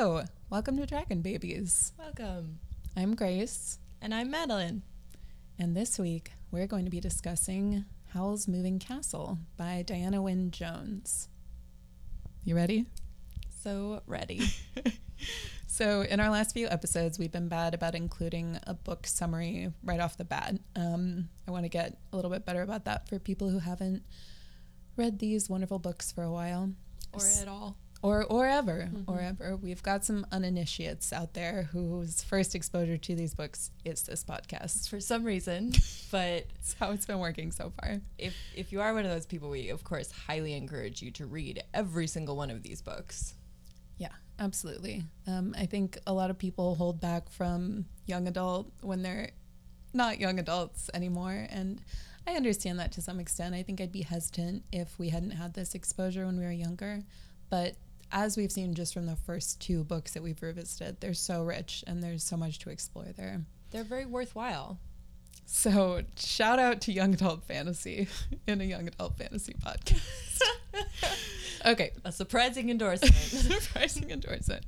Hello, 0.00 0.24
welcome 0.48 0.78
to 0.78 0.86
Dragon 0.86 1.20
Babies. 1.20 1.92
Welcome. 1.98 2.58
I'm 2.96 3.14
Grace, 3.14 3.78
And 4.00 4.14
I'm 4.14 4.30
Madeline. 4.30 4.80
and 5.58 5.76
this 5.76 5.98
week 5.98 6.32
we're 6.50 6.66
going 6.66 6.86
to 6.86 6.90
be 6.90 7.00
discussing 7.00 7.84
Howl's 8.14 8.48
Moving 8.48 8.78
Castle 8.78 9.36
by 9.58 9.84
Diana 9.86 10.22
Wynne 10.22 10.52
Jones. 10.52 11.28
You 12.44 12.56
ready? 12.56 12.86
So 13.62 14.00
ready. 14.06 14.40
So, 15.66 16.00
in 16.00 16.18
our 16.18 16.30
last 16.30 16.54
few 16.54 16.66
episodes, 16.66 17.18
we've 17.18 17.30
been 17.30 17.48
bad 17.48 17.74
about 17.74 17.94
including 17.94 18.58
a 18.66 18.72
book 18.72 19.06
summary 19.06 19.70
right 19.84 20.00
off 20.00 20.16
the 20.16 20.24
bat. 20.24 20.54
Um, 20.74 21.28
I 21.46 21.50
want 21.50 21.64
to 21.66 21.68
get 21.68 21.98
a 22.10 22.16
little 22.16 22.30
bit 22.30 22.46
better 22.46 22.62
about 22.62 22.86
that 22.86 23.06
for 23.06 23.18
people 23.18 23.50
who 23.50 23.58
haven't 23.58 24.02
read 24.96 25.18
these 25.18 25.50
wonderful 25.50 25.78
books 25.78 26.10
for 26.10 26.22
a 26.24 26.32
while. 26.32 26.72
or 27.12 27.20
at 27.40 27.48
all. 27.48 27.76
Or 28.02 28.24
or 28.24 28.46
ever 28.46 28.90
or 29.06 29.20
ever. 29.20 29.56
We've 29.56 29.82
got 29.82 30.04
some 30.04 30.26
uninitiates 30.32 31.12
out 31.12 31.34
there 31.34 31.64
whose 31.72 32.22
first 32.22 32.54
exposure 32.54 32.96
to 32.96 33.14
these 33.14 33.34
books 33.34 33.70
is 33.84 34.02
this 34.04 34.24
podcast. 34.24 34.88
For 34.88 35.00
some 35.00 35.24
reason. 35.24 35.72
But 36.10 36.46
that's 36.56 36.74
how 36.74 36.90
it's 36.90 37.06
been 37.06 37.20
working 37.20 37.52
so 37.52 37.72
far. 37.80 38.00
if 38.18 38.34
if 38.56 38.72
you 38.72 38.80
are 38.80 38.92
one 38.92 39.04
of 39.04 39.10
those 39.12 39.26
people, 39.26 39.48
we 39.50 39.68
of 39.68 39.84
course 39.84 40.10
highly 40.26 40.54
encourage 40.54 41.02
you 41.02 41.12
to 41.12 41.26
read 41.26 41.62
every 41.72 42.08
single 42.08 42.36
one 42.36 42.50
of 42.50 42.62
these 42.64 42.82
books. 42.82 43.34
yeah 43.96 44.14
absolutely. 44.40 45.04
Um, 45.28 45.54
i 45.56 45.66
think 45.66 45.98
a 46.06 46.12
lot 46.12 46.30
of 46.30 46.38
people 46.38 46.74
hold 46.74 47.00
back 47.00 47.30
from 47.30 47.84
young 48.06 48.26
adult 48.26 48.72
when 48.80 49.02
they're 49.02 49.30
not 49.92 50.18
young 50.18 50.38
adults 50.40 50.88
anymore 50.94 51.46
and 51.50 51.80
i 52.26 52.32
understand 52.32 52.78
that 52.80 52.90
to 52.92 53.00
some 53.02 53.20
extent. 53.20 53.54
I 53.54 53.62
think 53.62 53.80
i'd 53.80 53.92
be 53.92 54.02
hesitant 54.02 54.64
if 54.72 54.98
we 54.98 55.10
hadn't 55.10 55.32
had 55.42 55.54
this 55.54 55.74
exposure 55.76 56.26
when 56.26 56.38
we 56.38 56.44
were 56.44 56.50
younger 56.66 57.02
but 57.50 57.76
as 58.12 58.36
we've 58.36 58.52
seen 58.52 58.74
just 58.74 58.92
from 58.94 59.06
the 59.06 59.16
first 59.16 59.60
two 59.60 59.84
books 59.84 60.12
that 60.12 60.22
we've 60.22 60.42
revisited 60.42 61.00
they're 61.00 61.14
so 61.14 61.42
rich 61.42 61.84
and 61.86 62.02
there's 62.02 62.22
so 62.24 62.36
much 62.36 62.58
to 62.58 62.70
explore 62.70 63.06
there 63.16 63.40
They're 63.70 63.84
very 63.84 64.06
worthwhile. 64.06 64.78
So, 65.52 66.02
shout 66.16 66.60
out 66.60 66.80
to 66.82 66.92
Young 66.92 67.14
Adult 67.14 67.44
Fantasy 67.44 68.06
in 68.46 68.60
a 68.60 68.64
Young 68.64 68.86
Adult 68.86 69.16
Fantasy 69.18 69.54
podcast. 69.64 70.00
okay, 71.66 71.90
A 72.04 72.12
surprising 72.12 72.70
endorsement. 72.70 73.14
surprising 73.14 74.10
endorsement. 74.10 74.64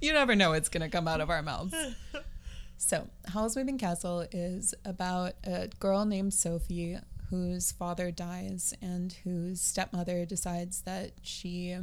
You 0.00 0.12
never 0.12 0.36
know 0.36 0.50
what's 0.50 0.68
going 0.68 0.82
to 0.82 0.88
come 0.88 1.08
out 1.08 1.20
of 1.20 1.28
our 1.28 1.42
mouths. 1.42 1.74
So, 2.76 3.08
Howl's 3.26 3.56
Moving 3.56 3.78
Castle 3.78 4.26
is 4.30 4.74
about 4.84 5.32
a 5.44 5.68
girl 5.80 6.04
named 6.04 6.34
Sophie 6.34 6.98
whose 7.30 7.72
father 7.72 8.12
dies 8.12 8.74
and 8.80 9.12
whose 9.24 9.60
stepmother 9.60 10.24
decides 10.24 10.82
that 10.82 11.12
she 11.22 11.76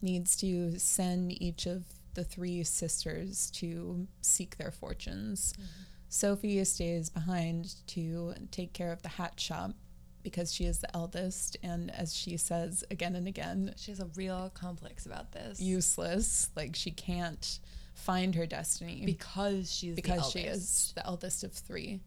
needs 0.00 0.36
to 0.36 0.78
send 0.78 1.40
each 1.42 1.66
of 1.66 1.84
the 2.14 2.24
three 2.24 2.64
sisters 2.64 3.50
to 3.52 4.06
seek 4.20 4.56
their 4.56 4.70
fortunes. 4.70 5.54
Sophie 6.08 6.64
stays 6.64 7.10
behind 7.10 7.74
to 7.88 8.34
take 8.50 8.72
care 8.72 8.92
of 8.92 9.02
the 9.02 9.08
hat 9.08 9.38
shop 9.38 9.72
because 10.22 10.52
she 10.52 10.64
is 10.64 10.78
the 10.78 10.96
eldest 10.96 11.56
and 11.62 11.90
as 11.92 12.14
she 12.14 12.36
says 12.36 12.82
again 12.90 13.14
and 13.14 13.28
again 13.28 13.72
she 13.76 13.90
has 13.90 14.00
a 14.00 14.08
real 14.16 14.50
complex 14.52 15.06
about 15.06 15.32
this. 15.32 15.60
useless 15.60 16.50
like 16.56 16.74
she 16.74 16.90
can't 16.90 17.60
find 17.98 18.34
her 18.34 18.46
destiny 18.46 19.02
because 19.04 19.72
she's 19.72 19.96
because 19.96 20.32
the 20.32 20.40
she 20.40 20.46
is 20.46 20.92
the 20.94 21.04
eldest 21.06 21.44
of 21.44 21.52
three, 21.52 22.00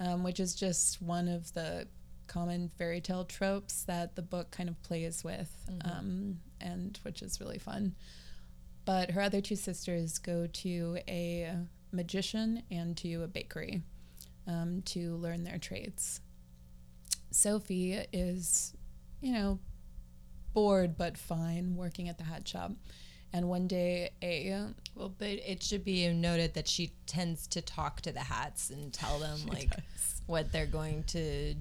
um, 0.00 0.22
which 0.24 0.40
is 0.40 0.54
just 0.54 1.00
one 1.00 1.28
of 1.28 1.52
the 1.54 1.86
common 2.26 2.70
fairy 2.76 3.00
tale 3.00 3.24
tropes 3.24 3.82
that 3.84 4.16
the 4.16 4.22
book 4.22 4.50
kind 4.50 4.68
of 4.68 4.82
plays 4.82 5.22
with, 5.24 5.50
um, 5.84 6.38
and 6.60 6.98
which 7.02 7.22
is 7.22 7.40
really 7.40 7.58
fun. 7.58 7.94
But 8.84 9.10
her 9.12 9.20
other 9.20 9.40
two 9.40 9.56
sisters 9.56 10.18
go 10.18 10.46
to 10.46 10.98
a 11.08 11.52
magician 11.92 12.62
and 12.70 12.96
to 12.98 13.22
a 13.22 13.26
bakery 13.26 13.82
um, 14.46 14.82
to 14.86 15.16
learn 15.16 15.44
their 15.44 15.58
trades. 15.58 16.20
Sophie 17.30 17.94
is, 18.12 18.74
you 19.20 19.32
know, 19.32 19.58
bored 20.54 20.96
but 20.96 21.18
fine 21.18 21.74
working 21.76 22.08
at 22.08 22.18
the 22.18 22.24
hat 22.24 22.46
shop. 22.46 22.72
And 23.32 23.48
one 23.48 23.66
day, 23.66 24.10
a 24.22 24.68
Well, 24.94 25.12
but 25.18 25.28
it 25.28 25.62
should 25.62 25.84
be 25.84 26.08
noted 26.08 26.54
that 26.54 26.68
she 26.68 26.92
tends 27.06 27.46
to 27.48 27.60
talk 27.60 28.00
to 28.02 28.12
the 28.12 28.20
hats 28.20 28.70
and 28.70 28.92
tell 28.92 29.18
them 29.18 29.40
like 29.46 29.70
does. 29.70 30.22
what 30.26 30.52
they're 30.52 30.64
going 30.64 31.02
to 31.08 31.54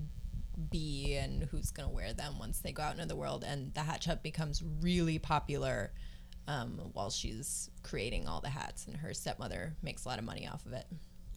be 0.72 1.16
and 1.16 1.44
who's 1.44 1.72
going 1.72 1.90
to 1.90 1.94
wear 1.96 2.14
them 2.14 2.40
once 2.40 2.60
they 2.60 2.72
go 2.72 2.84
out 2.84 2.94
into 2.94 3.08
the 3.08 3.16
world. 3.16 3.44
And 3.46 3.74
the 3.74 3.82
hat 3.82 4.04
shop 4.04 4.24
becomes 4.24 4.64
really 4.82 5.20
popular 5.20 5.92
um, 6.48 6.80
while 6.94 7.10
she's 7.10 7.70
creating 7.84 8.28
all 8.28 8.40
the 8.42 8.50
hats, 8.50 8.86
and 8.88 8.98
her 8.98 9.14
stepmother 9.14 9.76
makes 9.82 10.06
a 10.06 10.10
lot 10.10 10.20
of 10.20 10.26
money 10.26 10.48
off 10.48 10.66
of 10.66 10.74
it. 10.74 10.86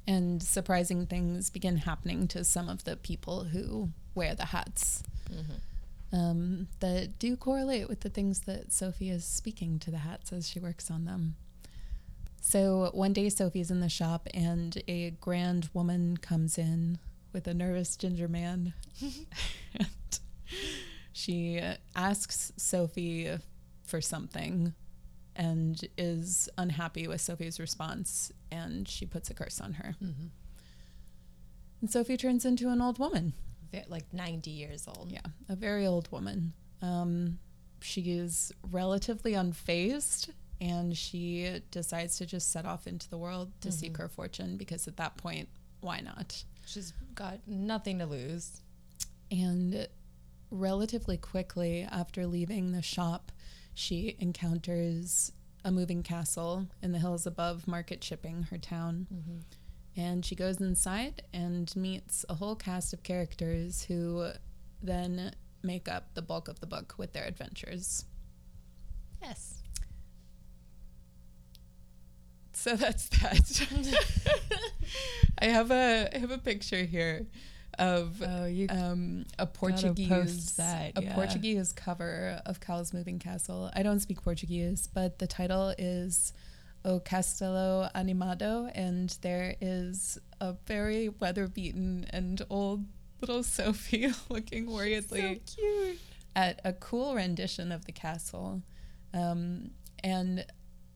and 0.06 0.42
surprising 0.42 1.06
things 1.06 1.50
begin 1.50 1.76
happening 1.78 2.26
to 2.28 2.42
some 2.44 2.68
of 2.68 2.84
the 2.84 2.96
people 2.96 3.44
who 3.44 3.90
wear 4.14 4.34
the 4.34 4.46
hats 4.46 5.02
um, 6.12 6.68
that 6.80 7.18
do 7.18 7.36
correlate 7.36 7.88
with 7.88 8.00
the 8.00 8.08
things 8.08 8.40
that 8.40 8.72
Sophie 8.72 9.10
is 9.10 9.24
speaking 9.24 9.78
to 9.80 9.90
the 9.90 9.98
hats 9.98 10.32
as 10.32 10.48
she 10.48 10.58
works 10.58 10.90
on 10.90 11.04
them. 11.04 11.36
So 12.40 12.90
one 12.94 13.12
day, 13.12 13.28
Sophie's 13.28 13.70
in 13.70 13.80
the 13.80 13.90
shop, 13.90 14.26
and 14.32 14.82
a 14.88 15.10
grand 15.10 15.68
woman 15.74 16.16
comes 16.16 16.56
in 16.56 16.98
with 17.38 17.46
a 17.46 17.54
nervous 17.54 17.96
ginger 17.96 18.26
man. 18.26 18.74
and 19.78 20.18
she 21.12 21.62
asks 21.94 22.50
Sophie 22.56 23.30
for 23.84 24.00
something 24.00 24.74
and 25.36 25.84
is 25.96 26.48
unhappy 26.58 27.06
with 27.06 27.20
Sophie's 27.20 27.60
response, 27.60 28.32
and 28.50 28.88
she 28.88 29.06
puts 29.06 29.30
a 29.30 29.34
curse 29.34 29.60
on 29.60 29.74
her. 29.74 29.94
And 31.80 31.88
Sophie 31.88 32.16
turns 32.16 32.44
into 32.44 32.70
an 32.70 32.82
old 32.82 32.98
woman. 32.98 33.34
Like 33.86 34.12
90 34.12 34.50
years 34.50 34.88
old. 34.88 35.12
Yeah, 35.12 35.20
a 35.48 35.54
very 35.54 35.86
old 35.86 36.10
woman. 36.10 36.54
Um, 36.82 37.38
she 37.80 38.00
is 38.18 38.50
relatively 38.68 39.34
unfazed 39.34 40.30
and 40.60 40.96
she 40.96 41.60
decides 41.70 42.18
to 42.18 42.26
just 42.26 42.50
set 42.50 42.66
off 42.66 42.88
into 42.88 43.08
the 43.08 43.18
world 43.18 43.52
to 43.60 43.70
seek 43.70 43.96
her 43.98 44.08
fortune 44.08 44.56
because 44.56 44.88
at 44.88 44.96
that 44.96 45.16
point, 45.16 45.48
why 45.80 46.00
not? 46.00 46.42
She's 46.68 46.92
got 47.14 47.40
nothing 47.46 47.98
to 47.98 48.06
lose. 48.06 48.60
And 49.30 49.88
relatively 50.50 51.16
quickly 51.16 51.86
after 51.90 52.26
leaving 52.26 52.72
the 52.72 52.82
shop, 52.82 53.32
she 53.72 54.16
encounters 54.18 55.32
a 55.64 55.70
moving 55.70 56.02
castle 56.02 56.66
in 56.82 56.92
the 56.92 56.98
hills 56.98 57.26
above 57.26 57.66
Market 57.66 58.02
Chipping, 58.02 58.44
her 58.44 58.58
town. 58.58 59.06
Mm-hmm. 59.12 59.38
And 60.00 60.24
she 60.24 60.34
goes 60.34 60.60
inside 60.60 61.22
and 61.32 61.74
meets 61.74 62.24
a 62.28 62.34
whole 62.34 62.54
cast 62.54 62.92
of 62.92 63.02
characters 63.02 63.82
who 63.84 64.30
then 64.82 65.34
make 65.62 65.88
up 65.88 66.14
the 66.14 66.22
bulk 66.22 66.48
of 66.48 66.60
the 66.60 66.66
book 66.66 66.94
with 66.98 67.14
their 67.14 67.24
adventures. 67.24 68.04
Yes. 69.22 69.57
So 72.58 72.74
that's 72.74 73.08
that. 73.20 73.68
I 75.38 75.44
have 75.44 75.70
a 75.70 76.08
I 76.12 76.18
have 76.18 76.32
a 76.32 76.38
picture 76.38 76.82
here 76.82 77.24
of 77.78 78.20
Oh, 78.20 78.46
you 78.46 78.66
um, 78.68 79.26
a 79.38 79.46
Portuguese 79.46 80.56
that, 80.56 80.98
a. 80.98 81.02
Portuguese 81.14 81.72
cover 81.72 82.42
of 82.44 82.58
Howl's 82.62 82.92
Moving 82.92 83.20
Castle. 83.20 83.70
I 83.74 83.84
don't 83.84 84.00
speak 84.00 84.22
Portuguese, 84.22 84.88
but 84.92 85.20
the 85.20 85.28
title 85.28 85.72
is 85.78 86.32
O 86.84 86.98
Castelo 86.98 87.90
Animado, 87.94 88.68
and 88.74 89.16
there 89.22 89.54
is 89.60 90.18
a 90.40 90.54
very 90.66 91.10
weather 91.10 91.46
beaten 91.46 92.06
and 92.10 92.42
old 92.50 92.84
little 93.20 93.42
Sophie 93.44 94.12
looking 94.28 94.68
worriedly 94.68 95.42
cute. 95.46 95.98
at 96.34 96.60
a 96.64 96.72
cool 96.72 97.14
rendition 97.14 97.70
of 97.70 97.84
the 97.84 97.92
castle. 97.92 98.62
Um, 99.14 99.70
and 100.02 100.44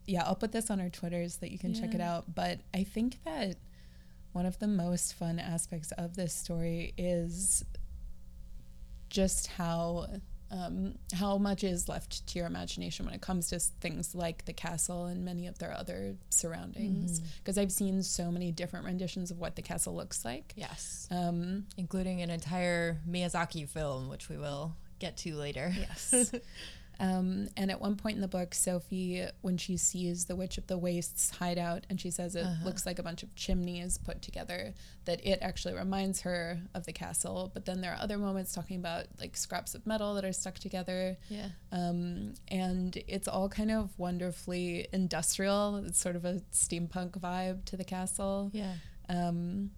yeah, 0.06 0.24
I'll 0.24 0.34
put 0.34 0.52
this 0.52 0.70
on 0.70 0.80
our 0.80 0.88
Twitter 0.88 1.28
so 1.28 1.38
that 1.40 1.50
you 1.50 1.58
can 1.58 1.74
check 1.74 1.94
it 1.94 2.00
out. 2.00 2.34
But 2.34 2.60
I 2.74 2.84
think 2.84 3.18
that 3.24 3.56
one 4.32 4.46
of 4.46 4.58
the 4.58 4.68
most 4.68 5.14
fun 5.14 5.38
aspects 5.38 5.92
of 5.92 6.16
this 6.16 6.34
story 6.34 6.94
is 6.96 7.64
just 9.10 9.46
how 9.46 10.06
um, 10.50 10.96
how 11.14 11.38
much 11.38 11.64
is 11.64 11.88
left 11.88 12.26
to 12.26 12.38
your 12.38 12.46
imagination 12.46 13.06
when 13.06 13.14
it 13.14 13.22
comes 13.22 13.48
to 13.48 13.58
things 13.58 14.14
like 14.14 14.44
the 14.44 14.52
castle 14.52 15.06
and 15.06 15.24
many 15.24 15.46
of 15.46 15.58
their 15.58 15.72
other 15.72 16.16
surroundings. 16.28 17.20
Because 17.38 17.56
I've 17.56 17.72
seen 17.72 18.02
so 18.02 18.30
many 18.30 18.52
different 18.52 18.84
renditions 18.84 19.30
of 19.30 19.38
what 19.38 19.56
the 19.56 19.62
castle 19.62 19.94
looks 19.94 20.26
like. 20.26 20.52
Yes. 20.54 21.08
Um, 21.10 21.64
Including 21.78 22.20
an 22.20 22.28
entire 22.28 23.00
Miyazaki 23.08 23.66
film, 23.66 24.10
which 24.10 24.28
we 24.28 24.36
will 24.36 24.76
get 24.98 25.16
to 25.18 25.34
later. 25.36 25.72
Yes. 25.74 26.34
Um, 27.00 27.48
and 27.56 27.70
at 27.70 27.80
one 27.80 27.96
point 27.96 28.14
in 28.16 28.20
the 28.20 28.28
book, 28.28 28.54
Sophie, 28.54 29.24
when 29.40 29.56
she 29.56 29.76
sees 29.76 30.26
the 30.26 30.36
Witch 30.36 30.56
of 30.58 30.66
the 30.68 30.78
Wastes 30.78 31.30
hideout, 31.30 31.84
and 31.90 32.00
she 32.00 32.10
says 32.10 32.36
it 32.36 32.44
Uh-huh. 32.44 32.64
looks 32.64 32.86
like 32.86 32.98
a 32.98 33.02
bunch 33.02 33.22
of 33.24 33.34
chimneys 33.34 33.98
put 33.98 34.22
together, 34.22 34.74
that 35.06 35.24
it 35.26 35.38
actually 35.42 35.74
reminds 35.74 36.20
her 36.20 36.60
of 36.74 36.86
the 36.86 36.92
castle. 36.92 37.50
But 37.52 37.64
then 37.64 37.80
there 37.80 37.92
are 37.92 37.98
other 38.00 38.18
moments 38.18 38.52
talking 38.54 38.78
about 38.78 39.06
like 39.18 39.36
scraps 39.36 39.74
of 39.74 39.84
metal 39.86 40.14
that 40.14 40.24
are 40.24 40.32
stuck 40.32 40.58
together. 40.60 41.16
Yeah. 41.28 41.48
Um, 41.72 42.34
and 42.48 42.96
it's 43.08 43.26
all 43.26 43.48
kind 43.48 43.70
of 43.72 43.98
wonderfully 43.98 44.86
industrial. 44.92 45.76
It's 45.86 45.98
sort 45.98 46.14
of 46.14 46.24
a 46.24 46.40
steampunk 46.52 47.12
vibe 47.18 47.64
to 47.66 47.76
the 47.76 47.84
castle. 47.84 48.50
Yeah. 48.52 48.74
Um, 49.08 49.70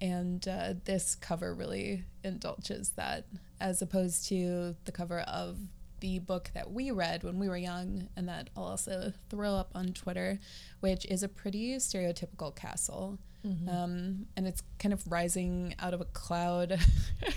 and 0.00 0.46
uh, 0.48 0.74
this 0.84 1.14
cover 1.14 1.54
really 1.54 2.04
indulges 2.24 2.90
that, 2.96 3.26
as 3.60 3.80
opposed 3.82 4.26
to 4.28 4.74
the 4.86 4.92
cover 4.92 5.20
of 5.20 5.58
the 6.00 6.18
book 6.18 6.50
that 6.54 6.70
we 6.70 6.90
read 6.90 7.22
when 7.24 7.38
we 7.38 7.48
were 7.48 7.56
young, 7.56 8.08
and 8.16 8.28
that 8.28 8.50
I'll 8.56 8.64
also 8.64 9.12
throw 9.30 9.54
up 9.54 9.70
on 9.74 9.88
Twitter, 9.88 10.38
which 10.80 11.04
is 11.06 11.22
a 11.22 11.28
pretty 11.28 11.76
stereotypical 11.76 12.54
castle. 12.54 13.18
Mm-hmm. 13.46 13.68
Um, 13.68 14.26
and 14.36 14.46
it's 14.46 14.62
kind 14.78 14.92
of 14.92 15.10
rising 15.10 15.74
out 15.78 15.94
of 15.94 16.00
a 16.00 16.06
cloud. 16.06 16.78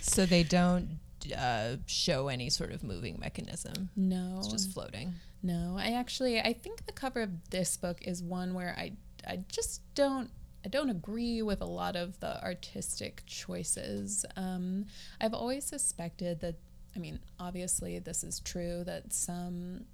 So 0.01 0.25
they 0.25 0.44
don't 0.44 1.00
uh, 1.38 1.77
show 1.86 2.27
any 2.27 2.50
sort 2.50 2.71
of 2.71 2.83
moving 2.83 3.18
mechanism. 3.19 3.89
no, 3.95 4.36
It's 4.38 4.48
just 4.48 4.74
floating. 4.74 5.13
No, 5.44 5.75
I 5.77 5.92
actually 5.92 6.39
I 6.39 6.54
think 6.54 6.86
the 6.86 6.92
cover 6.92 7.21
of 7.21 7.50
this 7.50 7.77
book 7.77 8.01
is 8.01 8.24
one 8.24 8.54
where 8.54 8.75
I 8.77 8.94
I 9.27 9.44
just 9.50 9.81
don't 9.95 10.30
I 10.65 10.69
don't 10.69 10.89
agree 10.89 11.42
with 11.42 11.62
a 11.62 11.65
lot 11.65 11.95
of 11.95 12.19
the 12.19 12.44
artistic 12.44 13.24
choices. 13.25 14.25
Um, 14.36 14.86
I've 15.21 15.33
always 15.33 15.65
suspected 15.65 16.42
that 16.42 16.56
I 16.97 16.99
mean 16.99 17.19
obviously 17.39 17.99
this 17.99 18.23
is 18.23 18.39
true 18.39 18.83
that 18.85 19.13
some 19.13 19.85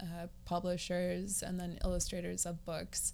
uh, 0.00 0.28
publishers 0.44 1.42
and 1.42 1.58
then 1.60 1.78
illustrators 1.84 2.46
of 2.46 2.64
books 2.64 3.12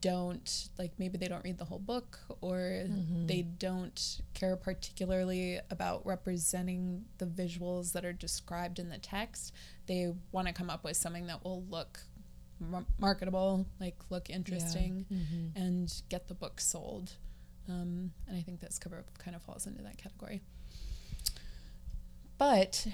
don't 0.00 0.68
like 0.78 0.92
maybe 0.98 1.18
they 1.18 1.28
don't 1.28 1.44
read 1.44 1.58
the 1.58 1.66
whole 1.66 1.78
book 1.78 2.18
or 2.40 2.84
they 3.26 3.42
don't 3.42 4.20
care 4.32 4.56
particularly 4.56 5.58
about 5.70 6.06
representing 6.06 7.04
the 7.18 7.26
visuals 7.26 7.92
that 7.92 8.02
are 8.04 8.12
described 8.14 8.78
in 8.78 8.88
the 8.88 8.96
text. 8.98 9.52
They 9.86 10.14
want 10.32 10.46
to 10.48 10.54
come 10.54 10.70
up 10.70 10.82
with 10.82 10.96
something 10.96 11.26
that 11.26 11.44
will 11.44 11.62
look 11.68 12.00
mar- 12.58 12.86
marketable 12.98 13.66
like 13.80 13.96
look 14.08 14.30
interesting 14.30 15.04
Mm-hmm. 15.12 15.62
and 15.62 16.02
get 16.08 16.26
the 16.28 16.34
book 16.34 16.58
sold. 16.60 17.12
Um, 17.68 18.10
and 18.26 18.36
i 18.36 18.40
think 18.40 18.60
this 18.60 18.76
cover 18.78 19.04
kind 19.18 19.36
of 19.36 19.42
falls 19.42 19.66
into 19.68 19.82
that 19.84 19.96
category 19.96 20.40
but 22.42 22.88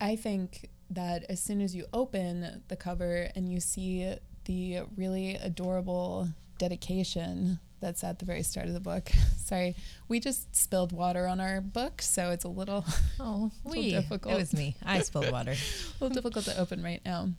I 0.00 0.16
think 0.16 0.70
that 0.88 1.24
as 1.28 1.38
soon 1.38 1.60
as 1.60 1.76
you 1.76 1.84
open 1.92 2.62
the 2.68 2.76
cover 2.76 3.28
and 3.36 3.46
you 3.46 3.60
see 3.60 4.14
the 4.46 4.80
really 4.96 5.34
adorable 5.34 6.30
dedication 6.56 7.60
that's 7.80 8.02
at 8.02 8.20
the 8.20 8.24
very 8.24 8.42
start 8.42 8.68
of 8.68 8.72
the 8.72 8.80
book. 8.80 9.10
Sorry, 9.36 9.76
we 10.08 10.18
just 10.18 10.56
spilled 10.56 10.92
water 10.92 11.26
on 11.26 11.40
our 11.40 11.60
book, 11.60 12.00
so 12.00 12.30
it's 12.30 12.44
a 12.46 12.48
little, 12.48 12.86
Oh, 13.20 13.50
we. 13.64 13.90
difficult. 13.90 14.32
It 14.34 14.38
was 14.38 14.54
me. 14.54 14.76
I 14.82 15.00
spilled 15.02 15.30
water. 15.30 15.50
a 15.50 15.92
little 16.02 16.14
difficult 16.14 16.46
to 16.46 16.58
open 16.58 16.82
right 16.82 17.02
now. 17.04 17.32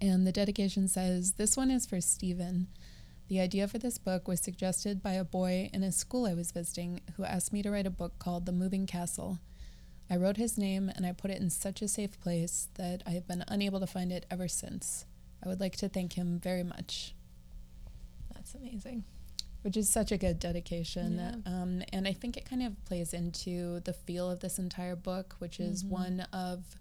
And 0.00 0.24
the 0.24 0.30
dedication 0.30 0.86
says, 0.86 1.32
This 1.32 1.56
one 1.56 1.72
is 1.72 1.84
for 1.84 2.00
Stephen. 2.00 2.68
The 3.26 3.40
idea 3.40 3.66
for 3.66 3.78
this 3.78 3.98
book 3.98 4.28
was 4.28 4.38
suggested 4.38 5.02
by 5.02 5.14
a 5.14 5.24
boy 5.24 5.68
in 5.72 5.82
a 5.82 5.90
school 5.90 6.26
I 6.26 6.34
was 6.34 6.52
visiting 6.52 7.00
who 7.16 7.24
asked 7.24 7.52
me 7.52 7.60
to 7.64 7.72
write 7.72 7.88
a 7.88 7.90
book 7.90 8.20
called 8.20 8.46
The 8.46 8.52
Moving 8.52 8.86
Castle. 8.86 9.40
I 10.10 10.16
wrote 10.16 10.36
his 10.36 10.58
name 10.58 10.90
and 10.94 11.06
I 11.06 11.12
put 11.12 11.30
it 11.30 11.40
in 11.40 11.50
such 11.50 11.82
a 11.82 11.88
safe 11.88 12.20
place 12.20 12.68
that 12.74 13.02
I 13.06 13.10
have 13.10 13.28
been 13.28 13.44
unable 13.46 13.78
to 13.80 13.86
find 13.86 14.10
it 14.10 14.26
ever 14.30 14.48
since. 14.48 15.04
I 15.44 15.48
would 15.48 15.60
like 15.60 15.76
to 15.76 15.88
thank 15.88 16.14
him 16.14 16.38
very 16.40 16.64
much, 16.64 17.14
That's 18.34 18.54
amazing. 18.54 19.04
which 19.62 19.76
is 19.76 19.88
such 19.88 20.10
a 20.10 20.18
good 20.18 20.38
dedication. 20.38 21.16
Yeah. 21.16 21.34
Um, 21.50 21.82
and 21.92 22.08
I 22.08 22.12
think 22.12 22.36
it 22.36 22.44
kind 22.44 22.62
of 22.62 22.82
plays 22.84 23.14
into 23.14 23.80
the 23.80 23.92
feel 23.92 24.28
of 24.30 24.40
this 24.40 24.58
entire 24.58 24.96
book, 24.96 25.36
which 25.38 25.60
is 25.60 25.84
Mhm. 25.84 25.88
one 25.88 26.20
of 26.32 26.76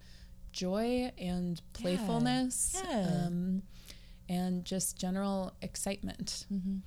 joy 0.52 1.12
and 1.18 1.62
playfulness 1.74 2.76
Yeah. 2.84 3.26
Um, 3.28 3.62
and 4.28 4.66
just 4.66 4.98
general 4.98 5.54
excitement. 5.62 6.46
Mm-hmm. 6.52 6.78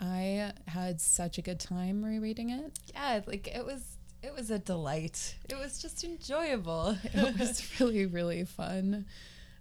I 0.00 0.52
had 0.66 1.00
such 1.00 1.38
a 1.38 1.42
good 1.42 1.58
time 1.60 2.04
rereading 2.04 2.50
it. 2.50 2.78
Yeah, 2.94 3.20
like 3.26 3.48
it 3.48 3.64
was. 3.64 3.96
It 4.22 4.34
was 4.34 4.50
a 4.50 4.58
delight. 4.58 5.36
It 5.48 5.56
was 5.58 5.78
just 5.80 6.02
enjoyable. 6.04 6.96
It 7.04 7.38
was 7.38 7.62
really, 7.80 8.06
really 8.06 8.44
fun. 8.44 9.06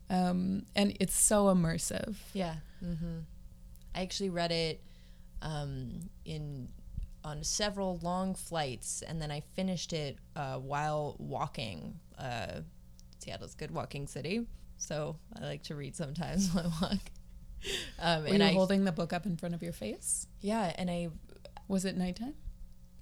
Um, 0.10 0.66
and 0.76 0.96
it's 1.00 1.18
so 1.18 1.46
immersive. 1.46 2.16
Yeah. 2.34 2.56
Mm-hmm. 2.84 3.20
I 3.94 4.02
actually 4.02 4.30
read 4.30 4.52
it 4.52 4.82
um, 5.42 6.10
in 6.26 6.70
on 7.24 7.44
several 7.44 8.00
long 8.02 8.36
flights, 8.36 9.02
and 9.02 9.22
then 9.22 9.32
I 9.32 9.42
finished 9.54 9.92
it 9.92 10.18
uh, 10.36 10.58
while 10.58 11.16
walking. 11.20 12.00
Uh, 12.18 12.62
Seattle's 13.20 13.54
a 13.54 13.58
good 13.58 13.72
walking 13.72 14.08
city, 14.08 14.48
so 14.78 15.18
I 15.40 15.44
like 15.46 15.64
to 15.64 15.76
read 15.76 15.96
sometimes 15.96 16.50
while 16.54 16.72
I 16.82 16.86
walk. 16.86 17.00
Um, 18.00 18.24
Were 18.24 18.30
and 18.30 18.40
you 18.40 18.46
I, 18.46 18.54
holding 18.54 18.86
the 18.86 18.92
book 18.94 19.12
up 19.12 19.26
in 19.26 19.36
front 19.36 19.56
of 19.56 19.62
your 19.62 19.74
face? 19.74 20.28
yeah, 20.42 20.72
and 20.78 20.90
I 20.90 21.10
Was 21.68 21.84
it 21.86 21.98
nighttime? 21.98 22.36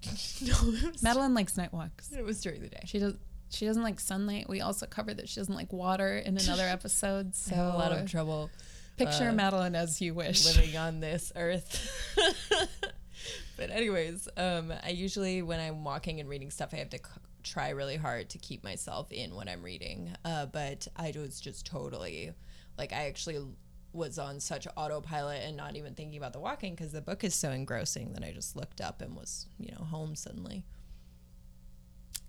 no, 0.41 0.89
Madeline 1.01 1.33
likes 1.33 1.57
night 1.57 1.73
walks. 1.73 2.11
it 2.11 2.23
was 2.23 2.41
during 2.41 2.61
the 2.61 2.69
day. 2.69 2.81
She 2.85 2.99
does. 2.99 3.15
She 3.49 3.65
doesn't 3.65 3.83
like 3.83 3.99
sunlight. 3.99 4.49
We 4.49 4.61
also 4.61 4.85
covered 4.85 5.17
that 5.17 5.29
she 5.29 5.39
doesn't 5.39 5.53
like 5.53 5.71
water 5.71 6.17
in 6.17 6.37
another 6.37 6.63
episode. 6.67 7.35
So 7.35 7.53
I 7.53 7.57
have 7.57 7.73
a 7.73 7.77
lot 7.77 7.91
of 7.91 8.09
trouble 8.09 8.49
picture 8.97 9.29
uh, 9.29 9.33
Madeline 9.33 9.75
as 9.75 10.01
you 10.01 10.13
wish. 10.13 10.45
living 10.45 10.75
on 10.77 10.99
this 10.99 11.31
earth. 11.35 12.11
but 13.57 13.69
anyways, 13.69 14.27
um, 14.37 14.73
I 14.83 14.89
usually 14.89 15.41
when 15.41 15.59
I'm 15.59 15.83
walking 15.83 16.19
and 16.19 16.27
reading 16.27 16.49
stuff, 16.51 16.69
I 16.73 16.77
have 16.77 16.89
to 16.89 16.97
c- 16.97 17.03
try 17.43 17.69
really 17.69 17.95
hard 17.97 18.29
to 18.31 18.37
keep 18.39 18.63
myself 18.63 19.11
in 19.11 19.35
what 19.35 19.47
I'm 19.47 19.61
reading. 19.63 20.11
Uh, 20.25 20.47
but 20.47 20.87
I 20.95 21.13
was 21.15 21.39
just 21.39 21.65
totally 21.65 22.31
like 22.77 22.91
I 22.93 23.05
actually 23.07 23.39
was 23.95 24.19
on 24.19 24.39
such 24.39 24.67
autopilot 24.75 25.41
and 25.43 25.55
not 25.55 25.75
even 25.75 25.93
thinking 25.95 26.17
about 26.17 26.33
the 26.33 26.39
walking 26.39 26.75
because 26.75 26.91
the 26.91 27.01
book 27.01 27.23
is 27.23 27.33
so 27.33 27.51
engrossing 27.51 28.13
that 28.13 28.23
I 28.23 28.31
just 28.31 28.55
looked 28.55 28.81
up 28.81 29.01
and 29.01 29.15
was 29.15 29.47
you 29.59 29.71
know 29.71 29.85
home 29.85 30.15
suddenly. 30.15 30.65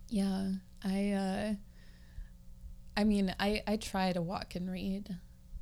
Yeah, 0.08 0.52
I. 0.84 1.10
Uh, 1.10 1.54
I 2.96 3.04
mean, 3.04 3.34
I 3.38 3.62
I 3.66 3.76
try 3.76 4.12
to 4.12 4.22
walk 4.22 4.54
and 4.54 4.70
read, 4.70 5.16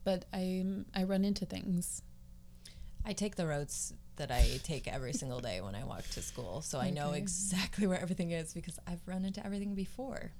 but 0.04 0.26
I 0.32 0.64
I 0.94 1.04
run 1.04 1.24
into 1.24 1.46
things. 1.46 2.02
I 3.04 3.12
take 3.12 3.36
the 3.36 3.46
roads 3.46 3.92
that 4.16 4.30
I 4.30 4.60
take 4.62 4.86
every 4.86 5.12
single 5.20 5.40
day 5.40 5.60
when 5.60 5.74
I 5.74 5.84
walk 5.84 6.08
to 6.10 6.22
school, 6.22 6.60
so 6.60 6.78
I 6.78 6.90
know 6.90 7.12
exactly 7.12 7.86
where 7.86 8.00
everything 8.00 8.30
is 8.30 8.54
because 8.54 8.78
I've 8.86 9.06
run 9.06 9.24
into 9.24 9.44
everything 9.44 9.74
before. 9.74 10.32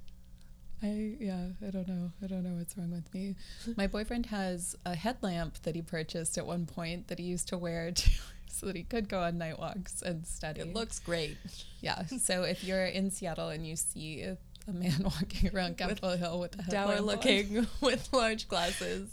I 0.85 1.17
yeah, 1.19 1.47
I 1.67 1.71
don't 1.71 1.89
know. 1.89 2.11
I 2.23 2.27
don't 2.27 2.45
know 2.45 2.59
what's 2.59 2.77
wrong 2.77 2.91
with 2.91 3.13
me. 3.15 3.37
My 3.77 3.87
boyfriend 3.87 4.27
has 4.27 4.77
a 4.85 4.95
headlamp 4.95 5.63
that 5.63 5.75
he 5.75 5.81
purchased 5.83 6.37
at 6.37 6.45
one 6.47 6.67
point 6.67 7.09
that 7.09 7.19
he 7.19 7.25
used 7.25 7.49
to 7.49 7.57
wear 7.59 7.91
to, 7.95 8.11
so 8.49 8.67
that 8.67 8.77
he 8.77 8.83
could 8.83 9.09
go 9.09 9.21
on 9.23 9.39
night 9.39 9.59
walks 9.59 10.03
and 10.03 10.27
study. 10.27 10.61
It 10.61 10.75
looks 10.75 10.99
great. 10.99 11.39
yeah. 11.81 12.05
So 12.07 12.43
if 12.43 12.63
you're 12.63 12.85
in 12.85 13.11
Seattle 13.11 13.49
and 13.49 13.67
you 13.67 13.77
see 13.77 14.23
a, 14.23 14.37
man 14.71 15.03
walking 15.05 15.51
around 15.55 15.79
Capitol 15.79 16.17
Hill 16.17 16.39
with 16.41 16.59
a 16.59 16.63
headlamp 16.63 16.89
dour 16.89 16.99
on- 16.99 17.07
looking 17.07 17.67
with 17.81 18.13
large 18.13 18.47
glasses 18.49 19.11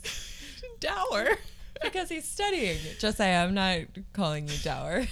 dour. 0.82 1.38
because 1.82 2.10
he's 2.10 2.28
studying. 2.28 2.78
Just 3.00 3.18
say 3.18 3.34
I'm 3.34 3.54
not 3.54 3.80
calling 4.12 4.48
you 4.50 4.58
dour. 4.58 5.06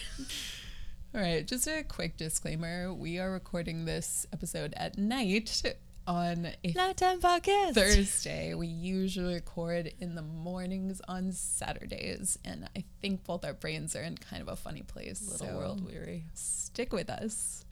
All 1.15 1.21
right, 1.21 1.47
just 1.47 1.67
a 1.67 1.83
quick 1.83 2.17
disclaimer: 2.17 2.93
we 2.93 3.17
are 3.17 3.31
recording 3.31 3.85
this 3.85 4.27
episode 4.33 4.73
at 4.77 4.97
night 4.97 5.63
on 6.09 6.47
a 6.63 6.71
Nighttime 6.71 7.21
podcast. 7.21 7.75
Thursday. 7.75 8.55
We 8.55 8.65
usually 8.65 9.35
record 9.35 9.93
in 9.99 10.15
the 10.15 10.23
mornings 10.23 11.01
on 11.07 11.31
Saturdays, 11.31 12.39
and 12.43 12.67
I 12.75 12.83
think 12.99 13.23
both 13.25 13.45
our 13.45 13.53
brains 13.53 13.95
are 13.95 14.01
in 14.01 14.17
kind 14.17 14.41
of 14.41 14.47
a 14.47 14.55
funny 14.55 14.81
place. 14.81 15.21
A 15.21 15.31
Little 15.31 15.47
so 15.47 15.57
world 15.57 15.85
weary. 15.85 16.25
Stick 16.33 16.91
with 16.93 17.11
us. 17.11 17.63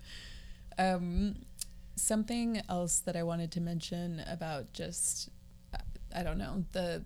Um, 0.77 1.37
something 1.95 2.61
else 2.69 2.99
that 2.99 3.15
I 3.15 3.23
wanted 3.23 3.51
to 3.53 3.61
mention 3.61 4.23
about 4.27 4.71
just, 4.71 5.29
I 6.15 6.21
don't 6.21 6.37
know, 6.37 6.63
the 6.73 7.03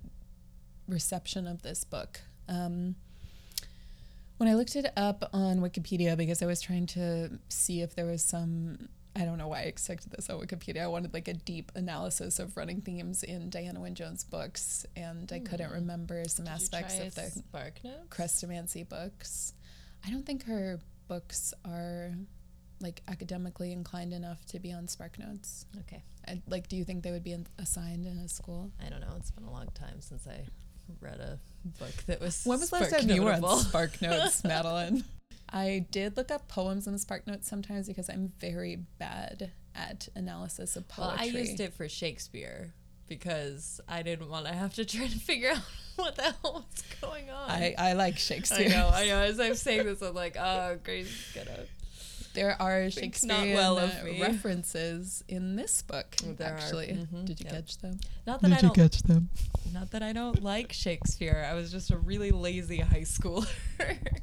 reception 0.90 1.48
of 1.48 1.62
this 1.62 1.86
book. 1.86 2.20
Um, 2.50 2.96
when 4.36 4.50
I 4.50 4.56
looked 4.56 4.76
it 4.76 4.92
up 4.98 5.30
on 5.32 5.62
Wikipedia, 5.62 6.18
because 6.18 6.42
I 6.42 6.46
was 6.46 6.60
trying 6.60 6.88
to 6.88 7.40
see 7.48 7.82
if 7.82 7.96
there 7.96 8.06
was 8.06 8.22
some, 8.22 8.90
I 9.16 9.26
don't 9.26 9.38
know 9.38 9.50
why 9.50 9.60
I 9.60 9.64
expected 9.64 10.12
this 10.12 10.30
on 10.30 10.40
Wikipedia. 10.40 10.82
I 10.84 10.88
wanted 10.88 11.14
like 11.14 11.28
a 11.28 11.34
deep 11.34 11.72
analysis 11.76 12.40
of 12.40 12.56
running 12.56 12.80
themes 12.82 13.24
in 13.24 13.50
Diana 13.50 13.80
Wynne 13.82 13.96
Jones' 13.96 14.24
books, 14.24 14.86
and 14.96 15.32
I 15.34 15.40
couldn't 15.40 15.68
Hmm. 15.68 15.74
remember 15.76 16.24
some 16.28 16.48
aspects 16.48 16.98
of 16.98 17.14
the 17.16 17.30
Spark 17.30 17.82
Chrestomanci 18.10 18.88
books. 18.88 19.54
I 20.06 20.10
don't 20.12 20.26
think 20.26 20.46
her 20.46 20.80
books 21.10 21.54
are 21.66 22.14
like 22.80 23.02
academically 23.08 23.72
inclined 23.74 24.14
enough 24.14 24.44
to 24.46 24.60
be 24.60 24.72
on 24.72 24.88
Spark 24.88 25.20
Notes. 25.20 25.66
Okay. 25.82 26.04
I, 26.28 26.42
like, 26.48 26.68
do 26.70 26.76
you 26.78 26.84
think 26.86 27.04
they 27.04 27.12
would 27.12 27.24
be 27.24 27.34
in, 27.34 27.46
assigned 27.60 28.06
in 28.08 28.18
a 28.18 28.28
school? 28.30 28.72
I 28.84 28.90
don't 28.90 29.02
know. 29.02 29.14
It's 29.18 29.30
been 29.32 29.44
a 29.44 29.52
long 29.52 29.68
time 29.76 30.00
since 30.02 30.26
I 30.28 30.46
read 31.00 31.20
a 31.20 31.40
book 31.80 31.94
that 32.08 32.20
was. 32.20 32.44
When 32.44 32.60
was 32.60 32.72
last 32.72 32.92
time 32.92 33.10
you 33.10 33.24
were 33.24 33.34
on. 33.34 33.60
Spark 33.60 34.02
Notes, 34.02 34.44
Madeline? 34.44 35.04
I 35.50 35.86
did 35.92 36.18
look 36.18 36.32
up 36.32 36.48
poems 36.48 36.88
on 36.88 36.98
Spark 36.98 37.28
Notes 37.28 37.48
sometimes 37.48 37.88
because 37.88 38.10
I'm 38.10 38.32
very 38.40 38.78
bad 39.00 39.52
at 39.76 40.08
analysis 40.16 40.76
of 40.76 40.86
Well, 40.98 41.10
poetry. 41.10 41.38
I 41.38 41.42
used 41.42 41.60
it 41.60 41.74
for 41.74 41.90
Shakespeare 41.90 42.74
because 43.08 43.82
I 43.90 44.04
didn't 44.04 44.30
want 44.30 44.46
to 44.46 44.54
have 44.54 44.74
to 44.76 44.86
try 44.86 45.08
to 45.08 45.20
figure 45.20 45.52
out 45.52 45.62
what 45.98 46.16
the 46.16 46.24
hell 46.24 46.66
was 46.66 46.84
going 47.02 47.30
on. 47.30 47.50
I, 47.50 47.76
I 47.78 47.94
like 47.94 48.18
Shakespeare. 48.18 48.68
I 48.68 48.70
know, 48.70 48.90
I 48.94 49.08
know. 49.08 49.18
As 49.18 49.40
I'm 49.40 49.56
saying 49.56 49.86
this, 49.86 50.02
I'm 50.02 50.16
like, 50.16 50.38
oh, 50.38 50.78
Grace's 50.84 51.32
gonna. 51.36 51.66
There 52.34 52.62
are 52.62 52.90
Thinks 52.90 53.24
not 53.26 53.40
Shakespearean 53.42 53.58
well 53.58 53.78
of 53.78 53.92
uh, 53.92 54.22
references 54.22 55.24
in 55.28 55.56
this 55.58 55.82
book. 55.82 56.16
There 56.18 56.48
are. 56.48 56.56
actually, 56.58 56.88
Mhm. 56.88 57.26
did 57.26 57.40
you 57.40 57.46
Yep. 57.46 57.54
catch 57.54 57.78
them? 57.80 58.00
Not 58.26 58.42
that 58.42 58.54
I 58.54 58.62
don't. 58.62 58.74
catch 58.76 59.02
them? 59.04 59.30
Not 59.74 59.92
that 59.92 60.02
I 60.02 60.14
don't 60.14 60.42
like 60.42 60.72
Shakespeare. 60.72 61.46
I 61.50 61.54
was 61.56 61.72
just 61.72 61.92
a 61.92 61.98
really 61.98 62.32
lazy 62.32 62.78
high 62.78 63.02
schooler. 63.02 63.48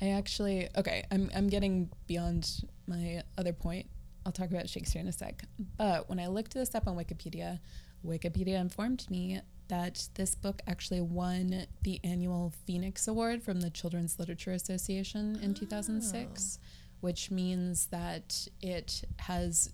I 0.00 0.08
actually 0.10 0.68
okay. 0.76 1.04
I'm 1.10 1.30
I'm 1.34 1.48
getting 1.48 1.90
beyond 2.06 2.64
my 2.86 3.22
other 3.38 3.52
point. 3.52 3.86
I'll 4.26 4.32
talk 4.32 4.50
about 4.50 4.68
Shakespeare 4.68 5.00
in 5.00 5.08
a 5.08 5.12
sec. 5.12 5.44
But 5.78 6.08
when 6.08 6.18
I 6.20 6.26
looked 6.26 6.52
this 6.54 6.74
up 6.74 6.86
on 6.86 6.96
Wikipedia, 6.96 7.60
Wikipedia 8.04 8.60
informed 8.60 9.08
me 9.08 9.40
that 9.68 10.08
this 10.14 10.34
book 10.34 10.60
actually 10.66 11.00
won 11.00 11.66
the 11.82 12.00
annual 12.04 12.52
Phoenix 12.66 13.08
Award 13.08 13.42
from 13.42 13.60
the 13.60 13.70
Children's 13.70 14.18
Literature 14.18 14.52
Association 14.52 15.38
in 15.42 15.54
2006, 15.54 16.58
which 17.00 17.30
means 17.30 17.86
that 17.86 18.48
it 18.60 19.04
has 19.18 19.70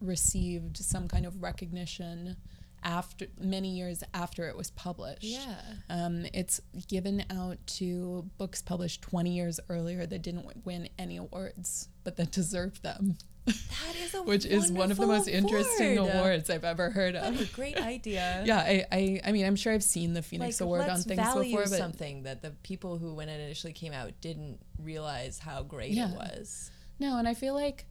received 0.00 0.76
some 0.76 1.08
kind 1.08 1.26
of 1.26 1.42
recognition 1.42 2.36
after 2.84 3.26
many 3.40 3.70
years 3.70 4.04
after 4.14 4.48
it 4.48 4.56
was 4.56 4.70
published. 4.70 5.24
yeah. 5.24 5.60
Um, 5.90 6.26
it's 6.32 6.60
given 6.86 7.24
out 7.30 7.58
to 7.78 8.24
books 8.38 8.62
published 8.62 9.02
20 9.02 9.30
years 9.30 9.58
earlier 9.68 10.06
that 10.06 10.22
didn't 10.22 10.64
win 10.64 10.88
any 10.98 11.16
awards, 11.16 11.88
but 12.04 12.16
that 12.16 12.30
deserved 12.30 12.82
them, 12.82 13.16
That 13.52 13.96
is 13.96 14.14
a 14.14 14.22
which 14.22 14.44
is 14.46 14.70
one 14.70 14.90
of 14.90 14.96
the 14.96 15.06
most 15.06 15.26
wonderful 15.26 15.34
interesting 15.34 15.98
awards 15.98 16.50
I've 16.50 16.64
ever 16.64 16.90
heard 16.90 17.14
What 17.14 17.24
a 17.24 17.28
of. 17.42 17.52
great 17.52 17.76
idea. 17.78 18.42
Yeah, 18.46 18.58
I, 18.58 18.84
I, 18.92 19.20
I 19.26 19.32
mean, 19.32 19.44
I'm 19.46 19.56
sure 19.56 19.72
I've 19.72 19.82
seen 19.84 20.12
the 20.12 20.22
Phoenix 20.22 20.60
like, 20.60 20.64
Award 20.66 20.88
on 20.88 21.00
things 21.02 21.20
before, 21.34 21.62
but 21.62 21.68
something 21.68 22.22
that 22.24 22.42
the 22.42 22.50
people 22.62 22.98
who 22.98 23.14
when 23.14 23.28
it 23.28 23.40
initially 23.40 23.72
came 23.72 23.92
out 23.92 24.12
didn't 24.20 24.58
realize 24.82 25.38
how 25.38 25.62
great 25.62 25.92
Yeah. 25.92 26.10
it 26.10 26.16
was. 26.16 26.70
no, 26.98 27.18
and 27.18 27.26
I 27.28 27.34
feel 27.34 27.54
like, 27.54 27.86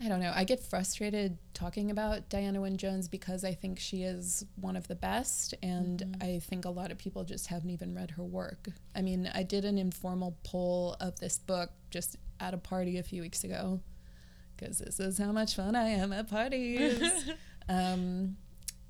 I 0.00 0.08
don't 0.08 0.20
know, 0.20 0.32
I 0.34 0.44
get 0.44 0.60
frustrated 0.60 1.38
talking 1.54 1.90
about 1.90 2.28
Diana 2.28 2.60
Wynne 2.60 2.76
Jones 2.76 3.06
because 3.08 3.44
I 3.44 3.54
think 3.54 3.78
she 3.78 4.02
is 4.02 4.44
one 4.56 4.74
of 4.76 4.88
the 4.88 4.96
best, 4.96 5.54
and 5.62 6.00
Mm-hmm. 6.00 6.22
I 6.22 6.38
think 6.40 6.64
a 6.64 6.70
lot 6.70 6.90
of 6.90 6.98
people 6.98 7.22
just 7.24 7.46
haven't 7.48 7.70
even 7.70 7.94
read 7.94 8.12
her 8.12 8.24
work. 8.24 8.68
I 8.96 9.02
mean, 9.02 9.30
I 9.32 9.42
did 9.44 9.64
an 9.64 9.78
informal 9.78 10.36
poll 10.44 10.96
of 11.00 11.18
this 11.20 11.38
book 11.38 11.70
just 11.90 12.16
at 12.40 12.52
a 12.54 12.58
party 12.58 12.98
a 12.98 13.02
few 13.04 13.22
weeks 13.22 13.44
ago 13.44 13.80
because 14.62 14.78
this 14.78 15.00
is 15.00 15.18
how 15.18 15.32
much 15.32 15.56
fun 15.56 15.74
I 15.74 15.88
am 15.88 16.12
at 16.12 16.30
parties. 16.30 17.30
um, 17.68 18.36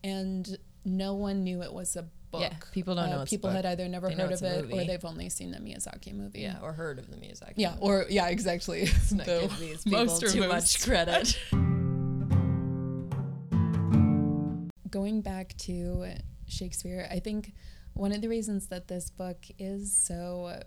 and 0.05 0.59
no 0.85 1.15
one 1.15 1.45
knew 1.45 1.63
it 1.63 1.73
was 1.73 1.97
a 1.97 2.03
book. 2.31 2.43
Yeah, 2.43 2.53
people 2.73 2.95
don't 2.95 3.05
Uh, 3.05 3.17
know 3.17 3.23
it's 3.23 3.33
a 3.33 3.37
People 3.37 3.51
had 3.51 3.65
either 3.65 3.89
never 3.89 4.09
They 4.09 4.15
heard 4.15 4.33
of 4.33 4.43
it 4.43 4.71
or 4.73 4.85
they've 4.85 5.05
only 5.05 5.29
seen 5.29 5.51
the 5.51 5.59
Miyazaki 5.59 6.15
movie. 6.15 6.41
Yeah, 6.41 6.59
or 6.63 6.73
heard 6.73 6.99
of 6.99 7.11
the 7.11 7.17
music. 7.17 7.55
Yeah, 7.57 7.77
or 7.81 8.07
yeah, 8.09 8.29
exactly. 8.29 8.81
Let's 8.87 9.13
not 9.13 9.27
give 9.27 9.59
these 9.59 9.85
people 9.85 10.05
most 10.05 10.21
too 10.33 10.47
much 10.47 10.83
credit. 10.83 11.39
going 14.91 15.23
back 15.23 15.57
to 15.57 16.07
Shakespeare, 16.47 17.09
I 17.11 17.19
think 17.19 17.55
one 17.95 18.13
of 18.13 18.21
the 18.21 18.29
reasons 18.29 18.67
that 18.69 18.89
this 18.89 19.09
book 19.09 19.39
is 19.59 19.97
so 19.97 20.63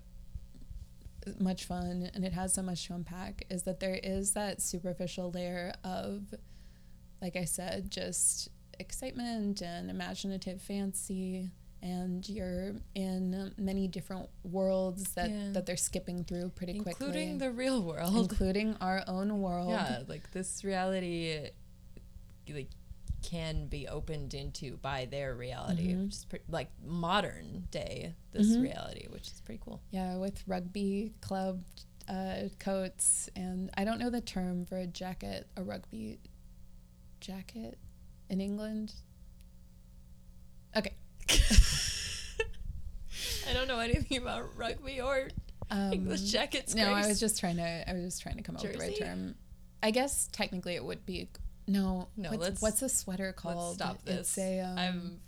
much 1.39 1.65
fun 1.65 2.09
and 2.13 2.23
it 2.25 2.33
has 2.33 2.53
so 2.53 2.61
much 2.61 2.87
to 2.87 2.93
unpack 2.93 3.45
is 3.49 3.63
that 3.63 3.79
there 3.79 3.99
is 4.03 4.31
that 4.33 4.61
superficial 4.61 5.31
layer 5.31 5.73
of, 5.83 6.33
like 7.21 7.35
I 7.35 7.45
said, 7.45 7.89
just 7.91 8.49
excitement 8.79 9.61
and 9.61 9.89
imaginative 9.89 10.61
fancy. 10.61 11.49
And 11.81 12.27
you're 12.27 12.73
in 12.95 13.53
many 13.57 13.87
different 13.87 14.27
worlds 14.43 15.11
that, 15.13 15.29
Yeah. 15.29 15.51
that 15.51 15.65
they're 15.67 15.77
skipping 15.77 16.23
through 16.23 16.49
pretty 16.49 16.79
quickly, 16.79 17.05
including 17.05 17.37
the 17.37 17.51
real 17.51 17.83
world. 17.83 18.15
including 18.31 18.75
our 18.81 19.03
own 19.07 19.39
world. 19.41 19.69
Yeah, 19.69 20.01
like 20.07 20.31
this 20.31 20.63
reality, 20.63 21.49
like 22.49 22.69
can 23.29 23.67
be 23.67 23.87
opened 23.87 24.33
into 24.33 24.77
by 24.77 25.05
their 25.05 25.33
reality, 25.35 25.93
Mhm. 25.93 26.05
which 26.05 26.13
is 26.15 26.25
pre- 26.25 26.39
like 26.47 26.69
modern 26.83 27.67
day 27.71 28.13
this 28.31 28.47
Mhm. 28.55 28.61
reality, 28.63 29.07
which 29.07 29.27
is 29.27 29.41
pretty 29.41 29.61
cool. 29.63 29.81
Yeah, 29.91 30.17
with 30.17 30.47
rugby 30.47 31.13
club 31.21 31.63
uh, 32.07 32.49
coats, 32.59 33.29
and 33.35 33.71
I 33.75 33.83
don't 33.83 33.97
know 33.97 34.11
the 34.11 34.21
term 34.21 34.63
for 34.65 34.77
a 34.77 34.85
jacket, 34.85 35.47
a 35.57 35.63
rugby 35.63 36.19
jacket 37.19 37.79
in 38.29 38.39
England. 38.41 38.93
Okay. 40.77 40.93
I 43.49 43.53
don't 43.53 43.67
know 43.67 43.79
anything 43.79 44.17
about 44.21 44.55
rugby 44.57 45.01
or 45.01 45.29
Um, 45.71 45.93
English 45.93 46.21
jackets. 46.31 46.75
No, 46.75 46.93
I 46.93 47.07
was 47.07 47.19
just 47.19 47.39
trying 47.39 47.55
to. 47.57 47.89
I 47.89 47.93
was 47.93 48.03
just 48.03 48.21
trying 48.21 48.37
to 48.37 48.43
come 48.43 48.55
up 48.55 48.61
with 48.61 48.73
the 48.73 48.77
right 48.79 48.95
term. 48.99 49.35
I 49.81 49.89
guess 49.91 50.27
technically 50.31 50.75
it 50.75 50.83
would 50.85 51.05
be. 51.07 51.29
No, 51.67 52.07
No, 52.15 52.29
What's, 52.29 52.41
let's- 52.41 52.61
what's 52.61 52.81
a 52.81 52.89
sweater 52.89 53.33
called? 53.33 53.75
Stop 53.75 53.99
It's 54.05 54.35
this. 54.35 54.37
a. 54.37 54.59
Um, 54.61 54.77
I'm. 54.77 55.19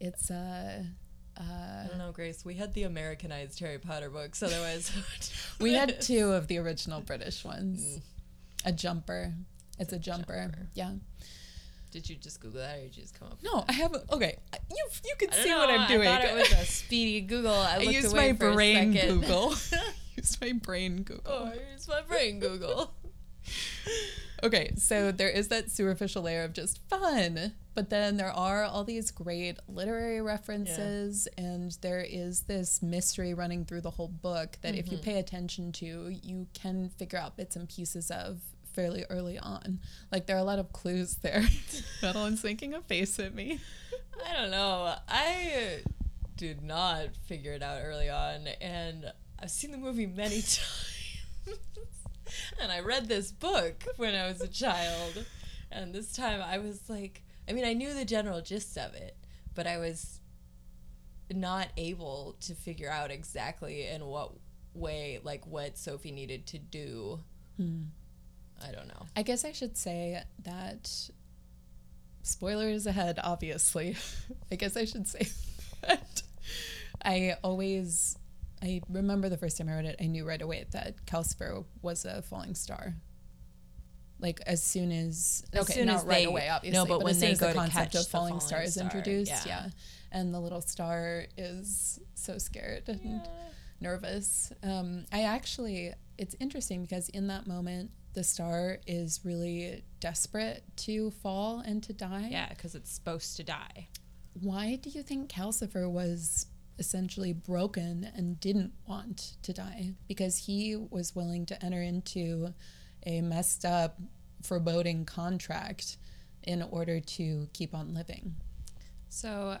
It's 0.00 0.30
a. 0.30 0.86
I 1.38 1.42
Uh, 1.42 1.86
don't 1.88 1.98
know, 1.98 2.12
Grace. 2.12 2.44
We 2.44 2.54
had 2.54 2.72
the 2.74 2.84
Americanized 2.84 3.58
Harry 3.60 3.78
Potter 3.78 4.08
books. 4.10 4.42
Otherwise, 4.42 4.90
we 5.60 5.74
had 5.74 6.00
two 6.00 6.32
of 6.32 6.48
the 6.48 6.58
original 6.58 7.00
British 7.00 7.44
ones. 7.44 7.80
Mm. 7.82 8.02
A 8.66 8.72
jumper. 8.72 9.34
It's 9.78 9.92
a 9.92 9.98
jumper. 9.98 10.34
jumper. 10.42 10.68
Yeah. 10.74 10.92
Did 11.92 12.08
you 12.10 12.16
just 12.16 12.40
Google 12.40 12.60
that, 12.60 12.78
or 12.78 12.82
did 12.82 12.96
you 12.96 13.02
just 13.02 13.18
come 13.18 13.28
up? 13.28 13.38
No, 13.42 13.64
I 13.68 13.72
haven't. 13.72 14.10
Okay, 14.10 14.38
you 14.70 14.84
you 15.04 15.14
can 15.18 15.32
see 15.32 15.48
know, 15.50 15.58
what 15.58 15.70
I'm 15.70 15.86
doing. 15.88 16.08
I 16.08 16.20
thought 16.20 16.24
it 16.24 16.34
was 16.34 16.52
a 16.52 16.64
speedy 16.66 17.20
Google. 17.22 17.54
I, 17.54 17.76
I 17.80 17.80
used 17.82 18.12
away 18.12 18.32
my 18.32 18.38
for 18.38 18.50
a 18.50 18.54
brain. 18.54 18.92
Google. 18.92 19.54
used 20.16 20.40
my 20.40 20.52
brain 20.52 21.02
Google. 21.04 21.22
oh, 21.26 21.52
it's 21.74 21.88
my 21.88 22.02
brain 22.02 22.40
Google. 22.40 22.92
Okay, 24.42 24.72
so 24.76 25.12
there 25.12 25.28
is 25.28 25.48
that 25.48 25.70
superficial 25.70 26.22
layer 26.22 26.44
of 26.44 26.52
just 26.52 26.80
fun, 26.88 27.52
but 27.74 27.90
then 27.90 28.16
there 28.16 28.30
are 28.30 28.64
all 28.64 28.84
these 28.84 29.10
great 29.10 29.58
literary 29.66 30.20
references, 30.20 31.26
and 31.38 31.76
there 31.80 32.04
is 32.06 32.42
this 32.42 32.82
mystery 32.82 33.32
running 33.32 33.64
through 33.64 33.80
the 33.80 33.90
whole 33.90 34.08
book 34.08 34.58
that 34.62 34.74
if 34.74 34.90
you 34.90 34.98
mm-hmm. 34.98 35.10
pay 35.10 35.18
attention 35.18 35.72
to, 35.72 36.08
you 36.10 36.46
can 36.52 36.90
figure 36.98 37.18
out 37.18 37.36
bits 37.36 37.56
and 37.56 37.68
pieces 37.68 38.10
of 38.10 38.40
fairly 38.74 39.04
early 39.08 39.38
on. 39.38 39.80
Like 40.12 40.26
there 40.26 40.36
are 40.36 40.40
a 40.40 40.44
lot 40.44 40.58
of 40.58 40.72
clues 40.72 41.16
there. 41.16 41.42
Madeline's 42.02 42.44
making 42.44 42.74
a 42.74 42.82
face 42.82 43.18
at 43.18 43.34
me. 43.34 43.58
I 44.28 44.40
don't 44.40 44.50
know. 44.50 44.94
I 45.08 45.80
did 46.36 46.62
not 46.62 47.16
figure 47.26 47.52
it 47.52 47.62
out 47.62 47.80
early 47.82 48.10
on, 48.10 48.48
and 48.60 49.12
I've 49.40 49.50
seen 49.50 49.72
the 49.72 49.78
movie 49.78 50.06
many 50.06 50.42
times. 50.42 50.58
And 52.60 52.70
I 52.70 52.80
read 52.80 53.08
this 53.08 53.32
book 53.32 53.84
when 53.96 54.14
I 54.14 54.26
was 54.26 54.40
a 54.40 54.48
child, 54.48 55.24
and 55.70 55.94
this 55.94 56.12
time 56.12 56.40
I 56.42 56.58
was 56.58 56.88
like, 56.88 57.22
I 57.48 57.52
mean, 57.52 57.64
I 57.64 57.72
knew 57.72 57.94
the 57.94 58.04
general 58.04 58.40
gist 58.40 58.76
of 58.76 58.94
it, 58.94 59.16
but 59.54 59.66
I 59.66 59.78
was 59.78 60.20
not 61.32 61.68
able 61.76 62.36
to 62.40 62.54
figure 62.54 62.90
out 62.90 63.10
exactly 63.10 63.86
in 63.86 64.06
what 64.06 64.32
way, 64.74 65.20
like, 65.22 65.46
what 65.46 65.78
Sophie 65.78 66.12
needed 66.12 66.46
to 66.48 66.58
do. 66.58 67.20
Hmm. 67.56 67.84
I 68.62 68.72
don't 68.72 68.88
know. 68.88 69.06
I 69.14 69.22
guess 69.22 69.44
I 69.44 69.52
should 69.52 69.76
say 69.76 70.22
that 70.44 71.10
spoilers 72.22 72.86
ahead, 72.86 73.18
obviously. 73.22 73.96
I 74.50 74.56
guess 74.56 74.76
I 74.76 74.84
should 74.84 75.06
say 75.06 75.28
that 75.82 76.22
I 77.02 77.36
always 77.42 78.16
I 78.62 78.80
remember 78.88 79.28
the 79.28 79.36
first 79.36 79.58
time 79.58 79.68
I 79.68 79.74
read 79.74 79.84
it, 79.84 79.96
I 80.00 80.06
knew 80.06 80.26
right 80.26 80.40
away 80.40 80.64
that 80.72 81.04
Calcifer 81.06 81.64
was 81.82 82.04
a 82.04 82.22
falling 82.22 82.54
star. 82.54 82.94
Like 84.18 84.40
as 84.46 84.62
soon 84.62 84.90
as, 84.92 85.44
As 85.52 85.64
okay, 85.64 85.74
soon 85.74 85.86
not 85.86 85.96
as 85.96 86.04
right 86.04 86.14
they- 86.18 86.24
away, 86.24 86.48
obviously, 86.48 86.78
no, 86.78 86.86
but 86.86 86.98
as 86.98 87.04
when 87.04 87.14
soon 87.14 87.20
they 87.20 87.30
as 87.32 87.38
go 87.40 87.46
the 87.48 87.52
to 87.52 87.58
concept 87.58 87.92
catch 87.92 87.94
of 87.96 88.04
the 88.06 88.10
falling 88.10 88.28
falling 88.34 88.40
star 88.46 88.62
is 88.62 88.76
introduced, 88.78 89.30
yeah. 89.46 89.64
yeah. 89.64 89.68
and 90.10 90.32
the 90.32 90.40
little 90.40 90.62
star 90.62 91.26
is 91.36 92.00
so 92.14 92.38
scared 92.38 92.88
and 92.88 93.20
nervous. 93.80 94.52
Um, 94.62 95.04
I 95.12 95.24
actually, 95.24 95.92
it's 96.16 96.34
interesting 96.40 96.80
because 96.80 97.10
in 97.10 97.26
that 97.26 97.46
moment, 97.46 97.90
the 98.14 98.24
star 98.24 98.78
is 98.86 99.20
really 99.22 99.84
desperate 100.00 100.64
to 100.76 101.10
fall 101.10 101.60
and 101.60 101.82
to 101.82 101.92
die. 101.92 102.28
Yeah, 102.30 102.48
because 102.48 102.74
it's 102.74 102.90
supposed 102.90 103.36
to 103.36 103.42
die. 103.44 103.88
Why 104.40 104.76
do 104.76 104.88
you 104.88 105.02
think 105.02 105.28
Calcifer 105.30 105.90
was 105.90 106.46
essentially 106.78 107.32
broken 107.32 108.08
and 108.14 108.38
didn't 108.40 108.72
want 108.86 109.36
to 109.42 109.52
die? 109.52 109.92
Because 110.08 110.36
he 110.46 110.76
was 110.76 111.14
willing 111.14 111.46
to 111.46 111.64
enter 111.64 111.80
into 111.82 112.54
a 113.04 113.20
messed 113.20 113.64
up, 113.64 113.98
foreboding 114.42 115.04
contract 115.04 115.96
in 116.42 116.62
order 116.62 117.00
to 117.00 117.48
keep 117.52 117.74
on 117.74 117.94
living. 117.94 118.34
So 119.08 119.58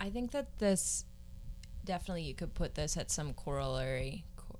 I 0.00 0.10
think 0.10 0.32
that 0.32 0.58
this 0.58 1.04
definitely 1.84 2.22
you 2.22 2.34
could 2.34 2.54
put 2.54 2.74
this 2.74 2.96
at 2.96 3.10
some 3.10 3.32
corollary. 3.34 4.24
co- 4.36 4.58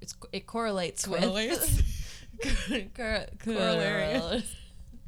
It's 0.00 0.14
it 0.32 0.46
correlates 0.46 1.06
Correlates? 1.06 1.82
with 2.70 2.94
cor- 2.94 3.26
Corollary. 3.44 4.42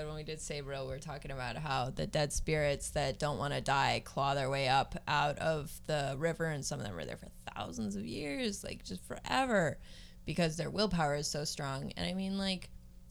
When 0.06 0.14
we 0.14 0.22
did 0.22 0.38
Sabriel, 0.38 0.86
we 0.86 0.92
were 0.92 0.98
talking 0.98 1.30
about 1.30 1.56
how 1.56 1.90
the 1.90 2.06
dead 2.06 2.32
spirits 2.32 2.90
that 2.90 3.18
don't 3.18 3.38
want 3.38 3.54
to 3.54 3.60
die 3.60 4.02
claw 4.04 4.34
their 4.34 4.50
way 4.50 4.68
up 4.68 4.94
out 5.06 5.38
of 5.38 5.70
the 5.86 6.14
river, 6.18 6.46
and 6.46 6.64
some 6.64 6.78
of 6.80 6.86
them 6.86 6.94
were 6.94 7.04
there 7.04 7.16
for 7.16 7.28
thousands 7.54 7.96
of 7.96 8.06
years, 8.06 8.64
like 8.64 8.84
just 8.84 9.04
forever, 9.04 9.78
because 10.24 10.56
their 10.56 10.70
willpower 10.70 11.16
is 11.16 11.26
so 11.26 11.44
strong. 11.44 11.92
And 11.96 12.06
I 12.08 12.14
mean, 12.14 12.38
like, 12.38 12.70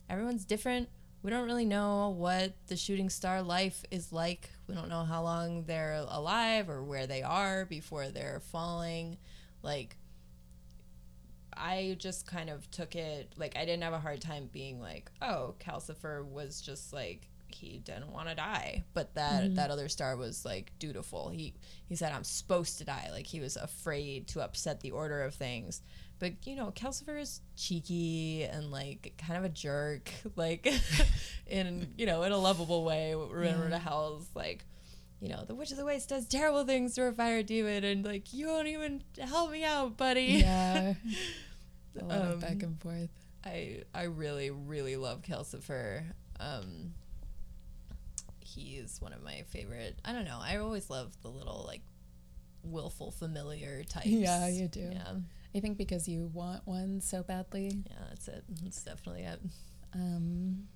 everyone's 0.09 0.45
different. 0.45 0.89
We 1.21 1.31
don't 1.31 1.45
really 1.45 1.65
know 1.65 2.09
what 2.17 2.53
the 2.67 2.77
shooting 2.77 3.09
star 3.09 3.41
life 3.41 3.83
is 3.91 4.11
like. 4.11 4.49
We 4.67 4.73
don't 4.73 4.89
know 4.89 5.03
how 5.03 5.21
long 5.21 5.63
they're 5.63 6.05
alive 6.07 6.69
or 6.69 6.83
where 6.83 7.07
they 7.07 7.21
are 7.21 7.65
before 7.65 8.07
they're 8.07 8.41
falling. 8.51 9.17
Like, 9.61 9.97
I 11.59 11.95
just 11.99 12.25
kind 12.25 12.49
of 12.49 12.69
took 12.71 12.95
it 12.95 13.33
like 13.37 13.55
I 13.57 13.65
didn't 13.65 13.83
have 13.83 13.93
a 13.93 13.99
hard 13.99 14.21
time 14.21 14.49
being 14.51 14.79
like, 14.79 15.11
oh, 15.21 15.55
Calcifer 15.59 16.25
was 16.25 16.61
just 16.61 16.93
like 16.93 17.27
he 17.47 17.79
didn't 17.79 18.11
want 18.11 18.29
to 18.29 18.35
die, 18.35 18.83
but 18.93 19.15
that 19.15 19.43
mm-hmm. 19.43 19.55
that 19.55 19.71
other 19.71 19.89
star 19.89 20.15
was 20.15 20.45
like 20.45 20.71
dutiful. 20.79 21.29
He 21.29 21.53
he 21.87 21.95
said 21.95 22.13
I'm 22.13 22.23
supposed 22.23 22.77
to 22.77 22.85
die. 22.85 23.09
Like 23.11 23.27
he 23.27 23.39
was 23.39 23.57
afraid 23.57 24.27
to 24.29 24.41
upset 24.41 24.81
the 24.81 24.91
order 24.91 25.21
of 25.23 25.33
things. 25.33 25.81
But 26.19 26.45
you 26.45 26.55
know, 26.55 26.71
Calcifer 26.75 27.19
is 27.19 27.41
cheeky 27.55 28.43
and 28.43 28.71
like 28.71 29.13
kind 29.17 29.37
of 29.37 29.45
a 29.45 29.49
jerk, 29.49 30.11
like 30.35 30.71
in 31.47 31.93
you 31.97 32.05
know 32.05 32.23
in 32.23 32.31
a 32.31 32.37
lovable 32.37 32.83
way. 32.83 33.15
Remember 33.15 33.65
Yeah. 33.65 33.71
to 33.71 33.77
Hell's 33.79 34.29
like 34.35 34.65
you 35.21 35.27
know, 35.27 35.43
the 35.45 35.53
Witch 35.53 35.71
of 35.71 35.77
the 35.77 35.83
Waste 35.83 36.09
does 36.09 36.25
terrible 36.27 36.63
things 36.63 36.95
to 36.95 37.03
a 37.03 37.11
fire 37.11 37.43
demon, 37.43 37.83
and 37.83 38.05
like, 38.05 38.33
you 38.33 38.47
won't 38.47 38.67
even 38.67 39.03
help 39.19 39.51
me 39.51 39.65
out, 39.65 39.97
buddy. 39.97 40.39
Yeah. 40.41 40.93
a 42.01 42.05
lot 42.05 42.21
Um, 42.21 42.31
of 42.33 42.39
back 42.41 42.61
and 42.63 42.79
forth. 42.79 43.09
I 43.43 43.83
I 43.93 44.03
really 44.03 44.49
really 44.51 44.95
love 44.97 45.21
Calcifer. 45.21 46.03
Um, 46.39 46.93
he's 48.39 48.99
one 49.01 49.13
of 49.13 49.23
my 49.23 49.43
favorite. 49.49 49.99
I 50.03 50.13
don't 50.13 50.25
know. 50.25 50.39
I 50.41 50.57
always 50.57 50.89
love 50.89 51.15
the 51.21 51.29
little 51.29 51.63
like 51.67 51.81
willful 52.63 53.11
familiar 53.11 53.83
types. 53.83 54.07
Yeah, 54.07 54.47
you 54.47 54.67
do. 54.67 54.89
Yeah, 54.91 55.13
I 55.55 55.59
think 55.59 55.77
because 55.77 56.07
you 56.07 56.29
want 56.33 56.65
one 56.67 57.01
so 57.01 57.23
badly. 57.23 57.83
yeah, 57.89 57.95
that's 58.09 58.27
it. 58.27 58.43
That's 58.63 58.83
definitely 58.83 59.23
it. 59.23 59.39
Um, 59.93 60.67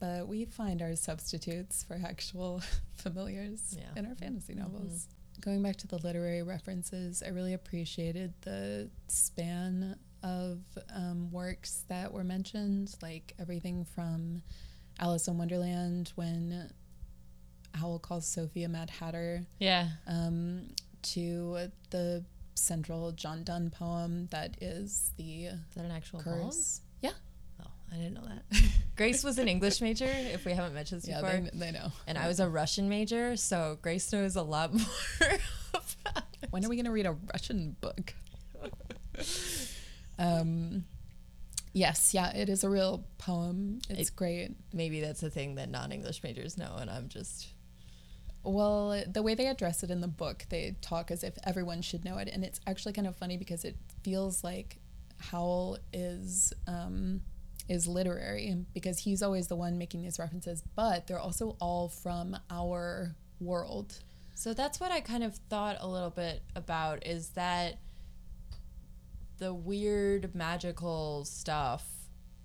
but 0.00 0.28
we 0.28 0.44
find 0.44 0.80
our 0.80 0.94
substitutes 0.96 1.82
for 1.82 2.00
actual 2.04 2.62
familiars 2.96 3.76
Yeah. 3.78 3.90
in 3.96 4.06
our 4.06 4.14
fantasy 4.14 4.54
Mhm. 4.54 4.58
novels. 4.58 5.08
Going 5.40 5.62
back 5.62 5.76
to 5.76 5.86
the 5.86 5.98
literary 5.98 6.42
references, 6.42 7.22
I 7.22 7.28
really 7.28 7.52
appreciated 7.52 8.32
the 8.42 8.90
span 9.06 9.96
of 10.28 10.58
um, 10.94 11.30
works 11.32 11.84
that 11.88 12.12
were 12.12 12.24
mentioned, 12.24 12.94
like 13.02 13.34
everything 13.38 13.84
from 13.84 14.42
Alice 15.00 15.26
in 15.28 15.38
Wonderland 15.38 16.12
when 16.16 16.70
Howell 17.74 17.98
calls 18.00 18.26
Sophie 18.26 18.64
a 18.64 18.68
Mad 18.68 18.90
Hatter, 18.90 19.46
Yeah. 19.58 19.88
um, 20.06 20.68
to 21.14 21.68
the 21.90 22.24
central 22.54 23.12
John 23.12 23.44
Donne 23.44 23.70
poem 23.70 24.26
that 24.32 24.56
is 24.60 25.12
the 25.16 25.44
Is 25.46 25.58
that 25.76 25.84
an 25.84 25.90
actual 25.92 26.20
poem? 26.22 26.46
curse. 26.46 26.80
Yeah, 27.02 27.12
Oh, 27.62 27.70
I 27.92 27.96
didn't 27.96 28.14
know 28.14 28.24
that. 28.26 28.62
Grace 28.96 29.22
was 29.22 29.38
an 29.38 29.46
English 29.46 29.80
major. 29.80 30.06
If 30.08 30.44
we 30.44 30.52
haven't 30.52 30.74
mentioned 30.74 31.02
this 31.02 31.08
yeah, 31.08 31.20
before. 31.20 31.40
they, 31.40 31.50
they 31.58 31.70
know. 31.70 31.92
and 32.08 32.18
I 32.18 32.26
was 32.26 32.40
a 32.40 32.48
Russian 32.48 32.88
major, 32.88 33.36
so 33.36 33.78
Grace 33.80 34.12
knows 34.12 34.34
a 34.34 34.42
lot 34.42 34.74
more 34.74 34.84
about. 35.72 36.24
When 36.50 36.64
are 36.64 36.68
we 36.68 36.74
going 36.76 36.86
to 36.86 36.90
read 36.90 37.06
a 37.06 37.16
Russian 37.32 37.76
book? 37.80 38.14
Um, 40.18 40.84
yes, 41.72 42.12
yeah, 42.14 42.30
it 42.36 42.48
is 42.48 42.64
a 42.64 42.68
real 42.70 43.04
poem. 43.18 43.80
It's 43.88 44.10
It- 44.10 44.16
great. 44.16 44.50
Maybe 44.72 45.00
that's 45.00 45.22
a 45.22 45.30
thing 45.30 45.54
that 45.56 45.68
non-English 45.70 46.22
majors 46.22 46.56
know, 46.58 46.76
and 46.76 46.90
I'm 46.90 47.08
just 47.08 47.48
Well, 48.44 49.04
the 49.06 49.22
way 49.22 49.34
they 49.34 49.46
address 49.48 49.82
it 49.82 49.90
in 49.90 50.00
the 50.00 50.08
book, 50.08 50.46
they 50.48 50.76
talk 50.80 51.10
as 51.10 51.22
if 51.24 51.36
everyone 51.44 51.82
should 51.82 52.04
know 52.04 52.18
it, 52.18 52.28
and 52.32 52.44
it's 52.44 52.60
actually 52.66 52.92
kind 52.94 53.06
of 53.06 53.16
funny 53.16 53.36
because 53.36 53.64
it 53.64 53.76
feels 54.04 54.42
like 54.44 54.78
Howell 55.18 55.78
is 55.92 56.52
um, 56.66 57.20
is 57.68 57.86
literary 57.86 58.64
because 58.72 59.00
he's 59.00 59.22
always 59.22 59.48
the 59.48 59.56
one 59.56 59.76
making 59.76 60.02
these 60.02 60.18
references, 60.18 60.62
but 60.74 61.06
they're 61.06 61.18
also 61.18 61.56
all 61.60 61.88
from 61.88 62.38
our 62.48 63.14
world. 63.40 63.98
So 64.34 64.54
that's 64.54 64.78
what 64.80 64.92
I 64.92 65.00
kind 65.00 65.22
of 65.24 65.34
thought 65.50 65.76
a 65.80 65.86
little 65.88 66.08
bit 66.10 66.40
about 66.54 67.04
is 67.06 67.30
that 67.30 67.78
the 69.38 69.54
weird 69.54 70.34
magical 70.34 71.24
stuff 71.24 71.86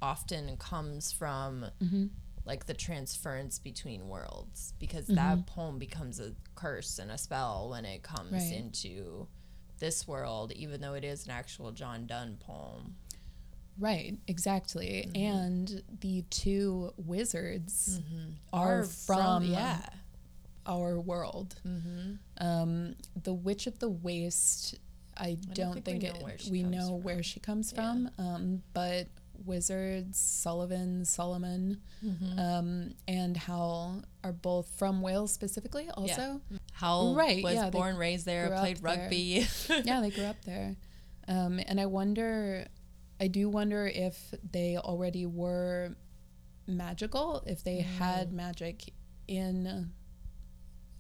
often 0.02 0.58
comes 0.58 1.12
from 1.12 1.66
mm-hmm. 1.82 2.06
like 2.46 2.66
the 2.66 2.74
transference 2.74 3.60
between 3.60 4.08
worlds 4.08 4.74
because 4.80 5.06
mm-hmm. 5.06 5.16
that 5.16 5.46
poem 5.48 5.80
becomes 5.80 6.20
a 6.20 6.34
curse 6.56 7.00
and 7.00 7.10
a 7.12 7.18
spell 7.18 7.70
when 7.70 7.86
it 7.86 8.04
comes 8.04 8.32
Right. 8.32 8.54
into 8.54 9.28
this 9.80 10.08
world 10.08 10.52
even 10.54 10.82
though 10.82 10.94
it 10.94 11.04
is 11.04 11.26
an 11.26 11.32
actual 11.32 11.72
John 11.72 12.06
Donne 12.06 12.38
poem. 12.40 12.96
Right, 13.80 14.18
exactly. 14.28 15.10
Mm-hmm. 15.10 15.36
And 15.36 15.84
the 16.02 16.24
two 16.30 16.94
wizards 16.98 18.00
are, 18.52 18.82
Or 18.82 18.84
from, 18.84 19.46
yeah. 19.46 19.80
our 20.66 21.00
world. 21.00 21.56
Um, 22.38 22.96
the 23.22 23.34
Witch 23.34 23.66
of 23.68 23.80
the 23.80 23.90
Waste, 23.90 24.76
I, 25.18 25.38
don't, 25.54 25.74
think 25.74 25.86
think, 25.86 26.04
we 26.04 26.10
it, 26.10 26.14
know 26.16 26.26
where 26.26 26.38
she 26.38 26.52
we 26.52 26.62
comes 26.64 26.76
know 26.76 26.88
from. 26.88 27.04
where 27.04 27.24
she 27.24 27.40
comes 27.40 27.72
Yeah. 27.76 27.82
from. 27.82 28.10
Um, 28.18 28.64
but 28.74 29.08
wizards, 29.46 30.18
Sullivan, 30.20 31.04
Suliman, 31.04 31.78
Mm-hmm. 32.06 32.40
um, 32.40 32.94
and 33.08 33.36
Howell 33.38 34.04
are 34.24 34.32
both 34.34 34.68
from 34.78 35.02
Wales 35.02 35.32
specifically. 35.34 35.90
Also, 35.96 36.42
Howell 36.74 37.16
Right, 37.16 37.44
was 37.44 37.54
yeah, 37.56 37.70
born, 37.70 37.96
raised 37.98 38.26
there, 38.26 38.50
played 38.58 38.78
there. 38.78 38.84
rugby. 38.98 39.46
yeah, 39.86 40.02
they 40.02 40.10
grew 40.12 40.26
up 40.26 40.44
there. 40.46 40.76
Um, 41.28 41.60
and 41.68 41.80
I 41.80 41.86
wonder, 41.86 42.68
I 43.20 43.28
do 43.28 43.48
wonder 43.50 43.88
if 43.88 44.34
they 44.52 44.78
already 44.78 45.26
were 45.26 45.96
magical, 46.68 47.44
if 47.48 47.64
they 47.64 47.80
had 47.80 48.32
magic 48.34 48.94
in 49.28 49.92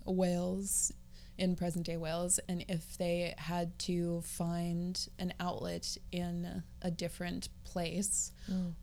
Wales, 0.05 0.91
in 1.37 1.55
present 1.55 1.85
day 1.85 1.97
Wales, 1.97 2.39
and 2.47 2.63
if 2.69 2.97
they 2.97 3.33
had 3.37 3.77
to 3.79 4.21
find 4.21 5.07
an 5.17 5.33
outlet 5.39 5.97
in 6.11 6.63
a 6.81 6.91
different 6.91 7.49
place, 7.63 8.31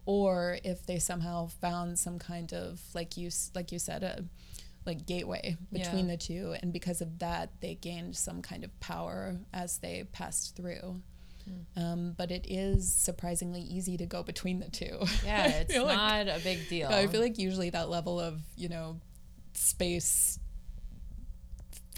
or 0.07 0.59
if 0.65 0.85
they 0.87 0.99
somehow 0.99 1.47
found 1.47 1.99
some 1.99 2.19
kind 2.19 2.53
of, 2.53 2.81
like 2.95 3.17
you, 3.17 3.31
like 3.55 3.71
you 3.73 3.79
said, 3.79 4.03
a 4.03 4.25
like 4.87 5.07
gateway 5.07 5.57
between 5.73 6.07
Yeah. 6.07 6.13
the 6.13 6.17
two, 6.17 6.55
and 6.63 6.73
because 6.73 7.01
of 7.03 7.19
that, 7.21 7.51
they 7.61 7.75
gained 7.75 8.17
some 8.17 8.41
kind 8.43 8.65
of 8.65 8.81
power 8.81 9.37
as 9.53 9.79
they 9.79 10.05
passed 10.11 10.57
through. 10.57 11.03
Um, 11.77 12.15
but 12.17 12.31
it 12.31 12.47
is 12.49 12.93
surprisingly 12.93 13.61
easy 13.61 13.97
to 13.97 14.07
go 14.07 14.23
between 14.23 14.59
the 14.61 14.71
two. 14.71 14.99
yeah, 15.25 15.47
it's 15.61 15.73
feel 15.73 15.85
like- 15.85 15.97
not 15.97 16.29
a 16.29 16.41
big 16.43 16.69
deal. 16.69 16.89
I 16.89 17.07
feel 17.09 17.21
like 17.21 17.39
usually 17.39 17.71
that 17.71 17.89
level 17.91 18.19
of 18.19 18.41
you 18.57 18.69
know 18.69 19.01
space 19.55 20.39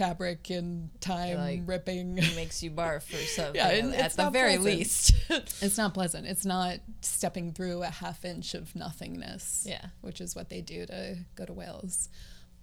fabric 0.06 0.50
and 0.50 0.90
time 1.00 1.36
Like- 1.38 1.62
ripping 1.66 2.18
it 2.18 2.34
makes 2.36 2.62
you 2.62 2.70
barf 2.70 3.12
or 3.12 3.24
something. 3.36 3.54
Yeah, 3.54 3.96
at 4.04 4.12
the 4.14 4.30
very 4.30 4.56
pleasant. 4.56 4.64
least. 4.78 5.14
it's 5.62 5.78
not 5.78 5.94
pleasant 5.94 6.26
it's 6.26 6.44
not 6.44 6.78
stepping 7.02 7.52
through 7.52 7.82
a 7.82 7.88
half 7.90 8.24
inch 8.24 8.54
of 8.54 8.74
nothingness 8.74 9.64
yeah. 9.68 9.86
which 10.00 10.20
is 10.20 10.34
what 10.34 10.48
they 10.48 10.60
do 10.60 10.84
to 10.86 11.16
go 11.36 11.44
to 11.44 11.52
wales 11.52 12.08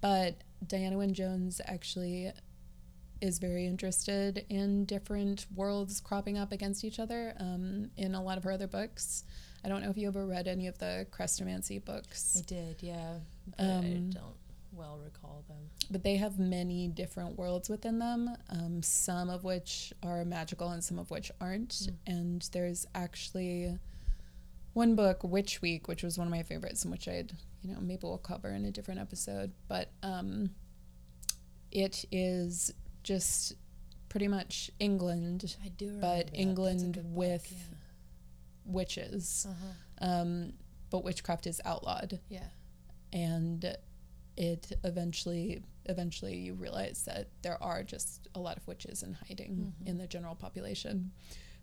but 0.01 0.35
diana 0.67 0.97
wynne 0.97 1.13
jones 1.13 1.61
actually 1.65 2.31
is 3.21 3.39
very 3.39 3.65
interested 3.65 4.45
in 4.49 4.85
different 4.85 5.45
worlds 5.55 5.99
cropping 5.99 6.37
up 6.37 6.51
against 6.51 6.83
each 6.83 6.99
other 6.99 7.33
um, 7.39 7.89
in 7.97 8.15
a 8.15 8.21
lot 8.23 8.37
of 8.37 8.43
her 8.43 8.51
other 8.51 8.67
books 8.67 9.23
i 9.63 9.67
don't 9.69 9.81
know 9.83 9.89
if 9.89 9.97
you 9.97 10.07
ever 10.07 10.25
read 10.25 10.47
any 10.47 10.67
of 10.67 10.77
the 10.79 11.05
chrestomanci 11.11 11.83
books 11.83 12.37
I 12.37 12.41
did, 12.47 12.75
yeah. 12.81 13.15
But 13.57 13.65
I 13.65 13.69
Um, 13.79 14.09
don't 14.11 14.35
well 14.71 14.99
recall 15.03 15.43
them. 15.49 15.57
But 15.91 16.03
they 16.03 16.17
have 16.17 16.37
many 16.39 16.87
different 16.87 17.37
worlds 17.37 17.69
within 17.69 17.99
them, 17.99 18.29
um, 18.49 18.81
some 18.83 19.29
of 19.29 19.43
which 19.43 19.93
are 20.03 20.23
magical 20.25 20.69
and 20.69 20.83
some 20.83 20.99
of 20.99 21.09
which 21.11 21.31
aren't. 21.41 21.89
And 22.05 22.47
there's 22.51 22.85
actually 22.93 23.77
one 24.73 24.95
book, 24.95 25.23
Witch 25.23 25.61
Week, 25.61 25.87
which 25.87 26.03
was 26.03 26.17
one 26.17 26.27
of 26.27 26.31
my 26.31 26.43
favorites, 26.43 26.83
and 26.83 26.91
which 26.91 27.07
I'd, 27.07 27.31
you 27.63 27.73
know, 27.73 27.79
maybe 27.81 28.01
we'll 28.03 28.17
cover 28.19 28.49
in 28.49 28.65
a 28.65 28.71
different 28.71 28.99
episode. 28.99 29.51
But 29.67 29.91
um, 30.03 30.51
it 31.71 32.05
is 32.11 32.71
just 33.03 33.53
pretty 34.09 34.27
much 34.27 34.69
England, 34.79 35.55
I 35.63 35.69
do 35.69 35.97
but 35.99 36.29
England 36.33 36.99
with 37.03 37.51
witches, 38.65 39.47
Uh-huh. 39.49 40.05
um, 40.07 40.53
but 40.89 41.03
witchcraft 41.03 41.47
is 41.47 41.61
outlawed, 41.65 42.19
Yeah. 42.29 42.47
and 43.13 43.75
it 44.37 44.71
eventually 44.83 45.63
eventually 45.85 46.37
you 46.37 46.53
realize 46.53 47.03
that 47.05 47.29
there 47.41 47.61
are 47.61 47.83
just 47.83 48.27
a 48.35 48.39
lot 48.39 48.57
of 48.57 48.67
witches 48.67 49.03
in 49.03 49.13
hiding 49.27 49.73
in 49.85 49.97
the 49.97 50.07
general 50.07 50.35
population. 50.35 51.11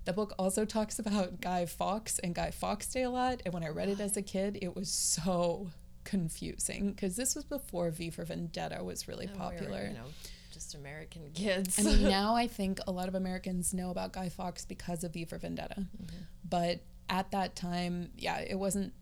The 0.05 0.13
book 0.13 0.35
also 0.39 0.65
talks 0.65 0.99
about 0.99 1.41
Guy 1.41 1.67
Fawkes 1.67 2.19
and 2.21 2.35
Guy 2.35 2.51
Fawkes 2.51 2.87
Day 2.87 3.03
a 3.03 3.11
lot, 3.11 3.43
and 3.45 3.53
when 3.53 3.65
I 3.65 3.69
read 3.69 3.89
it 3.89 4.01
as 4.01 4.17
a 4.17 4.23
kid, 4.23 4.59
it 4.63 4.75
was 4.77 4.89
so 4.89 5.71
confusing 6.05 6.91
because 6.93 7.17
this 7.17 7.35
was 7.35 7.45
before 7.45 7.91
V 7.91 8.11
for 8.11 8.25
Vendetta 8.25 8.83
was 8.83 9.09
really 9.09 9.27
And 9.27 9.35
we 9.35 9.39
were, 9.39 9.51
popular. 9.51 9.87
you 9.89 9.95
know, 9.95 10.07
just 10.53 10.75
American 10.75 11.31
kids. 11.35 11.79
I 11.79 11.83
mean, 11.83 12.05
now 12.05 12.35
I 12.45 12.47
think 12.47 12.81
a 12.87 12.93
lot 12.93 13.09
of 13.09 13.15
Americans 13.15 13.75
know 13.75 13.91
about 13.91 14.13
Guy 14.13 14.29
Fawkes 14.29 14.65
because 14.65 15.05
of 15.05 15.13
V 15.13 15.25
for 15.25 15.39
Vendetta. 15.39 15.75
Mm-hmm. 15.81 16.17
But 16.49 16.81
at 17.11 17.31
that 17.33 17.57
time, 17.57 18.11
yeah, 18.17 18.39
it 18.39 18.59
wasn't. 18.59 18.93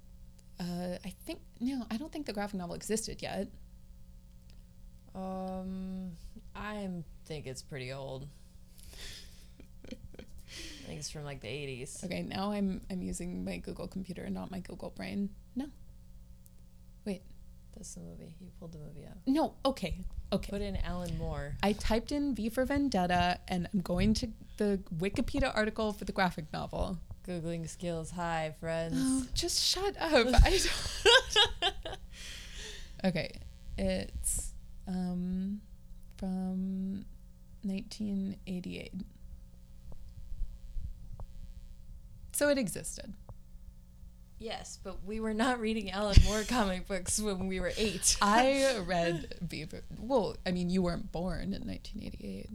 Uh, 0.58 0.96
I 1.04 1.12
think 1.26 1.40
no, 1.60 1.84
I 1.90 1.96
don't 1.96 2.12
think 2.12 2.26
the 2.26 2.32
graphic 2.32 2.56
novel 2.56 2.74
existed 2.74 3.20
yet. 3.22 3.48
Um, 5.14 6.12
I 6.54 6.88
think 7.26 7.46
it's 7.46 7.62
pretty 7.62 7.92
old. 7.92 8.26
I 9.90 10.86
think 10.86 10.98
it's 10.98 11.10
from 11.10 11.24
like 11.24 11.40
the 11.40 11.48
80s. 11.48 12.04
Okay, 12.04 12.22
now 12.22 12.52
I'm 12.52 12.80
I'm 12.90 13.02
using 13.02 13.44
my 13.44 13.56
Google 13.56 13.88
computer 13.88 14.22
and 14.22 14.34
not 14.34 14.50
my 14.50 14.60
Google 14.60 14.90
brain. 14.90 15.30
No, 15.56 15.66
Wait. 17.04 17.22
That's 17.76 17.94
the 17.94 18.00
movie. 18.02 18.34
You 18.40 18.48
pulled 18.60 18.72
the 18.72 18.78
movie 18.78 19.04
up. 19.04 19.18
no. 19.26 19.54
Okay, 19.66 19.98
okay. 20.32 20.50
Put 20.50 20.60
in 20.62 20.76
Alan 20.76 21.16
Moore. 21.18 21.56
I 21.62 21.72
typed 21.72 22.12
in 22.12 22.34
V 22.34 22.48
for 22.48 22.64
Vendetta, 22.64 23.40
and 23.48 23.68
I'm 23.74 23.80
going 23.80 24.14
to 24.14 24.28
the 24.58 24.78
Wikipedia 24.96 25.50
article 25.54 25.92
for 25.92 26.04
the 26.04 26.12
graphic 26.12 26.52
novel. 26.52 26.98
Googling 27.26 27.68
skills 27.68 28.12
high, 28.12 28.54
friends. 28.60 28.96
Oh, 28.96 29.26
just 29.34 29.60
shut 29.60 29.96
up. 29.98 30.12
I 30.12 30.60
don't. 30.60 31.98
okay, 33.06 33.40
it's 33.76 34.53
um, 34.86 35.60
from 36.18 37.04
1988. 37.62 38.92
So 42.32 42.48
it 42.48 42.58
existed. 42.58 43.14
yes, 44.38 44.78
but 44.82 45.04
we 45.04 45.20
were 45.20 45.34
not 45.34 45.60
reading 45.60 45.90
Alan 45.90 46.16
Moore 46.24 46.42
comic 46.48 46.86
books 46.88 47.20
when 47.20 47.46
we 47.46 47.60
were 47.60 47.72
eight. 47.76 48.16
I 48.22 48.78
read 48.86 49.34
Beaver. 49.46 49.82
Well, 49.98 50.36
I 50.46 50.50
mean, 50.50 50.68
you 50.70 50.82
weren't 50.82 51.12
born 51.12 51.54
in 51.54 51.62
1988. 51.66 52.48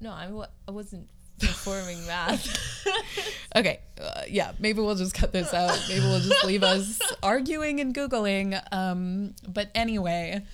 no, 0.00 0.10
I 0.10 0.46
I 0.68 0.70
wasn't 0.70 1.08
performing 1.40 2.06
math. 2.06 2.46
Okay, 3.56 3.80
uh, 4.00 4.22
yeah, 4.28 4.52
maybe 4.58 4.80
we'll 4.80 4.94
just 4.94 5.14
cut 5.14 5.32
this 5.32 5.52
out. 5.54 5.78
Maybe 5.88 6.00
we'll 6.00 6.20
just 6.20 6.44
leave 6.44 6.62
us 6.62 7.00
arguing 7.22 7.80
and 7.80 7.94
Googling. 7.94 8.60
Um, 8.72 9.34
but 9.48 9.70
anyway, 9.74 10.44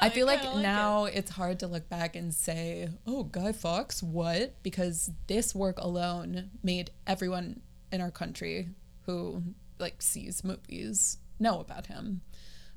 I 0.00 0.08
feel 0.08 0.26
like, 0.26 0.42
now 0.56 1.04
it's 1.04 1.30
hard 1.30 1.60
to 1.60 1.66
look 1.66 1.88
back 1.88 2.16
and 2.16 2.32
say, 2.32 2.88
oh, 3.06 3.24
Guy 3.24 3.52
Fawkes, 3.52 4.02
what? 4.02 4.62
Because 4.62 5.10
this 5.26 5.54
work 5.54 5.78
alone 5.78 6.50
made 6.62 6.90
everyone 7.06 7.60
in 7.92 8.00
our 8.00 8.10
country 8.10 8.68
who 9.06 9.42
like 9.78 10.00
sees 10.00 10.42
movies 10.44 11.18
know 11.38 11.60
about 11.60 11.86
him. 11.86 12.22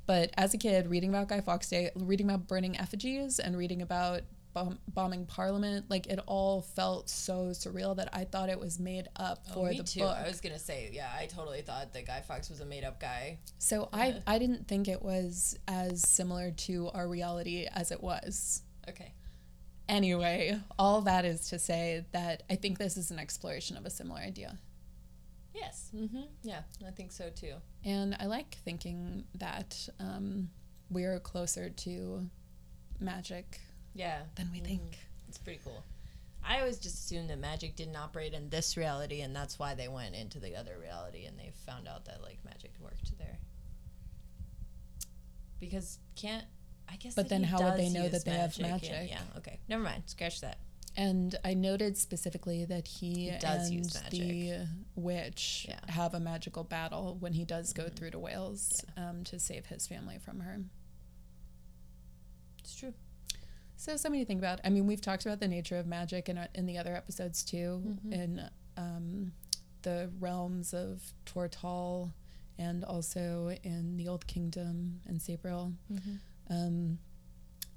But 0.05 0.31
as 0.35 0.53
a 0.53 0.57
kid, 0.57 0.89
reading 0.89 1.09
about 1.09 1.29
Guy 1.29 1.39
Fawkes 1.39 1.69
Day, 1.69 1.91
reading 1.95 2.29
about 2.29 2.47
burning 2.47 2.77
effigies, 2.77 3.39
and 3.39 3.57
reading 3.57 3.81
about 3.81 4.21
bomb- 4.53 4.79
bombing 4.87 5.25
Parliament, 5.25 5.89
like 5.89 6.07
it 6.07 6.19
all 6.27 6.61
felt 6.61 7.09
so 7.09 7.47
surreal 7.47 7.95
that 7.97 8.09
I 8.13 8.25
thought 8.25 8.49
it 8.49 8.59
was 8.59 8.79
made 8.79 9.07
up 9.15 9.45
for 9.47 9.67
Oh, 9.67 9.69
me 9.71 9.77
the 9.77 9.83
too. 9.83 9.99
book. 10.01 10.15
I 10.17 10.27
was 10.27 10.41
gonna 10.41 10.59
say, 10.59 10.89
yeah, 10.93 11.11
I 11.17 11.25
totally 11.25 11.61
thought 11.61 11.93
that 11.93 12.05
Guy 12.05 12.21
Fawkes 12.21 12.49
was 12.49 12.59
a 12.59 12.65
made-up 12.65 12.99
guy. 12.99 13.39
So 13.59 13.89
I, 13.91 14.21
I 14.27 14.39
didn't 14.39 14.67
think 14.67 14.87
it 14.87 15.01
was 15.01 15.57
as 15.67 16.01
similar 16.07 16.51
to 16.51 16.89
our 16.93 17.07
reality 17.07 17.67
as 17.71 17.91
it 17.91 18.01
was. 18.01 18.61
Okay. 18.89 19.13
Anyway, 19.89 20.57
all 20.79 21.01
that 21.01 21.25
is 21.25 21.49
to 21.49 21.59
say 21.59 22.05
that 22.13 22.43
I 22.49 22.55
think 22.55 22.77
this 22.77 22.95
is 22.95 23.11
an 23.11 23.19
exploration 23.19 23.75
of 23.75 23.85
a 23.85 23.89
similar 23.89 24.19
idea. 24.21 24.57
Yes. 25.53 25.89
Mm-hmm. 25.95 26.21
Yeah, 26.41 26.61
I 26.87 26.91
think 26.91 27.11
so 27.11 27.29
too. 27.29 27.55
And 27.83 28.15
I 28.19 28.25
like 28.25 28.55
thinking 28.65 29.25
that 29.35 29.87
um, 29.99 30.49
we're 30.89 31.19
closer 31.19 31.69
to 31.69 32.27
magic 32.99 33.59
Yeah, 33.93 34.21
than 34.35 34.49
we 34.51 34.59
think. 34.59 34.97
it's 35.27 35.37
pretty 35.37 35.59
cool. 35.63 35.83
I 36.45 36.59
always 36.59 36.77
just 36.77 36.95
assumed 36.95 37.29
that 37.29 37.39
magic 37.39 37.75
didn't 37.75 37.95
operate 37.95 38.33
in 38.33 38.49
this 38.49 38.75
reality, 38.75 39.21
and 39.21 39.35
that's 39.35 39.57
why 39.57 39.75
they 39.75 39.87
went 39.87 40.13
into 40.15 40.39
the 40.39 40.55
other 40.55 40.77
reality, 40.81 41.25
and 41.25 41.37
they 41.39 41.51
found 41.65 41.87
out 41.87 42.05
that 42.05 42.21
like 42.21 42.39
magic 42.43 42.71
worked 42.81 43.17
there. 43.17 43.37
Because 45.59 45.99
can't 46.15 46.43
I 46.91 46.97
guess? 46.97 47.15
But 47.15 47.29
then 47.29 47.43
how 47.43 47.61
would 47.63 47.77
they 47.79 47.89
know 47.89 48.09
that 48.09 48.25
they 48.25 48.31
have 48.31 48.57
and- 48.59 48.69
magic? 48.69 49.09
Yeah. 49.09 49.19
Okay. 49.37 49.59
Never 49.69 49.83
mind. 49.83 50.03
Scratch 50.07 50.41
that. 50.41 50.57
And 50.95 51.35
I 51.43 51.55
noted 51.55 51.97
specifically 51.97 52.65
that 52.65 52.87
he, 52.87 53.31
He 53.31 53.37
does 53.39 53.69
and 53.69 53.77
use 53.77 53.93
the 54.11 54.67
witch 54.95 55.65
Yeah. 55.67 55.79
have 55.91 56.13
a 56.13 56.19
magical 56.19 56.63
battle 56.63 57.17
when 57.19 57.33
he 57.33 57.45
does 57.45 57.73
go 57.73 57.89
through 57.89 58.11
to 58.11 58.19
Wales 58.19 58.85
um, 58.95 59.23
to 59.23 59.39
save 59.39 59.65
his 59.65 59.87
family 59.87 60.19
from 60.19 60.41
her. 60.41 60.59
It's 62.59 62.75
true. 62.75 62.93
So 63.83 63.97
something 63.97 64.21
to 64.21 64.25
think 64.25 64.39
about. 64.39 64.61
I 64.63 64.69
mean, 64.69 64.87
we've 64.87 65.01
talked 65.01 65.25
about 65.25 65.41
the 65.41 65.47
nature 65.49 65.77
of 65.77 65.85
magic 65.85 66.29
in, 66.29 66.39
in 66.55 66.65
the 66.65 66.77
other 66.77 66.95
episodes 66.95 67.43
too, 67.43 67.97
in 68.09 68.41
um, 68.77 69.33
the 69.81 70.09
realms 70.21 70.73
of 70.73 71.01
Tortall 71.25 72.13
and 72.57 72.85
also 72.85 73.53
in 73.61 73.97
the 73.97 74.07
Old 74.07 74.25
Kingdom 74.25 75.01
and 75.05 75.19
Sabriel. 75.19 75.73
Um, 76.49 76.97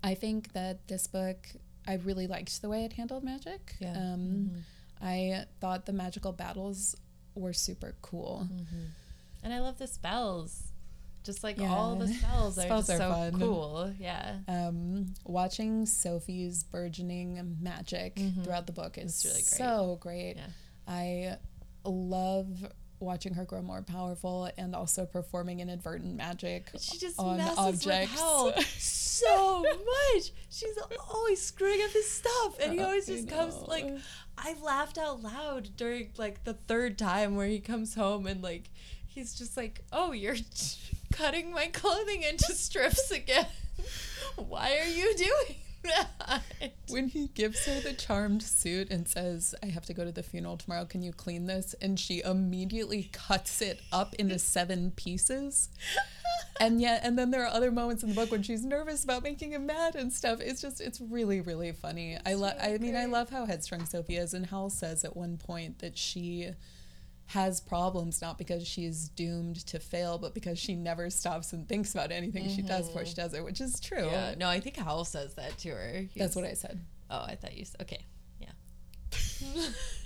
I 0.05 0.15
think 0.15 0.53
that 0.53 0.87
this 0.87 1.09
book, 1.09 1.49
I 1.89 1.95
really 1.95 2.29
liked 2.29 2.63
the 2.63 2.69
way 2.69 2.85
it 2.85 2.93
handled 2.93 3.25
magic. 3.25 3.75
Yeah. 3.81 3.97
Um, 3.97 4.53
I 5.03 5.47
thought 5.61 5.87
the 5.87 5.93
magical 5.93 6.31
battles 6.31 6.95
were 7.35 7.53
super 7.53 7.97
cool. 8.01 8.49
And 9.43 9.53
I 9.53 9.59
love 9.59 9.79
the 9.79 9.89
spells. 9.89 10.71
Just 11.27 11.43
like 11.45 11.59
Yeah. 11.59 11.69
all 11.75 11.97
the 11.97 12.09
spells 12.15 12.57
are 12.59 12.63
Spells 12.63 12.87
just 12.87 13.01
are 13.01 13.05
so 13.05 13.11
fun. 13.13 13.39
cool. 13.41 13.93
Yeah. 13.99 14.37
um, 14.49 15.07
watching 15.25 15.85
Sophie's 15.85 16.63
burgeoning 16.65 17.57
magic 17.61 18.19
throughout 18.45 18.67
the 18.67 18.73
book 18.73 18.97
is 18.97 19.23
really 19.25 19.37
great. 19.43 19.45
so 19.45 19.99
great. 20.01 20.37
Yeah. 20.37 20.47
I 20.89 21.37
love 21.85 22.67
watching 22.99 23.35
her 23.35 23.45
grow 23.45 23.61
more 23.61 23.83
powerful 23.83 24.49
and 24.57 24.75
also 24.75 25.05
performing 25.05 25.61
inadvertent 25.61 26.15
magic 26.17 26.71
She 26.81 26.97
just 26.99 27.19
on 27.19 27.37
messes 27.37 27.59
objects. 27.59 28.13
with 28.13 28.21
Hal 28.21 28.55
so 28.79 29.63
much. 29.63 30.33
She's 30.49 30.79
always 31.13 31.43
screwing 31.43 31.83
up 31.83 31.91
his 31.91 32.11
stuff, 32.11 32.57
and 32.63 32.73
he 32.73 32.81
always 32.81 33.07
just 33.07 33.29
comes 33.29 33.55
like. 33.67 33.87
I 34.39 34.55
laughed 34.63 34.99
out 34.99 35.23
loud 35.23 35.71
during 35.79 36.11
like 36.19 36.45
the 36.45 36.53
third 36.55 36.99
time 36.99 37.37
where 37.37 37.47
he 37.47 37.59
comes 37.59 37.95
home 37.95 38.27
and 38.27 38.43
like 38.43 38.71
he's 39.07 39.35
just 39.35 39.57
like, 39.57 39.83
"Oh, 39.93 40.13
you're 40.13 40.37
cutting 41.17 41.53
my 41.53 41.67
clothing 41.67 42.23
into 42.23 42.53
strips 42.53 43.11
again. 43.11 43.47
Why 44.37 44.79
are 44.79 44.89
you 44.89 45.15
doing 45.17 45.57
that?" 45.85 46.43
when 46.89 47.09
he 47.09 47.29
gives 47.29 47.65
her 47.67 47.81
the 47.81 47.93
charmed 47.93 48.43
suit 48.43 48.91
and 48.91 49.09
says, 49.09 49.55
I 49.63 49.67
have 49.67 49.85
to 49.87 49.95
go 49.95 50.05
to 50.05 50.13
the 50.13 50.23
funeral 50.23 50.57
tomorrow, 50.57 50.85
can 50.85 51.03
you 51.03 51.13
clean 51.13 51.47
this? 51.47 51.75
And 51.81 51.99
she 51.99 52.23
immediately 52.23 53.11
cuts 53.13 53.61
it 53.61 53.81
up 53.93 54.15
into 54.15 54.39
seven 54.39 54.93
pieces. 54.93 55.69
And 56.61 56.81
yet, 56.81 57.01
and 57.03 57.19
then 57.19 57.31
there 57.31 57.43
are 57.43 57.53
other 57.53 57.71
moments 57.71 58.03
in 58.03 58.09
the 58.09 58.15
book 58.15 58.31
when 58.31 58.43
she's 58.43 58.65
nervous 58.65 59.05
about 59.05 59.23
making 59.23 59.53
him 59.53 59.67
mad 59.67 59.95
and 59.95 60.13
stuff. 60.13 60.41
It's 60.41 60.61
just, 60.61 60.81
it's 60.81 61.01
really, 61.01 61.41
really 61.41 61.73
funny. 61.73 62.19
I 62.25 62.35
love, 62.35 62.55
I 62.61 62.79
mean, 62.79 62.97
I 62.97 63.07
love 63.07 63.31
how 63.31 63.47
headstrong 63.47 63.85
Sophie 63.85 64.17
is. 64.17 64.33
And 64.33 64.47
Hal 64.47 64.71
says 64.71 65.05
at 65.05 65.17
one 65.17 65.37
point 65.37 65.81
that 65.81 65.99
she 65.99 66.51
has 67.27 67.61
problems 67.61 68.23
not 68.23 68.39
because 68.39 68.67
she's 68.67 69.09
doomed 69.09 69.67
to 69.67 69.81
fail, 69.81 70.19
but 70.19 70.33
because 70.33 70.59
she 70.59 70.75
never 70.75 71.11
stops 71.11 71.53
and 71.53 71.69
thinks 71.69 71.93
about 71.93 72.13
anything 72.13 72.49
she 72.49 72.63
does 72.63 72.87
before 72.87 73.05
she 73.05 73.13
mm-hmm. 73.13 73.23
does 73.23 73.35
it, 73.35 73.45
which 73.45 73.61
is 73.61 73.81
true. 73.81 74.07
Yeah, 74.07 74.35
no, 74.39 74.49
I 74.49 74.61
think 74.61 74.77
Hal 74.77 75.05
says 75.05 75.35
that 75.35 75.59
to 75.59 75.71
her. 75.71 76.05
That's 76.17 76.37
what 76.37 76.45
I 76.45 76.55
said. 76.55 76.81
Oh, 77.11 77.25
I 77.27 77.35
thought 77.35 77.57
you. 77.57 77.65
said 77.65 77.83
Okay, 77.83 78.05
yeah. 78.41 78.53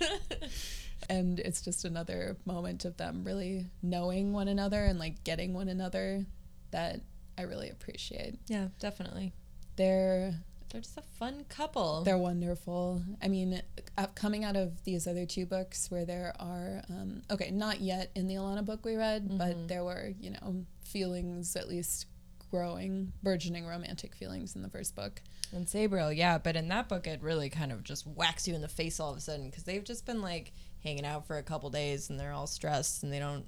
and 1.09 1.39
it's 1.39 1.61
just 1.61 1.85
another 1.85 2.37
moment 2.45 2.85
of 2.85 2.97
them 2.97 3.23
really 3.23 3.67
knowing 3.83 4.33
one 4.33 4.47
another 4.47 4.83
and 4.83 4.97
like 4.97 5.23
getting 5.23 5.53
one 5.53 5.67
another 5.67 6.25
that 6.71 7.01
I 7.37 7.43
really 7.43 7.69
appreciate. 7.69 8.39
yeah, 8.47 8.67
definitely. 8.79 9.33
They're 9.75 10.33
They're 10.71 10.81
just 10.81 10.97
a 10.97 11.01
fun 11.01 11.45
couple. 11.49 12.03
they're 12.03 12.17
wonderful. 12.17 13.03
I 13.21 13.27
mean, 13.27 13.61
uh, 13.97 14.07
coming 14.15 14.43
out 14.43 14.55
of 14.55 14.83
these 14.83 15.05
other 15.07 15.25
two 15.25 15.45
books 15.45 15.91
where 15.91 16.05
there 16.05 16.33
are 16.39 16.81
um, 16.89 17.23
okay, 17.29 17.51
not 17.51 17.81
yet 17.81 18.11
in 18.15 18.27
the 18.27 18.35
Alanna 18.35 18.65
book 18.65 18.85
we 18.85 18.95
read, 18.95 19.37
but 19.37 19.67
there 19.67 19.83
were 19.83 20.11
you 20.19 20.31
know 20.31 20.65
feelings 20.83 21.55
at 21.55 21.67
least 21.67 22.07
growing, 22.51 23.13
burgeoning 23.23 23.65
romantic 23.65 24.13
feelings 24.15 24.55
in 24.55 24.61
the 24.61 24.69
first 24.69 24.95
book. 24.95 25.21
And 25.53 25.65
Sabriel, 25.65 26.15
yeah, 26.15 26.37
but 26.37 26.55
in 26.55 26.67
that 26.67 26.89
book, 26.89 27.07
it 27.07 27.21
really 27.21 27.49
kind 27.49 27.71
of 27.71 27.83
just 27.83 28.05
whacks 28.05 28.47
you 28.47 28.53
in 28.53 28.61
the 28.61 28.67
face 28.67 28.99
all 28.99 29.11
of 29.11 29.17
a 29.17 29.21
sudden 29.21 29.49
because 29.49 29.63
they've 29.63 29.83
just 29.83 30.05
been 30.05 30.21
like 30.21 30.53
hanging 30.83 31.05
out 31.05 31.25
for 31.27 31.37
a 31.37 31.43
couple 31.43 31.69
days 31.69 32.09
and 32.09 32.19
they're 32.19 32.33
all 32.33 32.47
stressed 32.47 33.03
and 33.03 33.11
they 33.11 33.19
don't 33.19 33.45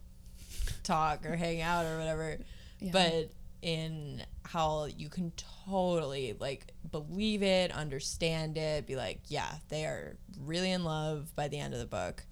talk 0.83 1.25
or 1.25 1.35
hang 1.35 1.61
out 1.61 1.85
or 1.85 1.97
whatever. 1.97 2.37
Yeah. 2.79 2.91
But 2.91 3.31
in 3.63 4.21
how 4.45 4.85
you 4.85 5.09
can 5.09 5.31
totally 5.65 6.35
like 6.39 6.73
believe 6.91 7.41
it, 7.41 7.71
understand 7.71 8.57
it, 8.57 8.85
be 8.85 8.95
like, 8.95 9.21
yeah, 9.27 9.49
they 9.69 9.85
are 9.85 10.17
really 10.41 10.71
in 10.71 10.83
love 10.83 11.33
by 11.35 11.47
the 11.47 11.57
end 11.57 11.73
of 11.73 11.79
the 11.79 11.85
book. 11.85 12.25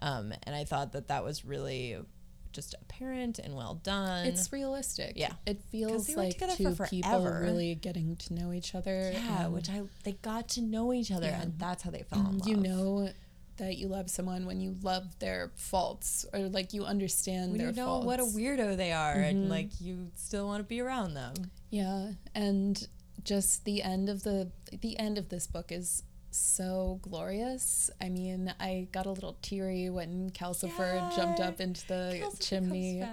Um, 0.00 0.32
and 0.44 0.54
I 0.54 0.64
thought 0.64 0.92
that 0.92 1.08
that 1.08 1.24
was 1.24 1.44
really 1.44 1.96
just 2.52 2.74
apparent 2.80 3.38
and 3.38 3.56
well 3.56 3.74
done. 3.74 4.26
It's 4.26 4.52
realistic. 4.52 5.14
Yeah. 5.16 5.32
It 5.46 5.60
feels 5.70 6.08
like 6.14 6.38
two 6.56 6.74
for 6.74 6.86
people 6.86 7.24
really 7.24 7.74
getting 7.74 8.16
to 8.16 8.34
know 8.34 8.52
each 8.52 8.74
other. 8.74 9.10
yeah, 9.12 9.48
which 9.48 9.68
I 9.68 9.82
they 10.04 10.12
got 10.12 10.48
to 10.50 10.62
know 10.62 10.92
each 10.92 11.10
other, 11.10 11.26
Yeah. 11.26 11.42
and 11.42 11.58
that's 11.58 11.82
how 11.82 11.90
they 11.90 12.02
fell 12.02 12.20
in 12.20 12.38
love. 12.38 12.48
you 12.48 12.56
know 12.56 13.10
that 13.58 13.76
you 13.76 13.86
love 13.88 14.08
someone 14.10 14.46
when 14.46 14.60
you 14.60 14.76
love 14.82 15.18
their 15.18 15.52
faults 15.56 16.24
or 16.32 16.40
like 16.48 16.72
you 16.72 16.84
understand 16.84 17.50
when 17.52 17.58
their 17.58 17.70
you 17.70 17.76
know 17.76 17.86
faults. 17.86 18.06
what 18.06 18.20
a 18.20 18.24
weirdo 18.24 18.76
they 18.76 18.92
are, 18.92 19.14
and 19.14 19.46
Mhm. 19.46 19.50
like 19.50 19.80
you 19.80 20.10
still 20.14 20.46
want 20.46 20.60
to 20.60 20.64
be 20.68 20.80
around 20.80 21.14
them. 21.14 21.34
Yeah, 21.70 22.12
and 22.34 22.86
just 23.24 23.64
the 23.64 23.82
end 23.82 24.08
of 24.08 24.22
the 24.22 24.50
the 24.80 24.98
end 24.98 25.18
of 25.18 25.28
this 25.28 25.46
book 25.46 25.70
is 25.70 26.02
so 26.30 26.98
glorious. 27.02 27.90
I 28.00 28.08
mean, 28.08 28.52
I 28.58 28.88
got 28.90 29.04
a 29.06 29.10
little 29.12 29.36
teary 29.42 29.90
when 29.90 30.30
Calcifer 30.30 31.14
jumped 31.14 31.40
up 31.40 31.60
into 31.60 31.86
the 31.86 32.20
Calcifer 32.22 32.40
chimney 32.48 33.04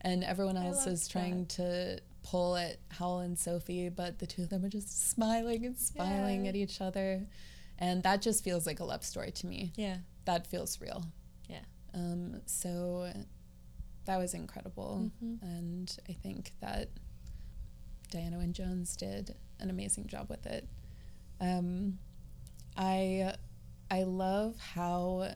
and 0.00 0.22
everyone 0.22 0.56
else 0.56 0.86
is 0.86 1.08
trying 1.08 1.46
to 1.46 2.00
pull 2.22 2.56
at 2.56 2.76
Howell 2.90 3.20
and 3.20 3.36
Sophie, 3.38 3.88
but 3.88 4.20
the 4.20 4.26
two 4.28 4.42
of 4.42 4.50
them 4.50 4.64
are 4.64 4.68
just 4.68 5.08
smiling 5.10 5.66
and 5.66 5.76
smiling 5.76 6.44
Yeah. 6.44 6.50
at 6.50 6.56
each 6.56 6.80
other. 6.80 7.26
And 7.78 8.02
that 8.02 8.22
just 8.22 8.42
feels 8.42 8.66
like 8.66 8.80
a 8.80 8.84
love 8.84 9.04
story 9.04 9.30
to 9.32 9.46
me. 9.46 9.72
Yeah, 9.76 9.98
That 10.24 10.46
feels 10.46 10.80
real. 10.80 11.04
Yeah. 11.48 11.60
Um, 11.94 12.42
so 12.46 13.12
that 14.04 14.16
was 14.18 14.34
incredible. 14.34 15.10
Mhm. 15.22 15.42
And 15.42 15.96
I 16.08 16.12
think 16.12 16.54
that 16.60 16.88
Diana 18.10 18.38
Wynne 18.38 18.52
Jones 18.52 18.96
did 18.96 19.34
an 19.60 19.70
amazing 19.70 20.06
job 20.06 20.28
with 20.28 20.44
it. 20.46 20.66
Um, 21.40 21.98
I 22.76 23.34
I 23.90 24.02
love 24.02 24.58
how 24.58 25.34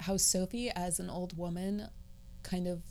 how 0.00 0.16
Sophie 0.16 0.70
as 0.70 1.00
an 1.00 1.10
old 1.10 1.36
woman 1.36 1.88
kind 2.42 2.66
of 2.68 2.82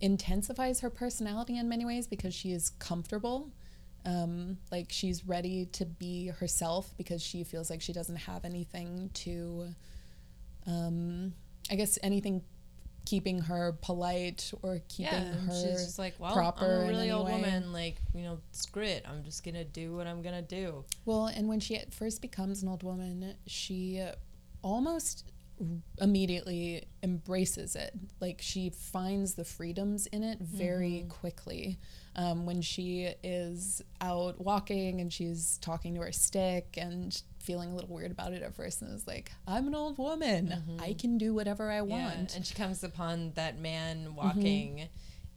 intensifies 0.00 0.80
her 0.80 0.90
personality 0.90 1.58
in 1.58 1.68
many 1.68 1.84
ways 1.84 2.06
because 2.06 2.34
she 2.34 2.52
is 2.52 2.70
comfortable. 2.70 3.50
Um, 4.06 4.58
like 4.70 4.86
she's 4.90 5.26
ready 5.26 5.66
to 5.72 5.84
be 5.84 6.28
herself 6.28 6.94
because 6.96 7.20
she 7.22 7.42
feels 7.44 7.68
like 7.70 7.82
she 7.82 7.92
doesn't 7.92 8.16
have 8.16 8.44
anything 8.44 9.10
to, 9.14 9.74
um, 10.66 11.32
I 11.70 11.74
guess, 11.74 11.98
anything 12.02 12.42
keeping 13.04 13.40
her 13.40 13.76
polite 13.82 14.52
or 14.62 14.80
keeping 14.88 15.12
yeah. 15.12 15.32
her. 15.32 15.52
she's 15.52 15.84
just 15.84 15.98
like, 15.98 16.14
well, 16.18 16.32
proper 16.34 16.64
I'm 16.64 16.84
a 16.84 16.88
really 16.88 17.10
old 17.10 17.26
way. 17.26 17.32
woman. 17.32 17.72
Like, 17.72 17.96
you 18.14 18.22
know, 18.22 18.38
screw 18.52 18.84
it. 18.84 19.04
I'm 19.08 19.24
just 19.24 19.44
gonna 19.44 19.64
do 19.64 19.96
what 19.96 20.06
I'm 20.06 20.22
gonna 20.22 20.42
do. 20.42 20.84
Well, 21.04 21.26
and 21.26 21.48
when 21.48 21.60
she 21.60 21.76
at 21.76 21.94
first 21.94 22.22
becomes 22.22 22.62
an 22.62 22.68
old 22.68 22.82
woman, 22.82 23.34
she 23.46 24.04
almost 24.62 25.24
immediately 26.00 26.86
embraces 27.02 27.76
it. 27.76 27.92
Like 28.20 28.40
she 28.40 28.70
finds 28.70 29.34
the 29.34 29.44
freedoms 29.44 30.06
in 30.06 30.22
it 30.22 30.38
very 30.40 30.90
mm-hmm. 30.90 31.08
quickly. 31.08 31.78
Um, 32.14 32.46
when 32.46 32.62
she 32.62 33.10
is 33.22 33.82
out 34.00 34.40
walking 34.40 35.00
and 35.00 35.12
she's 35.12 35.58
talking 35.58 35.94
to 35.96 36.00
her 36.00 36.12
stick 36.12 36.78
and 36.78 37.20
feeling 37.38 37.72
a 37.72 37.74
little 37.74 37.94
weird 37.94 38.10
about 38.10 38.32
it 38.32 38.42
at 38.42 38.54
first, 38.54 38.80
and 38.80 38.94
is 38.94 39.06
like, 39.06 39.32
"I'm 39.46 39.66
an 39.66 39.74
old 39.74 39.98
woman. 39.98 40.52
I 40.52 40.56
mm-hmm. 40.56 40.98
can 40.98 41.18
do 41.18 41.34
whatever 41.34 41.70
I 41.70 41.76
Yeah, 41.76 41.82
want." 41.82 42.34
and 42.34 42.46
she 42.46 42.54
comes 42.54 42.82
upon 42.82 43.32
that 43.34 43.58
man 43.58 44.06
mm-hmm. 44.06 44.14
walking 44.14 44.88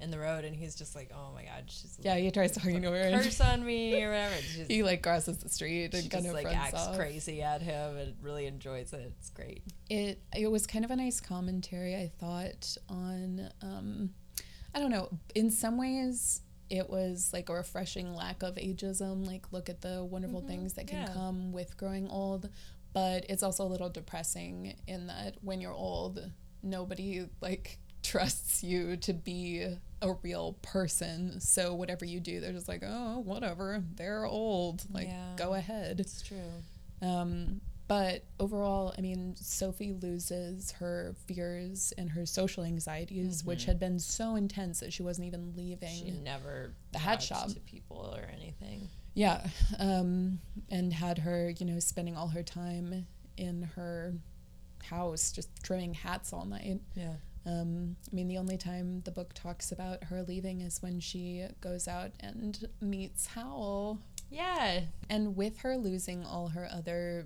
in 0.02 0.12
the 0.12 0.20
road, 0.20 0.46
and 0.46 0.56
he's 0.56 0.76
just 0.76 0.96
like, 0.96 1.12
"Oh 1.14 1.32
my 1.34 1.44
god, 1.44 1.66
she's 1.68 1.98
yeah, 2.02 2.16
he 2.16 2.32
tries 2.32 2.52
talking 2.52 2.82
to 2.82 2.92
her, 2.92 3.12
curse 3.22 3.42
on 3.42 3.66
me 3.66 4.02
or 4.04 4.10
whatever." 4.10 4.36
She's, 4.36 4.68
he 4.68 4.84
like 4.84 5.04
crosses 5.04 5.38
the 5.38 5.50
street 5.50 5.94
and 5.94 6.04
she 6.04 6.10
kind 6.10 6.24
just 6.24 6.36
of 6.36 6.44
like 6.44 6.56
acts 6.56 6.74
off. 6.74 6.96
crazy 6.96 7.42
at 7.42 7.62
him 7.62 7.98
and 7.98 8.16
really 8.22 8.46
enjoys 8.46 8.94
it. 8.94 9.14
It's 9.20 9.30
great. 9.30 9.64
it 9.90 10.22
it 10.36 10.50
was 10.50 10.66
kind 10.68 10.86
of 10.86 10.92
a 10.92 10.96
nice 10.96 11.20
commentary 11.20 11.96
I 11.96 12.12
thought 12.20 12.78
on 12.88 13.50
um 13.62 14.12
I 14.74 14.80
don't 14.80 14.92
know 14.92 15.10
in 15.36 15.52
some 15.52 15.78
ways 15.78 16.42
it 16.70 16.90
was 16.90 17.32
like 17.34 17.50
a 17.50 17.54
refreshing 17.54 18.16
lack 18.16 18.44
of 18.44 18.56
ageism 18.56 19.26
like 19.26 19.52
look 19.52 19.70
at 19.70 19.82
the 19.82 20.04
wonderful 20.04 20.42
things 20.42 20.74
that 20.74 20.88
can 20.88 21.00
yeah. 21.00 21.14
come 21.14 21.52
with 21.52 21.76
growing 21.78 22.08
old 22.10 22.50
but 22.94 23.26
it's 23.30 23.44
also 23.44 23.64
a 23.64 23.68
little 23.68 23.90
depressing 23.90 24.76
in 24.88 25.08
that 25.08 25.36
when 25.42 25.62
you're 25.62 25.74
old 25.74 26.32
nobody 26.62 27.26
like 27.42 27.80
trusts 28.04 28.64
you 28.64 28.98
to 28.98 29.14
be 29.14 29.66
a 30.02 30.14
real 30.24 30.54
person 30.62 31.40
so 31.42 31.74
whatever 31.76 32.06
you 32.06 32.20
do 32.20 32.40
they're 32.40 32.54
just 32.54 32.68
like 32.70 32.82
oh 32.86 33.20
whatever 33.20 33.84
they're 33.96 34.26
old 34.26 34.84
like 34.94 35.08
Yeah. 35.08 35.34
go 35.38 35.54
ahead 35.54 36.00
It's 36.00 36.22
true. 36.22 36.38
um, 37.02 37.62
but 37.88 38.24
overall, 38.40 38.94
I 38.96 39.02
mean, 39.02 39.36
Sophie 39.36 39.94
loses 39.94 40.74
her 40.74 41.16
fears 41.26 41.92
and 41.98 42.08
her 42.12 42.24
social 42.28 42.64
anxieties, 42.64 43.44
which 43.44 43.66
had 43.66 43.80
been 43.80 43.98
so 43.98 44.36
intense 44.36 44.80
that 44.82 44.94
she 44.94 45.02
wasn't 45.02 45.26
even 45.26 45.54
leaving. 45.58 45.90
She 45.96 46.12
never 46.12 46.76
The 46.92 47.00
hat 47.00 47.24
shop. 47.24 47.48
to 47.50 47.60
people 47.62 48.14
or 48.16 48.30
anything. 48.32 48.90
yeah. 49.16 49.48
Um, 49.80 50.38
and 50.70 50.94
had 50.94 51.18
her, 51.18 51.50
you 51.50 51.66
know, 51.66 51.80
spending 51.80 52.16
all 52.16 52.28
her 52.28 52.44
time 52.44 53.08
in 53.38 53.64
her 53.76 54.14
house 54.84 55.32
just 55.32 55.50
trimming 55.64 55.96
hats 55.96 56.32
all 56.32 56.46
night. 56.46 56.82
Yeah. 56.94 57.16
Um, 57.46 57.96
I 58.12 58.16
mean, 58.16 58.28
the 58.28 58.38
only 58.38 58.58
time 58.58 59.02
the 59.06 59.12
book 59.12 59.34
talks 59.34 59.72
about 59.72 60.04
her 60.06 60.24
leaving 60.24 60.62
is 60.62 60.82
when 60.82 61.00
she 61.00 61.46
goes 61.62 61.88
out 61.88 62.12
and 62.20 62.68
meets 62.82 63.28
Howl. 63.28 64.00
Yeah. 64.30 64.82
And 65.10 65.36
with 65.36 65.60
her 65.60 65.78
losing 65.78 66.26
all 66.26 66.50
her 66.50 66.68
other 66.72 67.26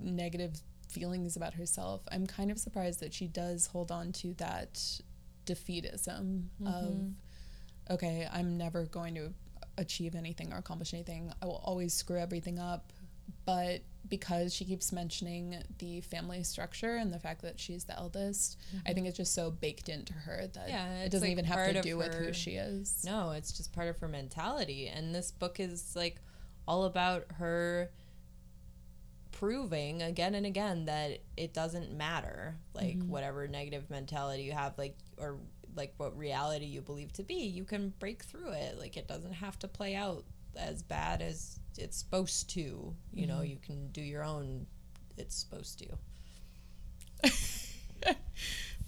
negative 0.00 0.60
feelings 0.88 1.36
about 1.36 1.54
herself, 1.54 2.02
I'm 2.10 2.26
kind 2.26 2.50
of 2.50 2.58
surprised 2.58 3.00
that 3.00 3.12
she 3.12 3.26
does 3.26 3.66
hold 3.66 3.90
on 3.90 4.12
to 4.12 4.34
that 4.34 4.80
defeatism 5.44 6.44
of, 6.64 6.94
okay, 7.90 8.28
I'm 8.32 8.56
never 8.56 8.84
going 8.86 9.14
to 9.16 9.32
achieve 9.76 10.14
anything 10.14 10.52
or 10.52 10.58
accomplish 10.58 10.94
anything. 10.94 11.32
I 11.42 11.46
will 11.46 11.62
always 11.64 11.94
screw 11.94 12.18
everything 12.18 12.58
up. 12.58 12.92
But 13.44 13.80
because 14.08 14.54
she 14.54 14.64
keeps 14.64 14.92
mentioning 14.92 15.56
the 15.78 16.00
family 16.02 16.42
structure 16.42 16.96
and 16.96 17.12
the 17.12 17.18
fact 17.18 17.42
that 17.42 17.58
she's 17.58 17.84
the 17.84 17.96
eldest, 17.96 18.58
I 18.84 18.88
think 18.88 18.98
mm-hmm. 18.98 19.06
it's 19.06 19.16
just 19.16 19.34
so 19.34 19.50
baked 19.50 19.88
into 19.88 20.12
her 20.12 20.46
that 20.54 20.68
Yeah, 20.68 21.02
it 21.02 21.10
doesn't 21.10 21.26
like 21.26 21.32
even 21.32 21.44
have 21.44 21.72
to 21.74 21.82
do 21.82 21.96
with 21.96 22.14
who 22.14 22.32
she 22.32 22.52
is. 22.52 23.04
No, 23.04 23.30
it's 23.32 23.52
just 23.52 23.72
part 23.72 23.88
of 23.88 23.98
her 23.98 24.08
mentality. 24.08 24.88
And 24.88 25.14
this 25.14 25.30
book 25.30 25.60
is 25.60 25.94
like 25.94 26.16
all 26.66 26.84
about 26.84 27.24
her 27.34 27.90
proving 29.32 30.02
again 30.02 30.34
and 30.34 30.44
again 30.44 30.86
that 30.86 31.18
it 31.36 31.54
doesn't 31.54 31.92
matter 31.92 32.56
like 32.74 32.98
mm-hmm. 32.98 33.08
whatever 33.08 33.46
negative 33.46 33.88
mentality 33.88 34.42
you 34.42 34.50
have 34.50 34.76
like 34.76 34.96
or 35.16 35.38
like 35.76 35.94
what 35.96 36.16
reality 36.18 36.64
you 36.64 36.80
believe 36.80 37.12
to 37.12 37.22
be 37.22 37.34
you 37.34 37.62
can 37.62 37.92
break 38.00 38.24
through 38.24 38.50
it 38.50 38.76
like 38.78 38.96
it 38.96 39.06
doesn't 39.06 39.34
have 39.34 39.56
to 39.56 39.68
play 39.68 39.94
out 39.94 40.24
as 40.58 40.82
bad 40.82 41.22
as 41.22 41.58
it's 41.76 41.96
supposed 41.96 42.50
to 42.50 42.94
you 43.12 43.26
know 43.26 43.36
mm-hmm. 43.36 43.44
you 43.44 43.58
can 43.64 43.88
do 43.92 44.00
your 44.00 44.24
own 44.24 44.66
it's 45.16 45.36
supposed 45.36 45.78
to 45.78 45.86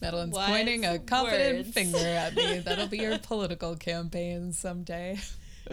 Madeline's 0.00 0.35
Wise 0.35 0.48
pointing 0.48 0.85
a 0.87 0.98
confident 0.98 1.59
words. 1.59 1.72
finger 1.72 1.98
at 1.98 2.35
me. 2.35 2.59
That'll 2.64 2.87
be 2.87 2.98
your 2.98 3.18
political 3.18 3.76
campaign 3.76 4.52
someday. 4.52 5.18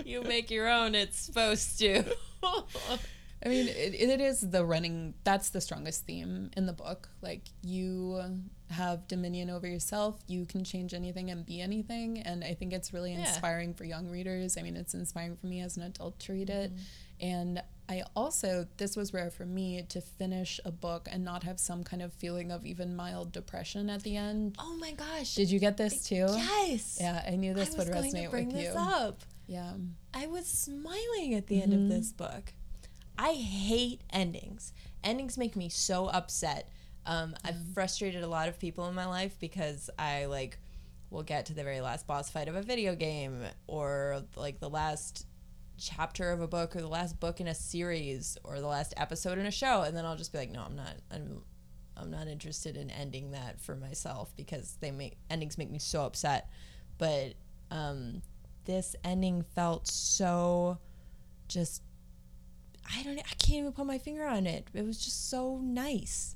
you 0.05 0.21
make 0.21 0.51
your 0.51 0.67
own 0.67 0.95
it's 0.95 1.17
supposed 1.17 1.79
to 1.79 2.03
I 3.45 3.49
mean, 3.49 3.67
it, 3.67 3.93
it 3.93 4.19
is 4.19 4.41
the 4.41 4.65
running, 4.65 5.13
that's 5.23 5.49
the 5.49 5.61
strongest 5.61 6.05
theme 6.05 6.49
in 6.57 6.65
the 6.65 6.73
book. 6.73 7.09
Like, 7.21 7.43
you 7.61 8.21
have 8.69 9.07
dominion 9.07 9.49
over 9.49 9.67
yourself, 9.67 10.19
you 10.27 10.45
can 10.45 10.63
change 10.63 10.93
anything 10.93 11.29
and 11.29 11.45
be 11.45 11.61
anything. 11.61 12.19
And 12.19 12.43
I 12.43 12.53
think 12.55 12.73
it's 12.73 12.93
really 12.93 13.13
Yeah. 13.13 13.19
inspiring 13.19 13.73
for 13.73 13.83
young 13.85 14.09
readers. 14.09 14.57
I 14.57 14.61
mean, 14.63 14.75
it's 14.75 14.93
inspiring 14.93 15.37
for 15.37 15.45
me 15.45 15.61
as 15.61 15.77
an 15.77 15.83
adult 15.83 16.19
to 16.21 16.33
read 16.33 16.49
it. 16.49 16.71
Mm-hmm. 16.73 16.81
And 17.19 17.63
I 17.89 18.03
also, 18.15 18.67
this 18.77 18.97
was 18.97 19.13
rare 19.13 19.31
for 19.31 19.45
me 19.45 19.83
to 19.89 20.01
finish 20.01 20.59
a 20.65 20.71
book 20.71 21.07
and 21.09 21.23
not 21.23 21.43
have 21.43 21.59
some 21.59 21.83
kind 21.83 22.01
of 22.01 22.11
feeling 22.13 22.51
of 22.51 22.65
even 22.65 22.95
mild 22.95 23.31
depression 23.31 23.89
at 23.89 24.03
the 24.03 24.17
end. 24.17 24.55
oh 24.59 24.75
my 24.77 24.91
gosh 24.91 25.33
Did 25.35 25.49
you 25.49 25.59
get 25.59 25.77
this 25.77 26.03
too? 26.03 26.27
yes 26.27 26.97
Yeah, 26.99 27.23
I 27.25 27.35
knew 27.37 27.53
this 27.53 27.69
I 27.75 27.77
would 27.77 27.87
was 27.87 27.89
going 27.89 28.13
resonate 28.13 28.23
to 28.25 28.29
bring 28.29 28.47
with 28.47 28.55
this 28.57 28.73
you. 28.73 28.79
up 28.79 29.21
Yeah. 29.47 29.73
I 30.13 30.27
was 30.27 30.47
smiling 30.47 31.33
at 31.35 31.47
the 31.47 31.61
end 31.61 31.73
of 31.73 31.79
mm-hmm. 31.79 31.89
this 31.89 32.11
book. 32.11 32.51
I 33.17 33.33
hate 33.33 34.01
endings. 34.11 34.73
Endings 35.03 35.37
make 35.37 35.55
me 35.55 35.69
so 35.69 36.07
upset. 36.07 36.71
Um, 37.05 37.35
I've 37.43 37.55
frustrated 37.73 38.23
a 38.23 38.27
lot 38.27 38.49
of 38.49 38.59
people 38.59 38.87
in 38.87 38.95
my 38.95 39.05
life 39.05 39.37
because 39.39 39.89
I 39.97 40.25
like 40.25 40.59
will 41.09 41.23
get 41.23 41.45
to 41.45 41.53
the 41.53 41.63
very 41.63 41.79
last 41.79 42.05
boss 42.05 42.29
fight 42.29 42.49
of 42.49 42.55
a 42.55 42.61
video 42.61 42.93
game 42.93 43.41
or 43.65 44.23
like 44.35 44.59
the 44.59 44.69
last 44.69 45.25
chapter 45.77 46.31
of 46.31 46.41
a 46.41 46.47
book 46.47 46.75
or 46.75 46.81
the 46.81 46.87
last 46.87 47.19
book 47.19 47.39
in 47.39 47.47
a 47.47 47.55
series 47.55 48.37
or 48.43 48.59
the 48.59 48.67
last 48.67 48.93
episode 48.97 49.37
in 49.37 49.45
a 49.45 49.51
show 49.51 49.83
and 49.83 49.95
then 49.95 50.05
I'll 50.05 50.17
just 50.17 50.33
be 50.33 50.39
like 50.39 50.51
no 50.51 50.63
I'm 50.63 50.75
not 50.75 50.95
I'm 51.11 51.43
I'm 51.99 52.11
not 52.11 52.27
interested 52.27 52.77
in 52.77 52.89
ending 52.89 53.31
that 53.31 53.59
for 53.59 53.75
myself 53.75 54.35
because 54.35 54.77
they 54.79 54.91
make 54.91 55.17
endings 55.29 55.57
make 55.57 55.71
me 55.71 55.79
so 55.79 56.03
upset. 56.03 56.49
But 56.97 57.33
um, 57.71 58.21
this 58.65 58.95
ending 59.03 59.43
felt 59.55 59.87
so 59.87 60.77
just 61.47 61.81
I 62.95 63.03
don't 63.03 63.19
I 63.19 63.35
can't 63.37 63.59
even 63.59 63.71
put 63.71 63.85
my 63.85 63.97
finger 63.97 64.25
on 64.25 64.47
it. 64.47 64.67
It 64.73 64.85
was 64.85 65.03
just 65.03 65.29
so 65.29 65.57
nice. 65.57 66.35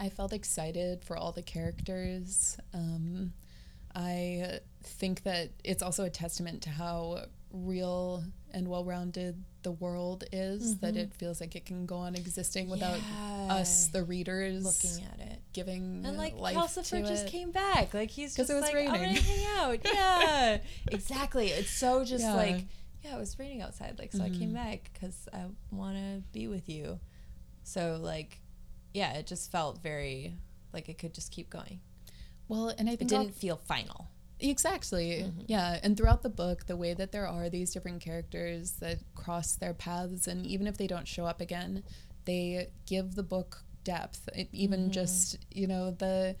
I 0.00 0.08
felt 0.08 0.32
excited 0.32 1.02
for 1.04 1.16
all 1.16 1.32
the 1.32 1.42
characters. 1.42 2.56
Um, 2.72 3.32
I 3.94 4.60
think 4.82 5.24
that 5.24 5.50
it's 5.64 5.82
also 5.82 6.04
a 6.04 6.10
testament 6.10 6.62
to 6.62 6.70
how 6.70 7.24
real 7.52 8.22
and 8.52 8.68
well 8.68 8.84
rounded 8.84 9.42
the 9.62 9.72
world 9.72 10.24
is 10.32 10.74
mm-hmm. 10.74 10.86
that 10.86 10.96
it 10.96 11.12
feels 11.14 11.40
like 11.40 11.56
it 11.56 11.66
can 11.66 11.84
go 11.84 11.96
on 11.96 12.14
existing 12.14 12.68
without 12.70 12.98
yeah. 12.98 13.54
us, 13.54 13.88
the 13.88 14.02
readers, 14.02 14.64
looking 14.64 15.04
at 15.04 15.20
it, 15.20 15.40
giving 15.52 16.04
and 16.06 16.16
like 16.16 16.36
life 16.36 16.56
Calcifer 16.56 17.06
just 17.06 17.26
it. 17.26 17.30
came 17.30 17.50
back, 17.50 17.92
like 17.92 18.10
he's 18.10 18.36
just 18.36 18.50
it 18.50 18.54
was 18.54 18.62
like 18.62 18.74
raining. 18.74 18.94
I'm 18.94 19.00
gonna 19.00 19.20
hang 19.20 19.46
out, 19.58 19.78
yeah, 19.92 20.58
exactly. 20.92 21.48
It's 21.48 21.70
so 21.70 22.04
just 22.04 22.24
yeah. 22.24 22.34
like 22.34 22.64
yeah, 23.02 23.16
it 23.16 23.18
was 23.18 23.38
raining 23.38 23.62
outside, 23.62 23.98
like 23.98 24.12
so 24.12 24.18
mm-hmm. 24.18 24.34
I 24.34 24.38
came 24.38 24.48
mm-hmm. 24.48 24.70
back 24.70 24.90
because 24.92 25.28
I 25.32 25.44
want 25.70 25.96
to 25.96 26.22
be 26.32 26.48
with 26.48 26.68
you. 26.68 26.98
So 27.62 27.98
like, 28.00 28.40
yeah, 28.94 29.12
it 29.14 29.26
just 29.26 29.50
felt 29.52 29.82
very 29.82 30.34
like 30.72 30.88
it 30.88 30.98
could 30.98 31.14
just 31.14 31.32
keep 31.32 31.50
going. 31.50 31.80
Well, 32.48 32.68
and 32.78 32.88
I 32.88 32.96
think 32.96 33.12
it 33.12 33.16
didn't 33.16 33.34
feel 33.34 33.56
final. 33.56 34.08
Exactly. 34.40 35.24
Mm-hmm. 35.24 35.40
Yeah. 35.46 35.78
And 35.82 35.96
throughout 35.96 36.22
the 36.22 36.28
book, 36.30 36.66
the 36.66 36.76
way 36.76 36.94
that 36.94 37.12
there 37.12 37.26
are 37.26 37.48
these 37.50 37.72
different 37.72 38.00
characters 38.00 38.72
that 38.80 38.98
cross 39.14 39.56
their 39.56 39.74
paths, 39.74 40.26
and 40.26 40.46
even 40.46 40.66
if 40.66 40.78
they 40.78 40.86
don't 40.86 41.08
show 41.08 41.26
up 41.26 41.40
again, 41.40 41.82
they 42.24 42.68
give 42.86 43.14
the 43.14 43.22
book 43.22 43.62
depth. 43.84 44.28
It, 44.34 44.48
even 44.52 44.82
mm-hmm. 44.82 44.90
just, 44.92 45.38
you 45.50 45.66
know, 45.66 45.90
the 45.90 46.36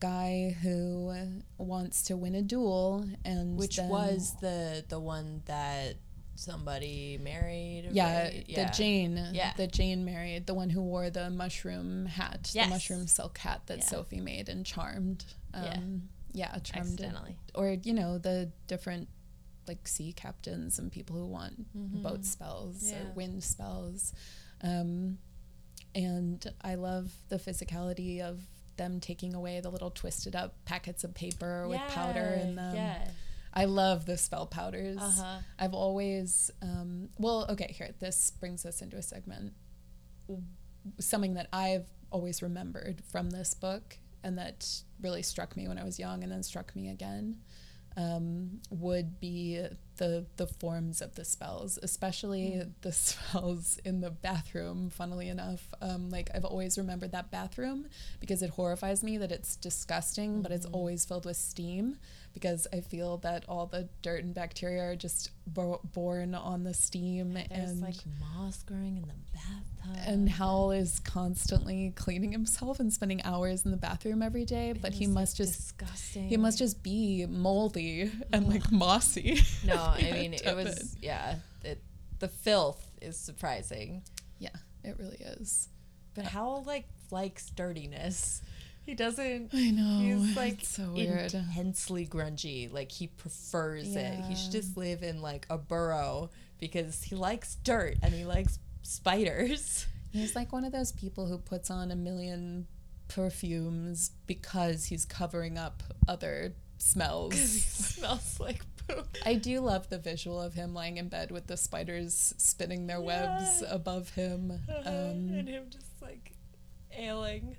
guy 0.00 0.56
who 0.62 1.14
wants 1.56 2.02
to 2.02 2.16
win 2.16 2.34
a 2.34 2.42
duel 2.42 3.06
and 3.24 3.56
which 3.56 3.76
then, 3.76 3.88
was 3.88 4.34
the 4.40 4.84
the 4.88 4.98
one 4.98 5.42
that 5.46 5.94
somebody 6.36 7.16
married 7.22 7.88
yeah, 7.92 8.24
right? 8.24 8.44
yeah. 8.48 8.66
the 8.66 8.72
jane 8.76 9.28
yeah 9.32 9.52
the 9.56 9.68
jane 9.68 10.04
married 10.04 10.46
the 10.46 10.54
one 10.54 10.68
who 10.68 10.82
wore 10.82 11.10
the 11.10 11.30
mushroom 11.30 12.06
hat 12.06 12.50
yes. 12.52 12.66
the 12.66 12.70
mushroom 12.70 13.06
silk 13.06 13.38
hat 13.38 13.62
that 13.66 13.78
yeah. 13.78 13.84
sophie 13.84 14.20
made 14.20 14.48
and 14.48 14.66
charmed 14.66 15.24
um, 15.54 15.62
yeah 15.64 15.78
yeah, 16.34 16.58
charmed 16.58 16.88
accidentally, 16.88 17.38
or 17.54 17.76
you 17.82 17.94
know 17.94 18.18
the 18.18 18.50
different 18.66 19.08
like 19.66 19.86
sea 19.86 20.12
captains 20.12 20.78
and 20.78 20.92
people 20.92 21.16
who 21.16 21.26
want 21.26 21.72
mm-hmm. 21.76 22.02
boat 22.02 22.26
spells 22.26 22.92
or 22.92 23.12
wind 23.14 23.42
spells. 23.42 24.12
Um, 24.62 25.18
and 25.94 26.44
I 26.60 26.74
love 26.74 27.12
the 27.28 27.36
physicality 27.36 28.20
of 28.20 28.40
them 28.76 29.00
taking 29.00 29.34
away 29.34 29.60
the 29.60 29.70
little 29.70 29.90
twisted 29.90 30.34
up 30.34 30.54
packets 30.64 31.04
of 31.04 31.14
paper 31.14 31.66
with 31.68 31.78
yeah, 31.78 31.94
powder 31.94 32.38
in 32.40 32.54
them. 32.56 32.74
Yeah. 32.74 33.08
I 33.52 33.66
love 33.66 34.04
the 34.04 34.18
spell 34.18 34.46
powders. 34.46 34.98
Uh-huh. 35.00 35.38
I've 35.58 35.74
always, 35.74 36.50
um, 36.60 37.08
well, 37.18 37.46
okay, 37.50 37.72
here, 37.76 37.90
this 38.00 38.32
brings 38.32 38.66
us 38.66 38.82
into 38.82 38.96
a 38.96 39.02
segment. 39.02 39.52
Something 40.98 41.34
that 41.34 41.48
I've 41.52 41.86
always 42.10 42.42
remembered 42.42 43.02
from 43.10 43.30
this 43.30 43.54
book 43.54 43.96
and 44.24 44.38
that 44.38 44.68
really 45.00 45.22
struck 45.22 45.56
me 45.56 45.68
when 45.68 45.78
I 45.78 45.84
was 45.84 45.98
young 45.98 46.24
and 46.24 46.32
then 46.32 46.42
struck 46.42 46.74
me 46.74 46.90
again 46.90 47.36
um, 47.96 48.60
would 48.70 49.20
be 49.20 49.64
the 49.96 50.26
the 50.36 50.46
forms 50.46 51.00
of 51.00 51.14
the 51.14 51.24
spells, 51.24 51.78
especially 51.82 52.52
mm. 52.56 52.70
the 52.82 52.92
spells 52.92 53.78
in 53.84 54.00
the 54.00 54.10
bathroom. 54.10 54.90
Funnily 54.90 55.28
enough, 55.28 55.68
um, 55.80 56.10
like 56.10 56.30
I've 56.34 56.44
always 56.44 56.78
remembered 56.78 57.12
that 57.12 57.30
bathroom 57.30 57.86
because 58.20 58.42
it 58.42 58.50
horrifies 58.50 59.02
me 59.02 59.18
that 59.18 59.32
it's 59.32 59.56
disgusting, 59.56 60.32
mm-hmm. 60.32 60.42
but 60.42 60.52
it's 60.52 60.66
mm-hmm. 60.66 60.74
always 60.74 61.04
filled 61.04 61.24
with 61.24 61.36
steam 61.36 61.96
because 62.34 62.66
I 62.72 62.80
feel 62.80 63.18
that 63.18 63.44
all 63.48 63.66
the 63.66 63.88
dirt 64.02 64.24
and 64.24 64.34
bacteria 64.34 64.82
are 64.82 64.96
just 64.96 65.30
bo- 65.46 65.80
born 65.92 66.34
on 66.34 66.64
the 66.64 66.74
steam 66.74 67.32
There's 67.32 67.70
and 67.70 67.80
like 67.80 67.94
moss 68.20 68.62
growing 68.64 68.96
in 68.96 69.02
the 69.02 69.14
bathtub. 69.32 70.04
And 70.06 70.28
Howl 70.28 70.72
is 70.72 70.98
constantly 70.98 71.92
cleaning 71.94 72.32
himself 72.32 72.80
and 72.80 72.92
spending 72.92 73.22
hours 73.22 73.64
in 73.64 73.70
the 73.70 73.76
bathroom 73.76 74.20
every 74.20 74.44
day, 74.44 74.72
but 74.72 74.92
he 74.92 75.06
must 75.06 75.38
like 75.38 75.46
just 75.46 75.60
disgusting. 75.60 76.28
He 76.28 76.36
must 76.36 76.58
just 76.58 76.82
be 76.82 77.24
moldy 77.26 78.10
and 78.32 78.48
like 78.48 78.70
mossy. 78.72 79.40
No, 79.64 79.76
I 79.96 80.10
mean 80.12 80.34
it 80.34 80.56
was 80.56 80.96
yeah. 81.00 81.36
It, 81.62 81.80
the 82.18 82.28
filth 82.28 82.90
is 83.00 83.16
surprising. 83.16 84.02
Yeah, 84.38 84.48
it 84.82 84.96
really 84.98 85.18
is. 85.20 85.68
But 86.14 86.26
uh, 86.26 86.28
Howl 86.30 86.64
like 86.66 86.86
likes 87.10 87.50
dirtiness. 87.50 88.42
He 88.86 88.94
doesn't. 88.94 89.50
I 89.54 89.70
know. 89.70 90.00
He's 90.00 90.36
like 90.36 90.60
so 90.62 90.90
weird. 90.90 91.32
intensely 91.32 92.06
grungy. 92.06 92.72
Like 92.72 92.92
he 92.92 93.06
prefers 93.06 93.88
yeah. 93.88 94.12
it. 94.12 94.24
He 94.24 94.34
should 94.34 94.52
just 94.52 94.76
live 94.76 95.02
in 95.02 95.22
like 95.22 95.46
a 95.48 95.56
burrow 95.56 96.30
because 96.60 97.02
he 97.02 97.14
likes 97.14 97.56
dirt 97.56 97.96
and 98.02 98.12
he 98.12 98.24
likes 98.24 98.58
spiders. 98.82 99.86
He's 100.12 100.36
like 100.36 100.52
one 100.52 100.64
of 100.64 100.72
those 100.72 100.92
people 100.92 101.26
who 101.26 101.38
puts 101.38 101.70
on 101.70 101.90
a 101.90 101.96
million 101.96 102.66
perfumes 103.08 104.12
because 104.26 104.84
he's 104.86 105.04
covering 105.04 105.58
up 105.58 105.82
other 106.06 106.54
smells. 106.78 107.34
he 107.34 107.38
smells 107.38 108.38
like 108.38 108.62
poop. 108.86 109.08
I 109.24 109.34
do 109.34 109.60
love 109.60 109.88
the 109.88 109.98
visual 109.98 110.40
of 110.40 110.54
him 110.54 110.74
lying 110.74 110.98
in 110.98 111.08
bed 111.08 111.30
with 111.30 111.46
the 111.46 111.56
spiders 111.56 112.34
spinning 112.36 112.86
their 112.86 113.00
yeah. 113.00 113.38
webs 113.38 113.62
above 113.68 114.10
him. 114.10 114.60
Uh-huh. 114.68 114.88
Um, 114.88 115.30
and 115.34 115.48
him 115.48 115.64
just 115.70 115.90
like 116.00 116.32
ailing. 116.96 117.56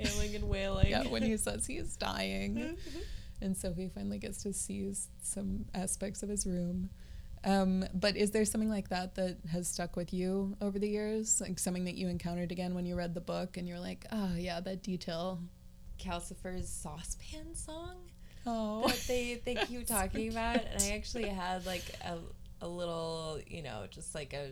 Ailing 0.00 0.34
and 0.34 0.48
wailing. 0.48 0.90
Yeah, 0.90 1.06
when 1.08 1.22
he 1.22 1.36
says 1.36 1.66
he 1.66 1.76
is 1.76 1.96
dying. 1.96 2.76
and 3.40 3.56
so 3.56 3.72
he 3.72 3.88
finally 3.88 4.18
gets 4.18 4.42
to 4.42 4.52
see 4.52 4.92
some 5.22 5.66
aspects 5.74 6.22
of 6.22 6.28
his 6.28 6.46
room. 6.46 6.90
Um, 7.42 7.86
but 7.94 8.16
is 8.16 8.32
there 8.32 8.44
something 8.44 8.68
like 8.68 8.90
that 8.90 9.14
that 9.14 9.38
has 9.50 9.66
stuck 9.66 9.96
with 9.96 10.12
you 10.12 10.56
over 10.60 10.78
the 10.78 10.88
years? 10.88 11.40
Like 11.40 11.58
something 11.58 11.84
that 11.84 11.94
you 11.94 12.08
encountered 12.08 12.52
again 12.52 12.74
when 12.74 12.84
you 12.84 12.96
read 12.96 13.14
the 13.14 13.20
book 13.20 13.56
and 13.56 13.66
you're 13.66 13.80
like, 13.80 14.04
oh, 14.12 14.34
yeah, 14.36 14.60
that 14.60 14.82
detail. 14.82 15.40
Calcifer's 15.98 16.68
saucepan 16.68 17.54
song 17.54 17.96
oh. 18.46 18.86
that 18.86 19.04
they, 19.06 19.40
they 19.44 19.54
keep 19.54 19.86
talking 19.86 20.30
about. 20.30 20.56
And 20.56 20.82
I 20.82 20.90
actually 20.90 21.28
had 21.28 21.64
like 21.66 21.84
a, 22.04 22.18
a 22.60 22.68
little, 22.68 23.40
you 23.46 23.62
know, 23.62 23.84
just 23.90 24.14
like 24.14 24.34
a 24.34 24.50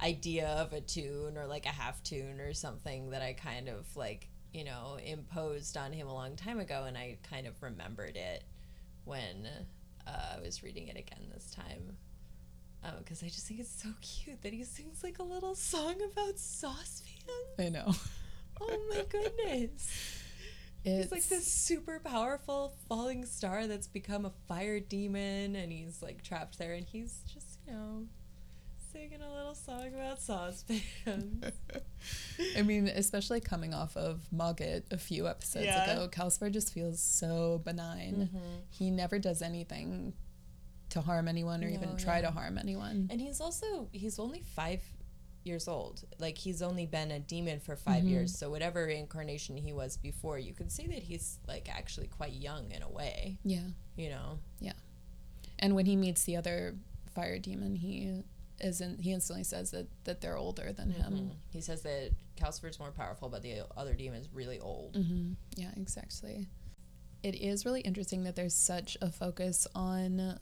idea 0.00 0.46
of 0.48 0.72
a 0.72 0.80
tune 0.80 1.36
or 1.36 1.46
like 1.46 1.66
a 1.66 1.70
half 1.70 2.02
tune 2.02 2.40
or 2.40 2.52
something 2.54 3.10
that 3.10 3.22
I 3.22 3.32
kind 3.32 3.68
of 3.68 3.84
like 3.96 4.28
you 4.58 4.64
know, 4.64 4.98
imposed 5.06 5.76
on 5.76 5.92
him 5.92 6.08
a 6.08 6.12
long 6.12 6.34
time 6.34 6.58
ago, 6.58 6.82
and 6.88 6.98
I 6.98 7.18
kind 7.30 7.46
of 7.46 7.62
remembered 7.62 8.16
it 8.16 8.42
when 9.04 9.48
uh, 10.04 10.36
I 10.36 10.40
was 10.40 10.64
reading 10.64 10.88
it 10.88 10.96
again 10.96 11.28
this 11.32 11.52
time. 11.52 11.96
Because 12.98 13.22
um, 13.22 13.26
I 13.26 13.28
just 13.28 13.46
think 13.46 13.60
it's 13.60 13.82
so 13.82 13.90
cute 14.00 14.42
that 14.42 14.52
he 14.52 14.64
sings 14.64 15.04
like 15.04 15.20
a 15.20 15.22
little 15.22 15.54
song 15.54 15.94
about 16.12 16.38
saucepans. 16.38 17.22
I 17.58 17.68
know. 17.68 17.92
Oh 18.60 18.80
my 18.90 19.04
goodness. 19.08 19.86
It's 20.84 21.02
he's 21.02 21.12
like 21.12 21.22
this 21.28 21.46
super 21.46 22.00
powerful 22.00 22.74
falling 22.88 23.24
star 23.24 23.68
that's 23.68 23.86
become 23.86 24.24
a 24.24 24.32
fire 24.48 24.80
demon, 24.80 25.54
and 25.54 25.70
he's 25.70 26.02
like 26.02 26.24
trapped 26.24 26.58
there, 26.58 26.72
and 26.72 26.84
he's 26.84 27.20
just, 27.32 27.60
you 27.64 27.72
know, 27.72 28.06
singing 28.92 29.20
a 29.22 29.34
little 29.34 29.54
song 29.54 29.88
about 29.94 30.20
saucepans. 30.20 31.44
I 32.56 32.62
mean, 32.62 32.88
especially 32.88 33.40
coming 33.40 33.74
off 33.74 33.96
of 33.96 34.20
Mogget 34.34 34.84
a 34.90 34.98
few 34.98 35.28
episodes 35.28 35.66
yeah. 35.66 35.90
ago, 35.90 36.08
Calcifer 36.08 36.50
just 36.50 36.72
feels 36.72 37.00
so 37.00 37.60
benign. 37.64 38.30
Mm-hmm. 38.32 38.46
He 38.70 38.90
never 38.90 39.18
does 39.18 39.42
anything 39.42 40.14
to 40.90 41.00
harm 41.00 41.28
anyone 41.28 41.62
or 41.62 41.68
no, 41.68 41.74
even 41.74 41.96
try 41.96 42.20
to 42.20 42.30
harm 42.30 42.56
anyone. 42.58 43.08
And 43.10 43.20
he's 43.20 43.40
also 43.40 43.88
he's 43.92 44.18
only 44.18 44.42
five 44.54 44.82
years 45.44 45.68
old. 45.68 46.04
Like 46.18 46.38
he's 46.38 46.62
only 46.62 46.86
been 46.86 47.10
a 47.10 47.18
demon 47.18 47.60
for 47.60 47.76
5 47.76 47.96
mm-hmm. 47.96 48.08
years. 48.08 48.38
So 48.38 48.50
whatever 48.50 48.86
incarnation 48.86 49.56
he 49.56 49.72
was 49.72 49.96
before, 49.96 50.38
you 50.38 50.52
could 50.52 50.70
say 50.72 50.86
that 50.86 51.02
he's 51.02 51.38
like 51.46 51.68
actually 51.74 52.06
quite 52.06 52.32
young 52.32 52.70
in 52.70 52.82
a 52.82 52.88
way. 52.88 53.38
Yeah. 53.44 53.66
You 53.96 54.10
know. 54.10 54.38
Yeah. 54.60 54.72
And 55.58 55.74
when 55.74 55.86
he 55.86 55.96
meets 55.96 56.24
the 56.24 56.36
other 56.36 56.76
fire 57.14 57.38
demon, 57.38 57.74
he 57.74 58.22
isn't 58.60 59.00
he 59.00 59.12
instantly 59.12 59.44
says 59.44 59.70
that 59.70 59.86
that 60.04 60.20
they're 60.20 60.36
older 60.36 60.72
than 60.72 60.90
mm-hmm. 60.90 61.16
him. 61.16 61.30
He 61.50 61.60
says 61.60 61.82
that 61.82 62.10
Calcifer's 62.36 62.78
more 62.78 62.90
powerful, 62.90 63.28
but 63.28 63.42
the 63.42 63.62
other 63.76 63.94
demon 63.94 64.20
is 64.20 64.28
really 64.32 64.58
old. 64.60 64.94
Mm-hmm. 64.94 65.32
Yeah, 65.56 65.70
exactly. 65.76 66.48
It 67.22 67.34
is 67.34 67.64
really 67.64 67.80
interesting 67.80 68.24
that 68.24 68.36
there's 68.36 68.54
such 68.54 68.96
a 69.00 69.10
focus 69.10 69.66
on 69.74 70.38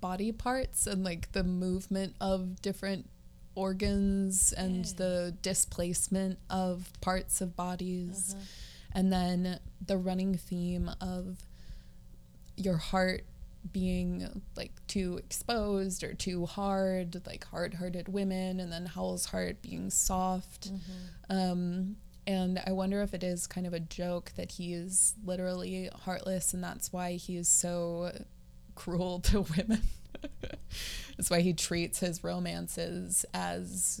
body 0.00 0.32
parts 0.32 0.86
and 0.86 1.04
like 1.04 1.32
the 1.32 1.44
movement 1.44 2.14
of 2.20 2.60
different 2.62 3.08
organs 3.54 4.52
and 4.52 4.86
yeah. 4.86 4.92
the 4.96 5.36
displacement 5.42 6.38
of 6.48 6.90
parts 7.00 7.40
of 7.40 7.56
bodies. 7.56 8.34
Uh-huh. 8.34 8.44
And 8.94 9.12
then 9.12 9.58
the 9.84 9.96
running 9.96 10.36
theme 10.36 10.90
of 11.00 11.38
your 12.56 12.76
heart 12.76 13.24
being 13.70 14.42
like 14.56 14.72
too 14.86 15.18
exposed 15.18 16.02
or 16.02 16.14
too 16.14 16.46
hard, 16.46 17.22
like 17.26 17.44
hard 17.44 17.74
hearted 17.74 18.08
women, 18.08 18.60
and 18.60 18.72
then 18.72 18.86
Howl's 18.86 19.26
heart 19.26 19.62
being 19.62 19.90
soft. 19.90 20.72
Mm-hmm. 20.72 21.36
Um, 21.36 21.96
and 22.26 22.62
I 22.66 22.72
wonder 22.72 23.02
if 23.02 23.14
it 23.14 23.24
is 23.24 23.46
kind 23.46 23.66
of 23.66 23.72
a 23.72 23.80
joke 23.80 24.32
that 24.36 24.52
he 24.52 24.74
is 24.74 25.14
literally 25.24 25.90
heartless, 26.04 26.54
and 26.54 26.62
that's 26.62 26.92
why 26.92 27.12
he 27.12 27.36
is 27.36 27.48
so 27.48 28.12
cruel 28.74 29.20
to 29.24 29.42
women. 29.42 29.82
that's 31.16 31.30
why 31.30 31.40
he 31.40 31.52
treats 31.52 32.00
his 32.00 32.22
romances 32.22 33.24
as 33.34 34.00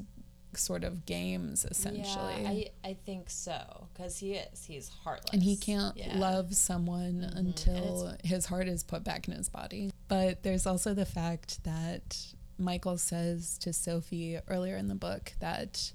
sort 0.58 0.84
of 0.84 1.06
games, 1.06 1.64
essentially. 1.64 2.42
Yeah, 2.42 2.48
I, 2.48 2.70
I 2.84 2.94
think 2.94 3.30
so 3.30 3.88
because 3.92 4.18
he 4.18 4.34
is 4.34 4.64
he's 4.64 4.88
heartless 4.88 5.32
and 5.32 5.42
he 5.42 5.56
can't 5.56 5.96
Yeah. 5.96 6.18
love 6.18 6.54
someone 6.54 7.20
Mhm. 7.22 7.36
Until 7.38 8.14
his 8.24 8.46
heart 8.46 8.68
is 8.68 8.82
put 8.82 9.04
back 9.04 9.28
in 9.28 9.34
his 9.34 9.48
body. 9.48 9.90
But 10.08 10.42
there's 10.42 10.66
also 10.66 10.94
the 10.94 11.06
fact 11.06 11.64
that 11.64 12.18
Michael 12.58 12.98
says 12.98 13.58
to 13.58 13.72
Sophie 13.72 14.38
earlier 14.48 14.76
in 14.76 14.88
the 14.88 14.94
book 14.94 15.32
that 15.40 15.92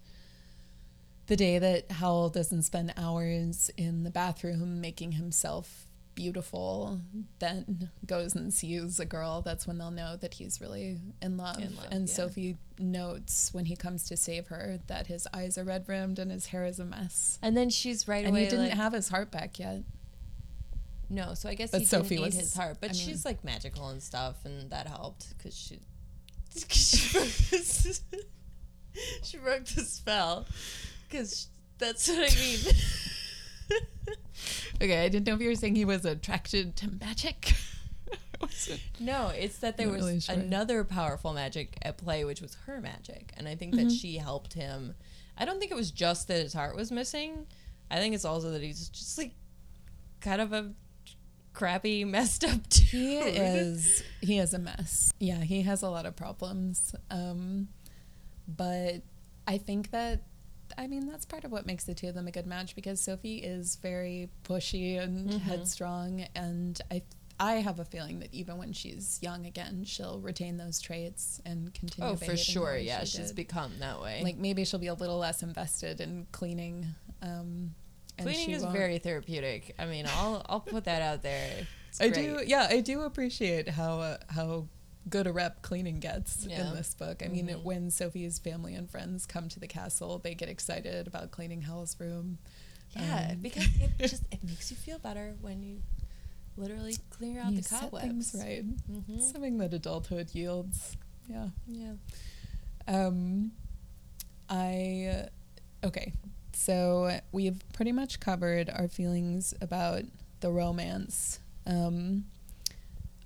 the 1.27 1.35
day 1.35 1.59
that 1.59 1.91
Howl 1.91 2.29
doesn't 2.29 2.63
spend 2.63 2.93
hours 2.95 3.69
in 3.77 4.03
the 4.03 4.09
bathroom 4.09 4.79
making 4.79 5.13
himself 5.13 5.86
beautiful, 6.17 6.99
then 7.39 7.89
goes 8.05 8.35
and 8.35 8.53
sees 8.53 8.99
a 8.99 9.05
girl, 9.05 9.41
that's 9.41 9.65
when 9.67 9.77
they'll 9.77 9.91
know 9.91 10.17
that 10.17 10.33
he's 10.33 10.59
really 10.59 10.97
in 11.21 11.37
love. 11.37 11.59
In 11.59 11.75
love, 11.75 11.85
and 11.91 12.09
yeah. 12.09 12.13
Sophie 12.13 12.57
notes 12.79 13.53
when 13.53 13.65
he 13.65 13.75
comes 13.77 14.03
to 14.09 14.17
save 14.17 14.47
her 14.47 14.79
that 14.87 15.07
his 15.07 15.27
eyes 15.33 15.57
are 15.57 15.63
red 15.63 15.87
rimmed 15.87 16.17
and 16.19 16.31
his 16.31 16.47
hair 16.47 16.65
is 16.65 16.79
a 16.79 16.85
mess. 16.85 17.37
and 17.41 17.55
then 17.55 17.69
she's 17.69 18.07
right 18.07 18.25
And 18.25 18.29
away 18.35 18.39
And 18.43 18.51
he 18.51 18.57
didn't 18.57 18.69
like, 18.69 18.77
have 18.77 18.93
his 18.93 19.07
heart 19.09 19.31
back 19.31 19.59
yet. 19.59 19.83
no 21.09 21.33
so 21.35 21.47
I 21.49 21.53
guess 21.53 21.71
But 21.71 21.79
he 21.81 21.85
Sophie 21.85 22.09
didn't 22.15 22.25
was- 22.25 22.33
need 22.35 22.41
his 22.41 22.53
heart 22.55 22.77
but 22.81 22.89
I 22.89 22.93
mean- 22.93 23.01
she's 23.01 23.23
like 23.23 23.43
magical 23.43 23.87
and 23.89 24.01
stuff 24.03 24.43
and 24.43 24.69
that 24.71 24.87
helped 24.87 25.37
because 25.37 25.55
she 25.55 25.79
broke 27.13 27.29
she 29.23 29.37
broke 29.37 29.65
the 29.65 29.81
spell 29.81 30.47
because 31.07 31.47
that's 31.77 32.07
what 32.09 32.31
I 32.31 32.35
mean 32.35 32.59
Okay, 34.81 35.03
I 35.03 35.09
didn't 35.09 35.27
know 35.27 35.35
if 35.35 35.41
you 35.41 35.49
were 35.49 35.55
saying 35.55 35.75
he 35.75 35.85
was 35.85 36.05
attracted 36.05 36.75
to 36.77 36.89
magic. 36.99 37.53
No, 38.99 39.29
it's 39.29 39.57
that 39.59 39.77
there 39.77 39.87
Not 39.87 39.95
was 39.95 40.05
really 40.05 40.19
sure. 40.19 40.35
another 40.35 40.83
powerful 40.83 41.33
magic 41.33 41.75
at 41.81 41.97
play, 41.97 42.23
which 42.23 42.39
was 42.39 42.55
her 42.67 42.79
magic. 42.79 43.33
And 43.35 43.47
I 43.47 43.55
think 43.55 43.73
that 43.75 43.87
Mhm. 43.87 43.99
she 43.99 44.17
helped 44.17 44.53
him. 44.53 44.93
I 45.37 45.43
don't 45.45 45.59
think 45.59 45.71
it 45.71 45.75
was 45.75 45.89
just 45.91 46.27
that 46.27 46.41
his 46.43 46.53
heart 46.53 46.75
was 46.75 46.91
missing. 46.91 47.47
I 47.89 47.97
think 47.97 48.13
it's 48.13 48.25
also 48.25 48.51
that 48.51 48.61
he's 48.61 48.89
just 48.89 49.17
like 49.17 49.33
kind 50.21 50.39
of 50.39 50.53
a 50.53 50.71
crappy, 51.53 52.05
messed 52.05 52.43
up 52.43 52.69
dude. 52.69 52.83
he 52.89 53.17
is 53.17 54.03
he 54.21 54.37
is 54.37 54.53
a 54.53 54.59
mess. 54.59 55.11
Yeah, 55.19 55.41
he 55.43 55.63
has 55.63 55.81
a 55.81 55.89
lot 55.89 56.05
of 56.05 56.15
problems. 56.15 56.93
Um, 57.09 57.69
but 58.47 59.01
I 59.47 59.57
think 59.57 59.89
that 59.91 60.21
I 60.77 60.87
mean 60.87 61.07
that's 61.07 61.25
part 61.25 61.43
of 61.43 61.51
what 61.51 61.65
makes 61.65 61.83
the 61.85 61.93
two 61.93 62.07
of 62.09 62.15
them 62.15 62.27
a 62.27 62.31
good 62.31 62.45
match 62.47 62.75
because 62.75 62.99
Sophie 63.01 63.37
is 63.37 63.75
very 63.77 64.29
pushy 64.43 64.99
and 65.01 65.29
Mhm. 65.29 65.39
headstrong, 65.41 66.25
and 66.35 66.79
I 66.91 67.03
I 67.39 67.53
have 67.55 67.79
a 67.79 67.85
feeling 67.85 68.19
that 68.21 68.33
even 68.33 68.57
when 68.57 68.73
she's 68.73 69.19
young 69.21 69.45
again, 69.45 69.83
she'll 69.85 70.19
retain 70.19 70.57
those 70.57 70.79
traits 70.79 71.39
and 71.45 71.71
continue. 71.75 72.09
Oh, 72.09 72.15
for 72.15 72.35
sure. 72.35 72.75
Yeah, 72.75 73.01
she 73.01 73.17
she's 73.17 73.27
did. 73.27 73.35
become 73.35 73.73
that 73.79 74.01
way. 74.01 74.21
like 74.23 74.37
maybe 74.37 74.65
she'll 74.65 74.79
be 74.79 74.87
a 74.87 74.95
little 74.95 75.19
less 75.19 75.43
invested 75.43 76.01
in 76.01 76.25
cleaning. 76.31 76.87
Um, 77.21 77.75
and 78.17 78.27
Cleaning 78.27 78.49
is 78.55 78.63
won't- 78.63 78.73
very 78.75 78.97
therapeutic. 78.97 79.75
I 79.77 79.85
mean, 79.85 80.05
I'll 80.07 80.43
I'll 80.49 80.59
put 80.61 80.85
that 80.85 81.03
out 81.03 81.21
there. 81.21 81.67
It's 81.89 82.01
I 82.01 82.09
great. 82.09 82.25
do, 82.39 82.43
yeah, 82.47 82.67
I 82.71 82.81
do 82.81 83.01
appreciate 83.01 83.69
how 83.69 83.99
uh, 83.99 84.17
how 84.29 84.67
good 85.09 85.27
a 85.27 85.31
rep 85.33 85.61
cleaning 85.61 85.99
gets 85.99 86.45
Yeah. 86.45 86.69
in 86.69 86.75
this 86.75 86.93
book. 86.93 87.21
I 87.23 87.27
mean, 87.29 87.47
Mhm. 87.47 87.63
when 87.63 87.91
Sophie's 87.91 88.39
family 88.39 88.73
and 88.75 88.89
friends 88.89 89.25
come 89.25 89.47
to 89.49 89.59
the 89.59 89.67
castle, 89.67 90.19
they 90.19 90.35
get 90.35 90.49
excited 90.49 91.07
about 91.07 91.31
cleaning 91.31 91.61
Howl's 91.63 91.99
room. 91.99 92.37
Yeah, 92.95 93.29
Um, 93.31 93.39
because 93.41 93.65
it 93.99 94.07
just 94.07 94.23
it 94.31 94.43
makes 94.43 94.71
you 94.71 94.77
feel 94.77 94.99
better 94.99 95.35
when 95.41 95.61
you 95.63 95.81
literally 96.55 96.97
clear 97.11 97.41
out 97.41 97.51
you 97.51 97.57
the 97.57 97.63
set 97.63 97.81
cobwebs. 97.81 98.31
things 98.31 98.35
right. 98.35 98.65
Mhm. 98.91 99.21
Something 99.21 99.57
that 99.59 99.73
adulthood 99.73 100.33
yields. 100.33 100.97
Yeah. 101.29 101.49
Yeah. 101.67 101.93
Um, 102.87 103.51
I 104.49 105.27
okay. 105.83 106.13
So 106.53 107.19
we've 107.31 107.61
pretty 107.73 107.91
much 107.91 108.19
covered 108.19 108.69
our 108.69 108.87
feelings 108.87 109.53
about 109.61 110.03
the 110.39 110.51
romance. 110.51 111.39
Um, 111.65 112.25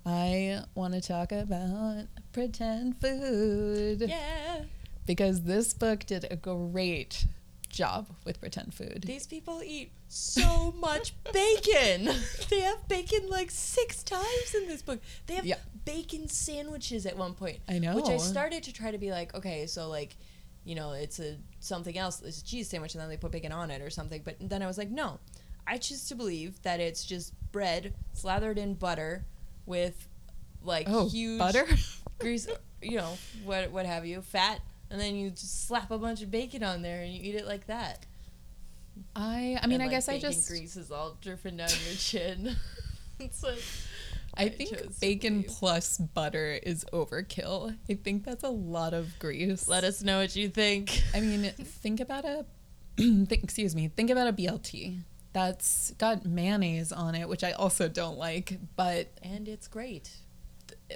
I 0.04 0.64
want 0.74 0.94
to 0.94 1.00
talk 1.00 1.32
about 1.32 2.06
pretend 2.32 3.00
food 3.00 4.00
Yeah. 4.08 4.64
because 5.06 5.42
this 5.42 5.72
book 5.74 6.04
did 6.06 6.26
a 6.30 6.36
great 6.36 7.26
job 7.68 8.08
with 8.24 8.40
pretend 8.40 8.74
food. 8.74 9.04
These 9.06 9.26
people 9.26 9.62
eat 9.64 9.92
so 10.08 10.72
much 10.72 11.14
bacon. 11.32 12.10
they 12.50 12.60
have 12.60 12.86
bacon 12.88 13.28
like 13.28 13.50
six 13.50 14.02
times 14.02 14.54
in 14.54 14.66
this 14.68 14.82
book. 14.82 15.00
They 15.26 15.34
have 15.34 15.46
Yeah. 15.46 15.56
bacon 15.84 16.28
sandwiches 16.28 17.06
at 17.06 17.16
one 17.16 17.34
point. 17.34 17.60
I 17.68 17.78
know. 17.78 17.94
Which 17.96 18.08
I 18.08 18.16
started 18.18 18.62
to 18.64 18.72
try 18.72 18.90
to 18.90 18.98
be 18.98 19.10
like, 19.10 19.34
okay, 19.34 19.66
so 19.66 19.88
like, 19.88 20.16
you 20.64 20.74
know, 20.74 20.92
it's 20.92 21.18
a 21.20 21.38
something 21.60 21.96
else. 21.96 22.20
It's 22.22 22.40
a 22.40 22.44
cheese 22.44 22.68
sandwich, 22.68 22.94
and 22.94 23.00
then 23.02 23.08
they 23.08 23.16
put 23.16 23.32
bacon 23.32 23.52
on 23.52 23.70
it 23.70 23.80
or 23.82 23.90
something. 23.90 24.20
But 24.24 24.36
then 24.40 24.62
I 24.62 24.66
was 24.66 24.78
like, 24.78 24.90
no, 24.90 25.18
I 25.66 25.78
choose 25.78 26.06
to 26.08 26.14
believe 26.14 26.60
that 26.62 26.78
it's 26.80 27.04
just 27.04 27.32
bread 27.52 27.94
slathered 28.12 28.58
in 28.58 28.74
butter 28.74 29.24
with 29.66 30.08
like 30.62 30.86
oh, 30.88 31.08
huge 31.08 31.38
butter. 31.38 31.66
grease, 32.18 32.48
you 32.80 32.96
know, 32.96 33.16
what 33.44 33.70
what 33.70 33.86
have 33.86 34.06
you, 34.06 34.22
fat, 34.22 34.60
and 34.90 35.00
then 35.00 35.16
you 35.16 35.30
just 35.30 35.66
slap 35.66 35.90
a 35.90 35.98
bunch 35.98 36.22
of 36.22 36.30
bacon 36.30 36.62
on 36.62 36.82
there 36.82 37.02
and 37.02 37.12
you 37.12 37.20
eat 37.22 37.34
it 37.34 37.46
like 37.46 37.66
that. 37.66 38.06
I 39.16 39.58
I 39.62 39.66
mean 39.66 39.74
And, 39.74 39.82
I 39.82 39.86
like, 39.86 39.90
guess 39.90 40.08
I 40.08 40.18
just 40.18 40.48
grease 40.48 40.76
is 40.76 40.90
all 40.90 41.16
dripping 41.20 41.56
down 41.56 41.70
your 41.86 41.96
chin. 41.96 42.56
it's 43.18 43.42
like 43.42 43.62
I 44.36 44.44
I 44.44 44.48
think 44.48 45.00
bacon 45.00 45.44
plus 45.44 45.98
butter 45.98 46.58
is 46.62 46.84
overkill. 46.92 47.76
I 47.88 47.94
think 47.94 48.24
that's 48.24 48.44
a 48.44 48.50
lot 48.50 48.94
of 48.94 49.18
grease. 49.18 49.68
let 49.68 49.84
us 49.84 50.02
know 50.02 50.18
what 50.18 50.34
you 50.36 50.48
think. 50.48 51.02
I 51.14 51.20
mean, 51.20 51.50
think 51.52 52.00
about 52.00 52.24
a 52.24 52.44
think, 52.96 53.44
excuse 53.44 53.74
me, 53.74 53.88
think 53.88 54.10
about 54.10 54.28
a 54.28 54.32
BLT. 54.32 55.00
That's 55.32 55.92
got 55.92 56.26
mayonnaise 56.26 56.92
on 56.92 57.14
it, 57.14 57.28
which 57.28 57.42
I 57.42 57.52
also 57.52 57.88
don't 57.88 58.18
like, 58.18 58.58
but 58.76 59.08
And 59.22 59.48
it's 59.48 59.66
great. 59.68 60.10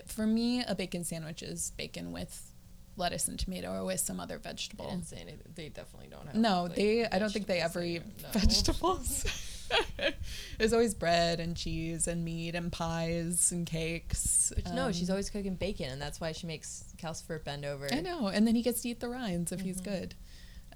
for 0.06 0.26
me 0.26 0.62
a 0.62 0.74
bacon 0.74 1.04
sandwich 1.04 1.42
is 1.42 1.72
bacon 1.76 2.12
with 2.12 2.52
lettuce 2.98 3.28
and 3.28 3.38
tomato 3.38 3.72
or 3.72 3.84
with 3.84 4.00
some 4.00 4.20
other 4.20 4.36
They 4.38 4.48
vegetable. 4.50 4.90
didn't 4.90 5.06
say 5.06 5.16
anything. 5.18 5.52
They 5.54 5.68
definitely 5.70 6.08
don't 6.10 6.26
have. 6.26 6.34
No, 6.36 6.64
like, 6.64 6.74
they 6.76 7.06
I 7.06 7.18
don't 7.18 7.30
think 7.32 7.46
they 7.46 7.60
ever 7.60 7.82
eat. 7.82 8.02
No. 8.22 8.28
vegetables. 8.32 9.24
There's 10.58 10.72
always 10.72 10.94
bread 10.94 11.40
and 11.40 11.56
cheese 11.56 12.06
and 12.06 12.24
meat 12.24 12.54
and 12.54 12.70
pies 12.70 13.50
and 13.50 13.66
cakes. 13.66 14.52
But 14.54 14.72
no, 14.74 14.92
she's 14.92 15.10
Um, 15.10 15.14
always 15.14 15.28
cooking 15.28 15.56
bacon, 15.56 15.90
and 15.90 16.00
that's 16.00 16.20
why 16.20 16.30
she 16.32 16.46
makes 16.46 16.84
Calcifer 16.98 17.42
bend 17.42 17.64
over. 17.64 17.92
I 17.92 18.00
know, 18.00 18.28
and 18.28 18.46
then 18.46 18.54
he 18.54 18.62
gets 18.62 18.82
to 18.82 18.90
eat 18.90 19.00
the 19.00 19.08
rinds 19.08 19.50
if 19.50 19.60
he's 19.62 19.80
Mhm. 19.80 19.84
good. 19.84 20.14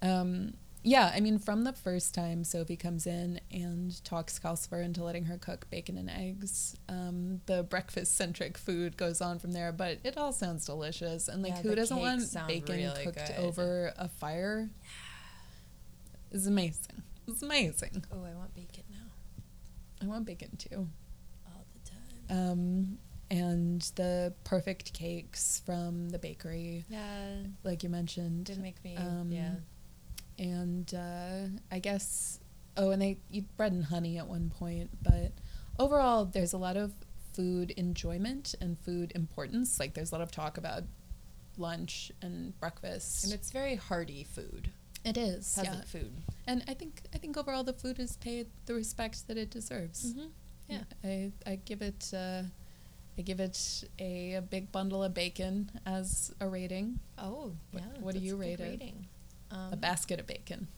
Um, 0.02 0.54
yeah, 0.82 1.12
I 1.14 1.20
mean, 1.20 1.38
from 1.38 1.64
the 1.64 1.72
first 1.72 2.14
time 2.14 2.42
Sophie 2.44 2.76
comes 2.76 3.06
in 3.06 3.40
and 3.52 4.02
talks 4.04 4.38
Calcifer 4.38 4.82
into 4.84 5.02
letting 5.04 5.24
her 5.26 5.36
cook 5.38 5.68
bacon 5.70 5.98
and 5.98 6.08
eggs, 6.10 6.76
um, 6.88 7.40
the 7.46 7.62
breakfast 7.62 8.16
centric 8.16 8.56
food 8.56 8.96
goes 8.96 9.20
on 9.20 9.38
from 9.38 9.52
there. 9.52 9.72
But 9.72 9.98
it 10.04 10.16
all 10.16 10.32
sounds 10.32 10.64
delicious, 10.64 11.28
and 11.28 11.42
like, 11.42 11.52
Yeah, 11.56 11.62
who 11.62 11.74
doesn't 11.74 11.96
want 11.98 12.22
bacon 12.46 12.76
really 12.76 13.04
cooked 13.04 13.26
good. 13.26 13.36
over 13.36 13.92
a 13.98 14.08
fire? 14.08 14.70
It's 16.32 16.46
amazing. 16.46 17.02
It's 17.26 17.42
amazing. 17.42 18.04
Oh, 18.12 18.24
I 18.24 18.34
want 18.34 18.54
bacon 18.54 18.84
now, 18.90 19.06
I 20.02 20.06
want 20.06 20.24
bacon 20.24 20.56
too. 20.56 20.88
all 21.46 21.64
the 21.74 21.90
time. 22.30 22.50
Um, 22.50 22.98
and 23.30 23.82
the 23.96 24.32
perfect 24.44 24.92
cakes 24.92 25.62
from 25.64 26.10
the 26.10 26.18
bakery, 26.18 26.84
Yeah, 26.88 27.42
like 27.62 27.82
you 27.82 27.88
mentioned. 27.88 28.46
didn't 28.46 28.62
make 28.62 28.82
me. 28.82 28.96
Um, 28.96 29.30
yeah, 29.30 29.54
and 30.40 30.92
uh, 30.94 31.58
I 31.70 31.78
guess 31.78 32.40
oh, 32.76 32.90
and 32.90 33.00
they 33.00 33.18
eat 33.30 33.44
bread 33.56 33.72
and 33.72 33.84
honey 33.84 34.18
at 34.18 34.26
one 34.26 34.50
point. 34.50 34.90
But 35.02 35.32
overall, 35.78 36.24
there's 36.24 36.52
a 36.52 36.58
lot 36.58 36.76
of 36.76 36.92
food 37.34 37.70
enjoyment 37.72 38.54
and 38.60 38.78
food 38.78 39.12
importance. 39.14 39.78
Like 39.78 39.94
there's 39.94 40.10
a 40.10 40.14
lot 40.14 40.22
of 40.22 40.32
talk 40.32 40.56
about 40.58 40.84
lunch 41.58 42.10
and 42.22 42.58
breakfast. 42.58 43.24
and 43.24 43.32
it's 43.32 43.50
very 43.50 43.76
hearty 43.76 44.24
food, 44.24 44.70
it 45.04 45.16
is, 45.16 45.54
peasant 45.54 45.76
yeah. 45.78 45.84
food. 45.84 46.12
And 46.46 46.64
I 46.66 46.74
think 46.74 47.02
I 47.14 47.18
think 47.18 47.36
overall 47.36 47.62
the 47.62 47.74
food 47.74 48.00
is 48.00 48.16
paid 48.16 48.46
the 48.66 48.74
respect 48.74 49.28
that 49.28 49.36
it 49.36 49.50
deserves. 49.50 50.12
Mm-hmm. 50.12 50.28
Yeah. 50.68 50.82
I 51.04 51.32
I 51.46 51.56
give 51.56 51.82
it. 51.82 52.10
Uh, 52.14 52.42
I 53.18 53.22
give 53.22 53.40
it 53.40 53.84
a, 53.98 54.34
a 54.34 54.40
big 54.40 54.72
bundle 54.72 55.04
of 55.04 55.12
bacon 55.12 55.70
as 55.84 56.32
a 56.40 56.48
rating. 56.48 57.00
Oh, 57.18 57.52
yeah. 57.72 57.80
what 58.00 58.14
do 58.14 58.20
you 58.20 58.36
rate 58.36 58.60
it? 58.60 58.62
rating. 58.62 59.08
Um, 59.50 59.72
a 59.72 59.76
basket 59.76 60.20
of 60.20 60.26
bacon. 60.26 60.68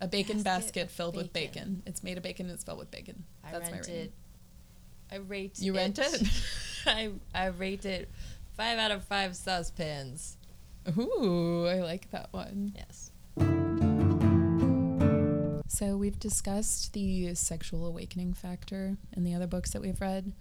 A 0.00 0.08
bacon 0.08 0.42
basket 0.42 0.64
basket, 0.64 0.90
filled 0.90 1.16
with 1.16 1.32
bacon. 1.32 1.52
bacon. 1.52 1.82
It's 1.86 2.02
made 2.02 2.16
of 2.16 2.22
bacon 2.22 2.46
and 2.46 2.54
it's 2.54 2.64
filled 2.64 2.78
with 2.78 2.90
bacon. 2.90 3.24
I 3.44 3.52
That's 3.52 3.70
my 3.70 3.78
rating. 3.78 3.94
rented. 3.94 4.12
I 5.10 5.16
rate. 5.16 5.58
You 5.58 5.74
rent 5.74 5.98
it? 5.98 6.22
I 6.86 7.10
I 7.34 7.46
rate 7.46 7.84
it 7.84 8.08
five 8.56 8.78
out 8.78 8.90
of 8.90 9.04
five 9.04 9.36
saucepans. 9.36 10.36
Ooh, 10.98 11.66
I 11.66 11.80
like 11.80 12.10
that 12.10 12.32
one. 12.32 12.72
Yes. 12.74 13.10
So 15.68 15.96
we've 15.96 16.18
discussed 16.18 16.92
the 16.92 17.34
sexual 17.34 17.86
awakening 17.86 18.34
factor 18.34 18.96
in 19.16 19.24
the 19.24 19.34
other 19.34 19.46
books 19.46 19.70
that 19.70 19.80
we've 19.80 20.00
read. 20.00 20.32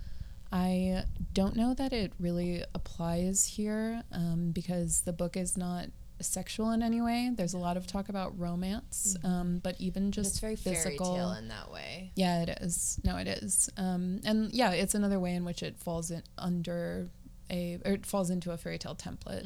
I 0.51 1.05
don't 1.33 1.55
know 1.55 1.73
that 1.73 1.93
it 1.93 2.11
really 2.19 2.63
applies 2.75 3.45
here 3.45 4.03
um, 4.11 4.51
because 4.51 5.01
the 5.01 5.13
book 5.13 5.37
is 5.37 5.55
not 5.55 5.85
sexual 6.23 6.71
in 6.71 6.81
any 6.83 7.01
way. 7.01 7.31
There's 7.33 7.53
a 7.53 7.57
lot 7.57 7.77
of 7.77 7.87
talk 7.87 8.09
about 8.09 8.37
romance, 8.39 9.15
um, 9.23 9.59
but 9.63 9.75
even 9.79 10.11
just 10.11 10.31
it's 10.31 10.39
very 10.39 10.55
physical. 10.55 11.05
fairy 11.05 11.17
tale 11.19 11.31
in 11.33 11.47
that 11.49 11.71
way. 11.71 12.11
Yeah, 12.15 12.43
it 12.43 12.49
is. 12.61 12.99
No, 13.03 13.17
it 13.17 13.27
is. 13.27 13.69
Um, 13.77 14.19
and 14.25 14.51
yeah, 14.53 14.71
it's 14.71 14.95
another 14.95 15.19
way 15.19 15.33
in 15.35 15.45
which 15.45 15.63
it 15.63 15.79
falls 15.79 16.11
in 16.11 16.23
under 16.37 17.09
a 17.49 17.77
or 17.83 17.91
it 17.91 18.05
falls 18.05 18.29
into 18.29 18.51
a 18.51 18.57
fairy 18.57 18.77
tale 18.77 18.95
template. 18.95 19.45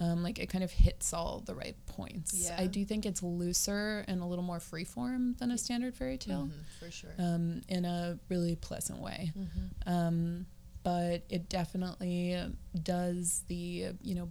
Um, 0.00 0.22
like 0.22 0.38
it 0.38 0.48
kind 0.50 0.62
of 0.62 0.70
hits 0.70 1.14
all 1.14 1.42
the 1.46 1.54
right 1.54 1.74
points. 1.86 2.34
Yeah. 2.34 2.56
I 2.58 2.66
do 2.66 2.84
think 2.84 3.06
it's 3.06 3.22
looser 3.22 4.04
and 4.08 4.20
a 4.20 4.26
little 4.26 4.44
more 4.44 4.58
freeform 4.58 5.38
than 5.38 5.50
a 5.50 5.56
standard 5.56 5.94
fairy 5.94 6.18
tale, 6.18 6.50
Mhm, 6.52 6.78
for 6.78 6.90
sure. 6.90 7.14
um, 7.18 7.62
in 7.68 7.86
a 7.86 8.18
really 8.28 8.56
pleasant 8.56 9.00
way. 9.00 9.32
Mm-hmm. 9.38 9.88
Um, 9.90 10.46
but 10.82 11.24
it 11.30 11.48
definitely 11.48 12.38
does 12.82 13.42
the 13.48 13.86
you 14.02 14.14
know 14.14 14.30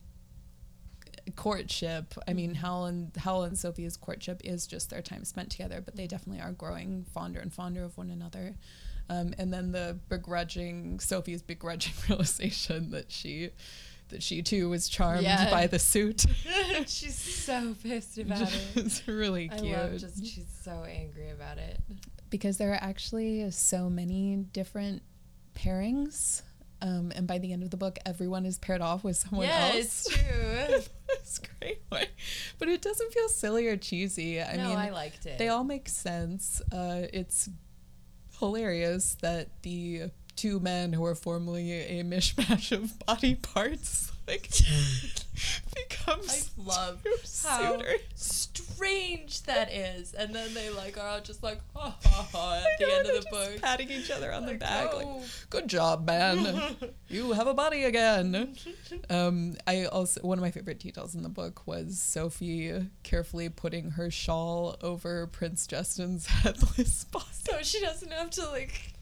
courtship. 1.36 2.13
I 2.28 2.34
mean, 2.34 2.55
Howl 2.55 2.86
and 2.86 3.15
Howl 3.17 3.43
and 3.43 3.57
Sophie's 3.57 3.97
courtship 3.97 4.41
is 4.43 4.67
just 4.67 4.89
their 4.89 5.01
time 5.01 5.23
spent 5.26 5.49
together, 5.51 5.82
but 5.84 5.95
they 5.95 6.07
definitely 6.07 6.41
are 6.41 6.51
growing 6.51 7.05
fonder 7.13 7.39
and 7.39 7.51
fonder 7.53 7.84
of 7.84 7.97
one 7.97 8.09
another. 8.09 8.55
Um, 9.09 9.34
and 9.38 9.53
then 9.53 9.71
the 9.71 9.99
begrudging 10.09 10.99
Sophie's 10.99 11.41
begrudging 11.41 11.93
realization 12.09 12.91
that 12.91 13.11
she 13.11 13.51
that 14.09 14.21
she 14.21 14.41
too 14.43 14.69
was 14.69 14.88
charmed 14.88 15.23
Yeah. 15.23 15.49
by 15.49 15.65
the 15.67 15.80
suit. 15.80 16.26
she's 16.88 17.15
so 17.15 17.76
pissed 17.82 18.17
about 18.19 18.41
it. 18.41 18.61
it's 18.76 19.07
really 19.07 19.49
cute. 19.49 19.76
I 19.76 19.82
love 19.84 19.97
just 19.97 20.26
she's 20.26 20.45
so 20.63 20.84
angry 20.88 21.30
about 21.32 21.57
it. 21.57 21.80
because 22.30 22.57
there 22.57 22.71
are 22.71 22.80
actually 22.82 23.49
so 23.51 23.89
many 23.89 24.36
different 24.53 25.01
pairings. 25.55 26.41
Um, 26.82 27.11
and 27.15 27.26
by 27.26 27.39
the 27.39 27.51
end 27.53 27.63
of 27.63 27.71
the 27.71 27.78
book, 27.78 27.97
everyone 28.05 28.45
is 28.45 28.59
paired 28.59 28.82
off 28.82 29.03
with 29.03 29.17
someone 29.17 29.47
yeah, 29.47 29.71
else. 29.73 29.76
it's 29.76 30.09
true. 30.09 30.82
it's 31.20 31.39
great, 31.59 31.82
way. 31.91 32.09
but 32.59 32.68
it 32.68 32.82
doesn't 32.82 33.13
feel 33.13 33.30
silly 33.30 33.68
or 33.68 33.78
cheesy. 33.78 34.41
I 34.41 34.55
no, 34.55 34.70
mean, 34.70 34.78
I 34.78 34.89
liked 34.89 35.26
it. 35.26 35.38
they 35.38 35.49
all 35.49 35.63
make 35.63 35.89
sense. 35.89 36.61
Uh, 36.72 37.07
it's 37.13 37.49
hilarious 38.39 39.16
that 39.22 39.61
the 39.63 40.11
two 40.36 40.59
men 40.59 40.93
who 40.93 41.05
are 41.05 41.16
formerly 41.16 41.72
a 41.72 42.03
mishmash 42.03 42.72
of 42.72 42.99
body 43.05 43.36
parts 43.36 44.11
like 44.28 44.49
becomes 45.76 46.51
I 46.57 46.61
love 46.61 47.03
how 47.43 47.78
suitors. 47.78 47.99
strange 48.15 49.43
that 49.43 49.71
is. 49.71 50.13
And 50.13 50.34
then 50.34 50.53
they 50.53 50.69
like 50.69 50.97
are 50.97 51.07
all 51.07 51.21
just 51.21 51.43
like 51.43 51.59
ha 51.76 51.95
ha 52.03 52.28
ha 52.32 52.63
at 52.65 52.80
the 52.80 52.93
end 52.93 53.07
of 53.07 53.23
the 53.23 53.30
book. 53.30 53.61
patting 53.61 53.89
each 53.91 54.09
other 54.11 54.32
on 54.32 54.43
the 54.45 54.51
Like, 54.51 54.59
back, 54.59 54.93
like, 54.93 55.05
oh. 55.07 55.23
"Good 55.49 55.67
job, 55.67 56.05
man! 56.05 56.76
you 57.09 57.34
have 57.34 57.47
a 57.47 57.53
body 57.53 57.84
again." 57.84 58.55
Um, 59.09 59.55
I 59.67 59.86
also 59.86 60.21
one 60.21 60.38
of 60.38 60.41
my 60.41 60.51
favorite 60.51 60.80
details 60.80 61.15
in 61.15 61.21
the 61.21 61.30
book 61.30 61.67
was 61.67 61.99
Sophie 61.99 62.88
carefully 63.03 63.49
putting 63.49 63.91
her 63.91 64.09
shawl 64.09 64.78
over 64.82 65.28
Prince 65.28 65.67
Justin's 65.67 66.26
headless 66.28 67.03
body. 67.05 67.26
so 67.32 67.57
she 67.61 67.80
doesn't 67.82 68.11
have 68.11 68.30
to 68.32 68.49
like 68.49 68.93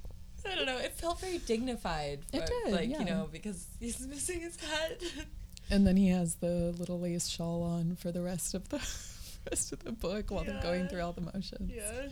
I 0.45 0.55
don't 0.55 0.65
know. 0.65 0.77
It 0.77 0.93
felt 0.93 1.21
very 1.21 1.37
dignified. 1.39 2.19
It 2.31 2.45
did, 2.45 2.73
like 2.73 2.89
yeah. 2.89 2.99
you 2.99 3.05
know, 3.05 3.29
because 3.31 3.65
he's 3.79 4.05
missing 4.07 4.41
his 4.41 4.59
head. 4.59 4.99
And 5.69 5.87
then 5.87 5.95
he 5.95 6.09
has 6.09 6.35
the 6.35 6.73
little 6.77 6.99
lace 6.99 7.29
shawl 7.29 7.63
on 7.63 7.95
for 7.95 8.11
the 8.11 8.21
rest 8.21 8.53
of 8.53 8.67
the 8.69 8.77
rest 9.49 9.71
of 9.71 9.83
the 9.83 9.91
book 9.93 10.29
while 10.29 10.43
they're 10.43 10.61
going 10.61 10.87
through 10.87 11.01
all 11.01 11.13
the 11.13 11.21
motions. 11.21 11.71
yeah. 11.73 12.09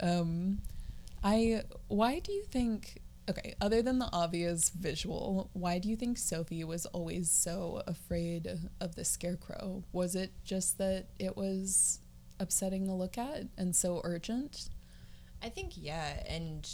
Um, 0.00 0.60
I 1.22 1.62
why 1.88 2.20
do 2.20 2.32
you 2.32 2.44
think? 2.44 3.02
Okay, 3.28 3.54
other 3.60 3.82
than 3.82 3.98
the 3.98 4.08
obvious 4.10 4.70
visual, 4.70 5.50
why 5.52 5.78
do 5.78 5.90
you 5.90 5.96
think 5.96 6.16
Sophie 6.16 6.64
was 6.64 6.86
always 6.86 7.30
so 7.30 7.82
afraid 7.86 8.48
of 8.80 8.94
the 8.94 9.04
scarecrow? 9.04 9.84
Was 9.92 10.14
it 10.14 10.30
just 10.44 10.78
that 10.78 11.08
it 11.18 11.36
was 11.36 11.98
upsetting 12.40 12.86
to 12.86 12.92
look 12.94 13.18
at 13.18 13.48
and 13.58 13.76
so 13.76 14.00
urgent? 14.02 14.70
I 15.42 15.50
think 15.50 15.72
yeah, 15.76 16.22
and 16.26 16.66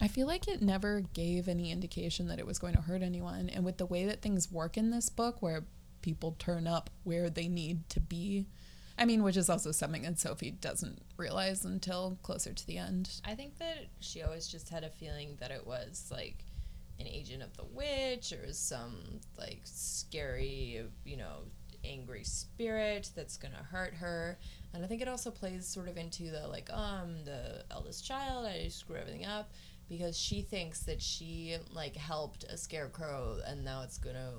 I 0.00 0.08
feel 0.08 0.26
like 0.26 0.46
it 0.46 0.62
never 0.62 1.00
gave 1.00 1.48
any 1.48 1.72
indication 1.72 2.28
that 2.28 2.38
it 2.38 2.46
was 2.46 2.58
going 2.58 2.74
to 2.74 2.80
hurt 2.80 3.02
anyone. 3.02 3.48
And 3.48 3.64
with 3.64 3.78
the 3.78 3.86
way 3.86 4.04
that 4.06 4.22
things 4.22 4.50
work 4.50 4.76
in 4.76 4.90
this 4.90 5.08
book, 5.08 5.42
where 5.42 5.64
people 6.02 6.36
turn 6.38 6.66
up 6.66 6.90
where 7.02 7.28
they 7.28 7.48
need 7.48 7.88
to 7.90 8.00
be, 8.00 8.46
I 8.96 9.04
mean, 9.04 9.22
which 9.22 9.36
is 9.36 9.48
also 9.48 9.72
something 9.72 10.02
that 10.02 10.18
Sophie 10.18 10.50
doesn't 10.50 11.02
realize 11.16 11.64
until 11.64 12.18
closer 12.22 12.52
to 12.52 12.66
the 12.66 12.78
end. 12.78 13.20
I 13.24 13.34
think 13.34 13.58
that 13.58 13.86
she 14.00 14.22
always 14.22 14.48
just 14.48 14.68
had 14.68 14.84
a 14.84 14.90
feeling 14.90 15.36
that 15.40 15.50
it 15.50 15.66
was 15.66 16.08
like 16.10 16.44
an 16.98 17.06
agent 17.06 17.42
of 17.42 17.56
the 17.56 17.64
witch 17.64 18.32
or 18.32 18.52
some 18.52 19.20
like 19.36 19.60
scary, 19.64 20.82
you 21.04 21.16
know, 21.16 21.42
angry 21.84 22.24
spirit 22.24 23.10
that's 23.14 23.36
gonna 23.36 23.62
hurt 23.70 23.94
her. 23.94 24.36
And 24.74 24.84
I 24.84 24.88
think 24.88 25.00
it 25.00 25.08
also 25.08 25.30
plays 25.30 25.66
sort 25.66 25.88
of 25.88 25.96
into 25.96 26.30
the 26.30 26.48
like, 26.48 26.68
um, 26.72 27.24
the 27.24 27.64
eldest 27.70 28.04
child, 28.04 28.46
I 28.46 28.66
screw 28.68 28.96
everything 28.96 29.24
up 29.24 29.52
because 29.88 30.18
she 30.18 30.42
thinks 30.42 30.80
that 30.80 31.00
she 31.00 31.56
like 31.72 31.96
helped 31.96 32.44
a 32.44 32.56
scarecrow 32.56 33.38
and 33.46 33.64
now 33.64 33.82
it's 33.82 33.98
gonna, 33.98 34.32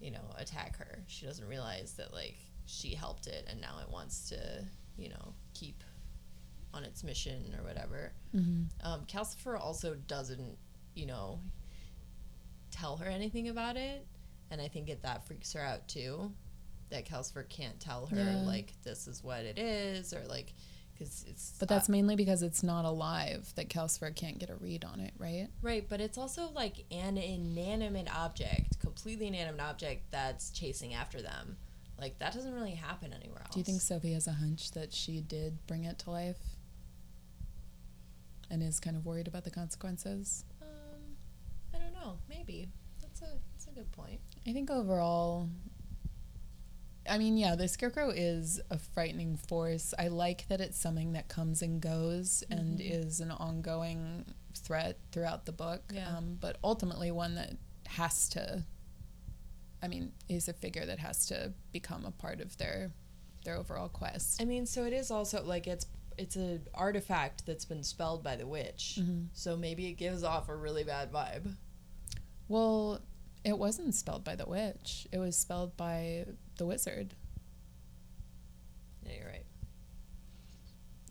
you 0.00 0.10
know, 0.10 0.34
attack 0.36 0.76
her. 0.78 0.98
She 1.06 1.26
doesn't 1.26 1.46
realize 1.48 1.94
that 1.94 2.12
like 2.12 2.36
she 2.66 2.94
helped 2.94 3.26
it 3.26 3.46
and 3.48 3.60
now 3.60 3.78
it 3.82 3.90
wants 3.90 4.28
to, 4.30 4.64
you 4.96 5.08
know, 5.08 5.34
keep 5.54 5.82
on 6.74 6.84
its 6.84 7.02
mission 7.02 7.54
or 7.58 7.64
whatever. 7.64 8.12
Mm-hmm. 8.34 8.86
Um, 8.86 9.06
Calcifer 9.06 9.58
also 9.58 9.94
doesn't, 10.06 10.56
you 10.94 11.06
know, 11.06 11.40
tell 12.70 12.96
her 12.98 13.06
anything 13.06 13.48
about 13.48 13.76
it, 13.76 14.06
and 14.50 14.60
I 14.60 14.68
think 14.68 14.88
it 14.90 15.02
that 15.02 15.26
freaks 15.26 15.52
her 15.54 15.60
out 15.62 15.88
too. 15.88 16.30
That 16.90 17.06
Calcifer 17.06 17.48
can't 17.48 17.78
tell 17.80 18.06
her 18.06 18.16
Yeah. 18.16 18.42
like 18.46 18.72
this 18.82 19.06
is 19.08 19.22
what 19.24 19.40
it 19.44 19.58
is, 19.58 20.12
or 20.12 20.22
like 20.28 20.52
because 20.98 21.24
it's. 21.28 21.54
But 21.58 21.70
uh, 21.70 21.74
that's 21.74 21.88
mainly 21.88 22.16
because 22.16 22.42
it's 22.42 22.62
not 22.62 22.84
alive 22.84 23.52
that 23.56 23.68
Calcifer 23.68 24.14
can't 24.14 24.38
get 24.38 24.50
a 24.50 24.56
read 24.56 24.84
on 24.84 25.00
it, 25.00 25.12
right? 25.18 25.48
right. 25.62 25.86
But 25.88 26.00
it's 26.00 26.18
also 26.18 26.50
like 26.54 26.84
an 26.90 27.16
inanimate 27.16 28.08
object, 28.14 28.80
completely 28.80 29.28
inanimate 29.28 29.60
object 29.60 30.10
that's 30.10 30.50
chasing 30.50 30.94
after 30.94 31.22
them. 31.22 31.56
Like 32.00 32.18
that 32.20 32.32
doesn't 32.32 32.54
really 32.54 32.74
happen 32.74 33.12
anywhere 33.12 33.40
else. 33.40 33.54
Do 33.54 33.60
you 33.60 33.64
think 33.64 33.80
Sophie 33.80 34.12
has 34.12 34.26
a 34.26 34.32
hunch 34.32 34.70
that 34.72 34.92
she 34.92 35.20
did 35.20 35.66
bring 35.66 35.84
it 35.84 35.98
to 36.00 36.10
life? 36.10 36.38
And 38.50 38.62
is 38.62 38.80
kind 38.80 38.96
of 38.96 39.04
worried 39.04 39.28
about 39.28 39.44
the 39.44 39.50
consequences? 39.50 40.44
Um, 40.62 40.68
I 41.74 41.78
don't 41.78 41.92
know. 41.92 42.18
Maybe 42.30 42.68
that's 43.00 43.20
a 43.20 43.36
that's 43.52 43.66
a 43.66 43.70
good 43.72 43.90
point. 43.92 44.20
I 44.46 44.52
think 44.52 44.70
overall, 44.70 45.48
I 47.08 47.18
mean, 47.18 47.36
yeah, 47.36 47.54
the 47.56 47.68
scarecrow 47.68 48.10
is 48.10 48.60
a 48.70 48.78
frightening 48.78 49.36
force. 49.36 49.94
I 49.98 50.08
like 50.08 50.46
that 50.48 50.60
it's 50.60 50.78
something 50.78 51.12
that 51.12 51.28
comes 51.28 51.62
and 51.62 51.80
goes 51.80 52.42
and 52.50 52.78
Mhm. 52.78 52.90
is 52.90 53.20
an 53.20 53.30
ongoing 53.30 54.24
threat 54.54 54.98
throughout 55.12 55.46
the 55.46 55.52
book. 55.52 55.82
Yeah. 55.92 56.16
Um, 56.16 56.36
but 56.40 56.58
ultimately, 56.62 57.10
one 57.10 57.34
that 57.36 57.56
has 57.86 58.28
to, 58.30 58.64
I 59.82 59.88
mean, 59.88 60.12
is 60.28 60.48
a 60.48 60.52
figure 60.52 60.84
that 60.86 60.98
has 60.98 61.26
to 61.26 61.52
become 61.72 62.04
a 62.04 62.10
part 62.10 62.40
of 62.40 62.56
their 62.58 62.92
their 63.44 63.56
overall 63.56 63.88
quest. 63.88 64.42
I 64.42 64.44
mean, 64.44 64.66
so 64.66 64.84
it 64.84 64.92
is 64.92 65.10
also 65.10 65.42
like 65.44 65.66
it's 65.66 65.86
it's 66.18 66.34
an 66.36 66.66
artifact 66.74 67.46
that's 67.46 67.64
been 67.64 67.84
spelled 67.84 68.24
by 68.24 68.34
the 68.34 68.46
witch. 68.46 68.98
Mhm. 69.00 69.28
So 69.32 69.56
maybe 69.56 69.86
it 69.86 69.92
gives 69.94 70.24
off 70.24 70.48
a 70.48 70.56
really 70.56 70.82
bad 70.82 71.12
vibe. 71.12 71.54
Well, 72.48 73.00
it 73.44 73.56
wasn't 73.56 73.94
spelled 73.94 74.24
by 74.24 74.34
the 74.34 74.44
witch. 74.46 75.06
It 75.12 75.18
was 75.18 75.36
spelled 75.36 75.76
by 75.76 76.26
the 76.58 76.66
wizard. 76.66 77.14
Yeah, 79.04 79.12
you're 79.18 79.26
right. 79.26 79.46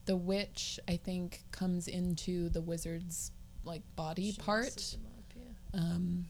The 0.05 0.15
witch, 0.15 0.79
I 0.87 0.97
think, 0.97 1.43
comes 1.51 1.87
into 1.87 2.49
the 2.49 2.61
wizard's 2.61 3.31
like 3.63 3.81
body 3.95 4.31
She 4.31 4.37
part, 4.41 4.95
up, 5.05 5.33
yeah. 5.35 5.79
um, 5.79 6.25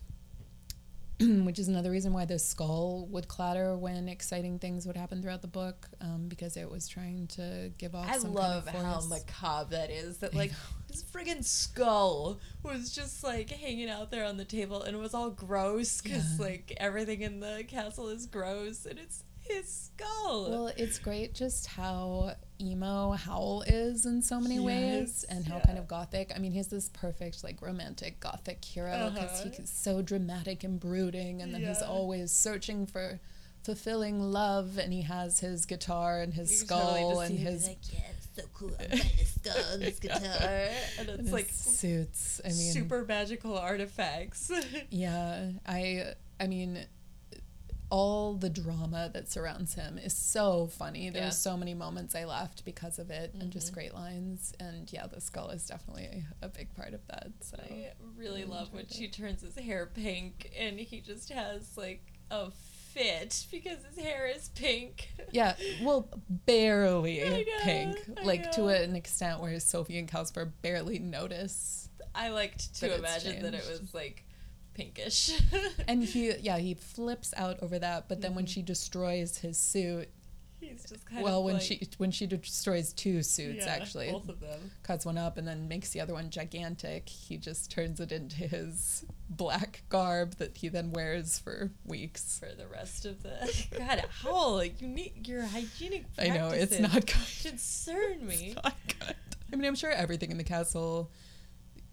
which 1.45 1.57
is 1.59 1.67
another 1.67 1.89
reason 1.91 2.13
why 2.13 2.25
the 2.25 2.37
skull 2.37 3.07
would 3.09 3.27
clatter 3.27 3.75
when 3.75 4.07
exciting 4.07 4.59
things 4.59 4.85
would 4.85 4.95
happen 4.97 5.21
throughout 5.21 5.41
the 5.41 5.47
book, 5.47 5.87
um, 6.01 6.27
because 6.27 6.55
it 6.57 6.69
was 6.69 6.87
trying 6.87 7.27
to 7.27 7.71
give 7.77 7.95
off. 7.95 8.09
I 8.09 8.17
some 8.19 8.33
love 8.33 8.65
kind 8.65 8.77
of 8.77 8.83
how 8.83 9.01
macabre 9.09 9.69
that 9.71 9.89
is. 9.89 10.19
That 10.19 10.33
like 10.35 10.51
his 10.91 11.03
friggin' 11.03 11.43
skull 11.43 12.39
was 12.63 12.91
just 12.93 13.23
like 13.23 13.49
hanging 13.49 13.89
out 13.89 14.11
there 14.11 14.25
on 14.25 14.37
the 14.37 14.45
table, 14.45 14.83
and 14.83 14.95
it 14.95 14.99
was 14.99 15.13
all 15.13 15.29
gross 15.31 16.01
because 16.01 16.39
Yeah. 16.39 16.45
like 16.45 16.73
everything 16.77 17.21
in 17.21 17.39
the 17.39 17.63
castle 17.67 18.09
is 18.09 18.25
gross, 18.27 18.85
and 18.85 18.99
it's 18.99 19.23
his 19.49 19.91
skull. 19.95 20.49
Well, 20.49 20.71
it's 20.77 20.99
great 20.99 21.33
just 21.33 21.67
how 21.67 22.33
emo 22.59 23.11
Howl 23.11 23.63
is 23.67 24.05
in 24.05 24.21
so 24.21 24.39
many 24.39 24.59
ways 24.59 25.23
and 25.29 25.45
how 25.45 25.57
yeah. 25.57 25.63
kind 25.65 25.77
of 25.77 25.87
gothic. 25.87 26.31
I 26.35 26.39
mean, 26.39 26.51
he's 26.51 26.67
this 26.67 26.89
perfect, 26.89 27.43
like, 27.43 27.61
romantic 27.61 28.19
gothic 28.19 28.63
hero 28.65 29.11
because 29.13 29.41
Uh-huh. 29.41 29.49
he's 29.57 29.69
so 29.71 30.01
dramatic 30.01 30.63
and 30.63 30.79
brooding, 30.79 31.41
and 31.41 31.53
then 31.53 31.61
he's 31.61 31.81
always 31.81 32.31
searching 32.31 32.85
for 32.85 33.19
fulfilling 33.63 34.21
love, 34.31 34.77
and 34.77 34.93
he 34.93 35.01
has 35.03 35.39
his 35.39 35.65
guitar 35.65 36.21
and 36.21 36.33
his 36.33 36.61
You 36.61 36.67
totally 36.67 36.99
skull 37.01 37.19
just 37.19 37.29
and 37.31 37.39
his 37.39 37.67
like, 37.67 37.77
yes. 37.93 38.27
so 38.35 38.43
cool. 38.53 38.71
I'm 38.79 38.91
a 38.91 39.25
skull 39.25 39.77
this 39.77 39.99
guitar. 39.99 40.69
And 40.99 41.09
it's 41.09 41.31
like 41.31 41.49
suits. 41.51 42.39
I 42.45 42.49
mean, 42.49 42.71
super 42.73 43.03
magical 43.05 43.57
artifacts. 43.57 44.49
Yeah, 44.89 45.49
I 45.65 46.13
I 46.39 46.47
mean 46.47 46.85
all 47.89 48.33
the 48.35 48.49
drama 48.49 49.09
that 49.13 49.31
surrounds 49.31 49.75
him 49.75 49.97
is 49.97 50.13
so 50.15 50.67
funny. 50.67 51.09
There's 51.09 51.23
Yeah. 51.25 51.29
so 51.29 51.55
many 51.57 51.73
moments 51.73 52.15
I 52.15 52.25
laughed 52.25 52.65
because 52.65 52.99
of 52.99 53.09
it 53.09 53.33
and 53.33 53.51
just 53.51 53.71
Mhm. 53.71 53.73
great 53.75 53.93
lines. 53.93 54.53
And 54.59 54.91
yeah, 54.91 55.07
the 55.07 55.21
skull 55.21 55.49
is 55.51 55.65
definitely 55.65 56.25
a 56.41 56.49
big 56.49 56.73
part 56.75 56.93
of 56.93 57.05
that. 57.07 57.31
So 57.41 57.57
I 57.57 57.93
really 58.15 58.43
I 58.43 58.47
love 58.47 58.73
when 58.73 58.83
enjoyed 58.83 58.97
she 58.97 59.07
turns 59.07 59.41
his 59.41 59.55
hair 59.55 59.85
pink 59.85 60.51
and 60.57 60.77
he 60.79 60.99
just 60.99 61.29
has 61.29 61.77
like 61.77 62.03
a 62.29 62.51
fit 62.51 63.45
because 63.51 63.77
his 63.85 63.97
hair 64.03 64.27
is 64.27 64.49
pink. 64.49 65.09
yeah, 65.31 65.55
well, 65.81 66.09
barely 66.45 67.19
know, 67.29 67.43
pink, 67.61 67.97
I 68.17 68.23
like 68.23 68.51
to 68.53 68.67
an 68.67 68.95
extent 68.97 69.39
where 69.39 69.57
Sophie 69.61 69.97
and 69.97 70.09
Calcifer 70.11 70.51
barely 70.61 70.99
notice. 70.99 71.89
I 72.13 72.29
liked 72.29 72.73
to 72.79 72.95
imagine 72.95 73.43
that 73.43 73.53
it 73.53 73.65
was 73.69 73.93
like 73.93 74.23
pinkish. 74.77 75.31
And 75.87 76.03
he, 76.03 76.33
yeah, 76.37 76.57
he 76.57 76.73
flips 76.73 77.33
out 77.37 77.57
over 77.61 77.79
that. 77.79 78.07
But 78.09 78.21
then 78.21 78.35
when 78.35 78.45
Mhm. 78.45 78.49
she 78.49 78.61
destroys 78.61 79.37
his 79.39 79.57
suit, 79.57 80.09
he's 80.59 80.83
just 80.83 81.05
kind 81.05 81.23
well, 81.23 81.39
of 81.39 81.45
when 81.45 81.53
like, 81.55 81.63
she 81.63 81.87
when 81.97 82.11
she 82.11 82.25
destroys 82.27 82.91
two 82.91 83.23
suits, 83.23 83.65
yeah, 83.65 83.71
actually, 83.73 84.11
both 84.11 84.27
of 84.27 84.39
them. 84.41 84.71
cuts 84.83 85.05
one 85.05 85.17
up 85.17 85.37
and 85.37 85.47
then 85.47 85.67
makes 85.69 85.91
the 85.91 86.01
other 86.01 86.13
one 86.13 86.29
gigantic. 86.29 87.07
He 87.07 87.37
just 87.37 87.71
turns 87.71 87.99
it 88.01 88.11
into 88.11 88.35
his 88.47 89.05
black 89.29 89.83
garb 89.89 90.35
that 90.37 90.57
he 90.57 90.67
then 90.67 90.91
wears 90.91 91.39
for 91.39 91.71
weeks. 91.85 92.37
For 92.39 92.53
the 92.53 92.67
rest 92.67 93.05
of 93.05 93.23
the 93.23 93.67
God, 93.77 94.03
how 94.23 94.49
like 94.55 94.81
you 94.81 94.87
need 94.89 95.25
your 95.27 95.43
hygienic. 95.43 96.05
I 96.19 96.27
know 96.29 96.49
it's 96.49 96.77
practices 96.77 96.81
not 96.81 97.05
good. 97.05 97.51
concern 97.51 98.27
me. 98.27 98.35
It's 98.57 98.63
not 98.63 98.75
good. 98.99 99.15
I 99.53 99.55
mean, 99.55 99.65
I'm 99.65 99.75
sure 99.75 99.91
everything 99.91 100.31
in 100.31 100.37
the 100.37 100.43
castle 100.43 101.09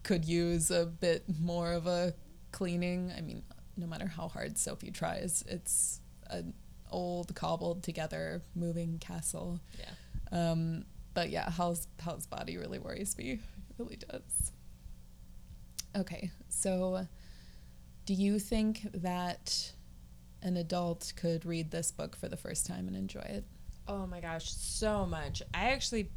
could 0.02 0.24
use 0.24 0.70
a 0.72 0.84
bit 0.86 1.24
more 1.40 1.72
of 1.72 1.86
a 1.86 2.12
cleaning. 2.54 3.12
I 3.16 3.20
mean, 3.20 3.42
no 3.76 3.86
matter 3.86 4.06
how 4.06 4.28
hard 4.28 4.56
Sophie 4.56 4.92
tries, 4.92 5.44
it's 5.48 6.00
an 6.30 6.54
old, 6.88 7.34
cobbled 7.34 7.82
together, 7.82 8.42
moving 8.54 8.98
castle. 8.98 9.60
Yeah. 9.78 9.90
Um, 10.52 10.84
but 11.14 11.30
yeah, 11.30 11.50
Howl's 11.50 11.88
Howl's 12.00 12.26
body 12.26 12.56
really 12.56 12.78
worries 12.78 13.18
me. 13.18 13.32
It 13.32 13.40
really 13.76 13.96
does. 13.96 14.52
Okay, 15.96 16.30
so 16.48 17.06
do 18.06 18.14
you 18.14 18.38
think 18.38 18.82
that 18.94 19.72
an 20.42 20.56
adult 20.56 21.12
could 21.16 21.44
read 21.44 21.72
this 21.72 21.90
book 21.90 22.16
for 22.16 22.28
the 22.28 22.36
first 22.36 22.66
time 22.66 22.86
and 22.86 22.96
enjoy 22.96 23.20
it? 23.20 23.44
Oh 23.88 24.06
my 24.06 24.20
gosh, 24.20 24.50
so 24.50 25.06
much. 25.06 25.42
I 25.52 25.70
actually 25.72 26.10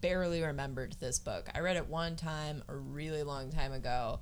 barely 0.00 0.42
remembered 0.42 0.96
this 1.00 1.18
book. 1.18 1.48
I 1.54 1.60
read 1.60 1.76
it 1.76 1.88
one 1.88 2.16
time 2.16 2.62
a 2.68 2.74
really 2.76 3.22
long 3.22 3.50
time 3.50 3.72
ago, 3.72 4.20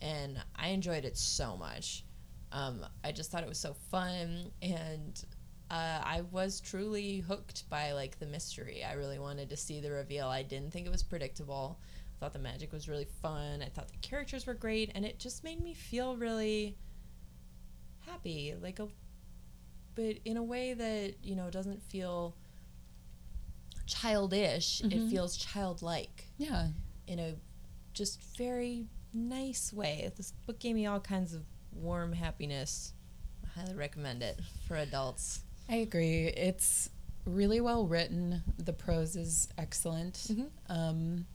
and 0.00 0.38
I 0.56 0.68
enjoyed 0.68 1.04
it 1.04 1.16
so 1.16 1.56
much. 1.56 2.04
Um, 2.52 2.84
I 3.04 3.12
just 3.12 3.30
thought 3.30 3.42
it 3.42 3.48
was 3.48 3.58
so 3.58 3.74
fun, 3.90 4.50
and 4.62 5.22
uh, 5.70 6.00
I 6.02 6.22
was 6.30 6.60
truly 6.60 7.18
hooked 7.20 7.68
by 7.68 7.92
like 7.92 8.18
the 8.18 8.26
mystery. 8.26 8.82
I 8.84 8.94
really 8.94 9.18
wanted 9.18 9.50
to 9.50 9.56
see 9.56 9.80
the 9.80 9.90
reveal. 9.90 10.26
I 10.28 10.42
didn't 10.42 10.72
think 10.72 10.86
it 10.86 10.90
was 10.90 11.02
predictable. 11.02 11.78
I 11.82 12.20
thought 12.20 12.32
the 12.32 12.38
magic 12.38 12.72
was 12.72 12.88
really 12.88 13.04
fun. 13.22 13.62
I 13.62 13.68
thought 13.68 13.88
the 13.88 13.98
characters 13.98 14.46
were 14.46 14.54
great, 14.54 14.90
and 14.94 15.04
it 15.04 15.18
just 15.18 15.44
made 15.44 15.60
me 15.62 15.74
feel 15.74 16.16
really 16.16 16.76
happy, 18.00 18.54
like 18.60 18.78
a 18.78 18.88
but 19.94 20.16
in 20.24 20.36
a 20.36 20.42
way 20.42 20.74
that 20.74 21.14
you 21.22 21.34
know 21.36 21.50
doesn't 21.50 21.82
feel 21.82 22.34
childish 23.86 24.80
it 24.82 24.90
Mhm. 24.90 25.10
feels 25.10 25.36
childlike 25.36 26.26
Yeah, 26.36 26.70
in 27.06 27.18
a 27.18 27.36
just 27.94 28.20
very 28.36 28.86
nice 29.14 29.72
way 29.72 30.10
this 30.16 30.32
book 30.46 30.58
gave 30.58 30.74
me 30.74 30.86
all 30.86 31.00
kinds 31.00 31.32
of 31.34 31.42
warm 31.72 32.12
happiness 32.12 32.92
i 33.44 33.60
highly 33.60 33.74
recommend 33.74 34.22
it 34.22 34.38
for 34.66 34.76
adults 34.76 35.42
I 35.70 35.76
agree. 35.76 36.28
It's 36.28 36.88
really 37.26 37.60
well 37.60 37.86
written. 37.86 38.42
The 38.58 38.72
prose 38.72 39.16
is 39.16 39.48
excellent. 39.58 40.14
Mhm. 40.14 40.48
Um, 40.70 41.26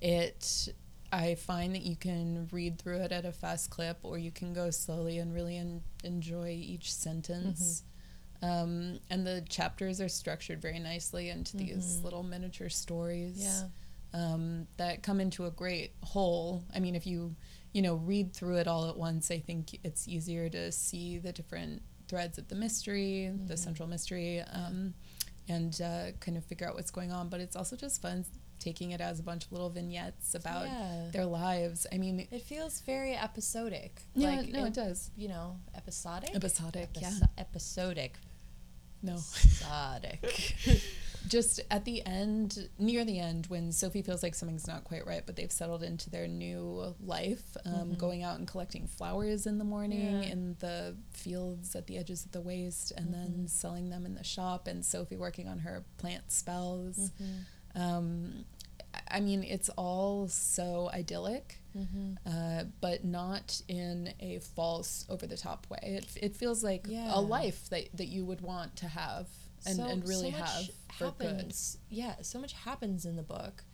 it, 0.00 0.68
I 1.12 1.34
find 1.34 1.74
that 1.74 1.82
you 1.82 1.94
can 1.96 2.48
read 2.50 2.78
through 2.78 3.00
it 3.00 3.12
at 3.12 3.26
a 3.26 3.32
fast 3.32 3.68
clip, 3.68 3.98
or 4.02 4.16
you 4.16 4.30
can 4.30 4.54
go 4.54 4.70
slowly 4.70 5.18
and 5.18 5.34
really 5.34 5.58
en- 5.58 5.82
enjoy 6.02 6.50
each 6.58 6.90
sentence. 6.94 7.82
Um, 8.40 9.00
and 9.10 9.26
the 9.26 9.44
chapters 9.48 10.00
are 10.00 10.08
structured 10.08 10.62
very 10.62 10.78
nicely 10.78 11.28
into 11.28 11.56
these 11.58 11.98
Mhm. 11.98 12.04
little 12.04 12.22
miniature 12.22 12.68
stories 12.70 13.36
yeah 13.36 13.68
um, 14.14 14.66
that 14.76 15.02
come 15.02 15.20
into 15.20 15.46
a 15.46 15.50
great 15.50 15.92
whole. 16.02 16.64
I 16.74 16.80
mean, 16.80 16.94
if 16.94 17.06
you 17.06 17.34
you 17.72 17.82
know 17.82 17.94
read 17.96 18.32
through 18.32 18.56
it 18.56 18.66
all 18.66 18.88
at 18.88 18.96
once, 18.96 19.30
I 19.30 19.38
think 19.40 19.78
it's 19.84 20.08
easier 20.08 20.48
to 20.50 20.72
see 20.72 21.18
the 21.18 21.32
different 21.32 21.82
threads 22.08 22.38
of 22.38 22.48
the 22.48 22.54
mystery, 22.54 23.30
the 23.46 23.54
Mhm. 23.54 23.58
central 23.58 23.88
mystery, 23.88 24.40
um, 24.40 24.94
and 25.48 25.78
uh, 25.82 26.12
kind 26.20 26.36
of 26.38 26.44
figure 26.44 26.66
out 26.68 26.74
what's 26.74 26.90
going 26.90 27.12
on. 27.12 27.28
But 27.28 27.40
it's 27.40 27.54
also 27.56 27.76
just 27.76 28.00
fun 28.00 28.24
taking 28.58 28.90
it 28.90 29.00
as 29.00 29.20
a 29.20 29.22
bunch 29.22 29.44
of 29.46 29.52
little 29.52 29.70
vignettes 29.70 30.34
about 30.34 30.66
yeah. 30.66 31.10
their 31.12 31.26
lives. 31.26 31.86
I 31.92 31.98
mean, 31.98 32.26
it 32.30 32.42
feels 32.42 32.80
very 32.80 33.14
episodic 33.14 34.02
yeah, 34.14 34.30
like 34.36 34.48
no, 34.48 34.64
it, 34.64 34.74
does. 34.74 35.10
you 35.16 35.28
know 35.28 35.56
episodic 35.76 36.34
Episodic, 36.34 36.88
yeah. 37.00 37.12
Episodic 37.38 38.14
No. 39.00 39.12
episodic 39.12 40.56
just 41.28 41.60
at 41.70 41.84
the 41.84 42.04
end, 42.06 42.68
near 42.78 43.04
the 43.04 43.18
end, 43.18 43.46
when 43.46 43.70
Sophie 43.72 44.02
feels 44.02 44.22
like 44.22 44.34
something's 44.34 44.66
not 44.66 44.84
quite 44.84 45.06
right, 45.06 45.22
but 45.24 45.36
they've 45.36 45.52
settled 45.52 45.82
into 45.82 46.10
their 46.10 46.26
new 46.26 46.94
life, 47.00 47.56
um, 47.64 47.92
Mhm. 47.92 47.98
going 47.98 48.22
out 48.22 48.38
and 48.38 48.48
collecting 48.48 48.86
flowers 48.86 49.46
in 49.46 49.58
the 49.58 49.64
morning 49.64 50.22
Yeah. 50.22 50.28
in 50.30 50.56
the 50.60 50.96
fields 51.12 51.76
at 51.76 51.86
the 51.86 51.98
edges 51.98 52.24
of 52.24 52.32
the 52.32 52.40
waste, 52.40 52.92
and 52.96 53.12
then 53.12 53.44
Mhm. 53.44 53.50
selling 53.50 53.90
them 53.90 54.06
in 54.06 54.14
the 54.14 54.24
shop, 54.24 54.66
and 54.66 54.84
Sophie 54.84 55.16
working 55.16 55.48
on 55.48 55.60
her 55.60 55.84
plant 55.98 56.30
spells. 56.32 57.10
Mhm. 57.20 57.44
Um, 57.74 58.44
I- 59.10 59.20
mean, 59.20 59.44
it's 59.44 59.68
all 59.70 60.28
so 60.28 60.88
idyllic, 60.90 61.60
Mhm. 61.76 62.16
uh, 62.26 62.64
but 62.80 63.04
not 63.04 63.60
in 63.68 64.14
a 64.18 64.38
false, 64.38 65.04
over 65.08 65.26
the 65.26 65.36
top 65.36 65.66
way. 65.70 65.78
It, 65.82 66.06
it 66.16 66.36
feels 66.36 66.64
like 66.64 66.86
Yeah. 66.88 67.12
a 67.14 67.20
life 67.20 67.68
that, 67.68 67.88
that 67.94 68.08
you 68.08 68.24
would 68.24 68.40
want 68.40 68.76
to 68.76 68.88
have 68.88 69.28
and, 69.66 69.76
So- 69.76 69.84
and 69.86 70.06
really 70.08 70.30
so 70.32 70.38
much 70.38 70.50
have 70.50 70.70
for 70.96 71.10
good. 71.18 71.54
Yeah, 71.90 72.16
so 72.22 72.38
much 72.40 72.52
happens 72.52 73.04
in 73.06 73.16
the 73.16 73.22
book, 73.22 73.64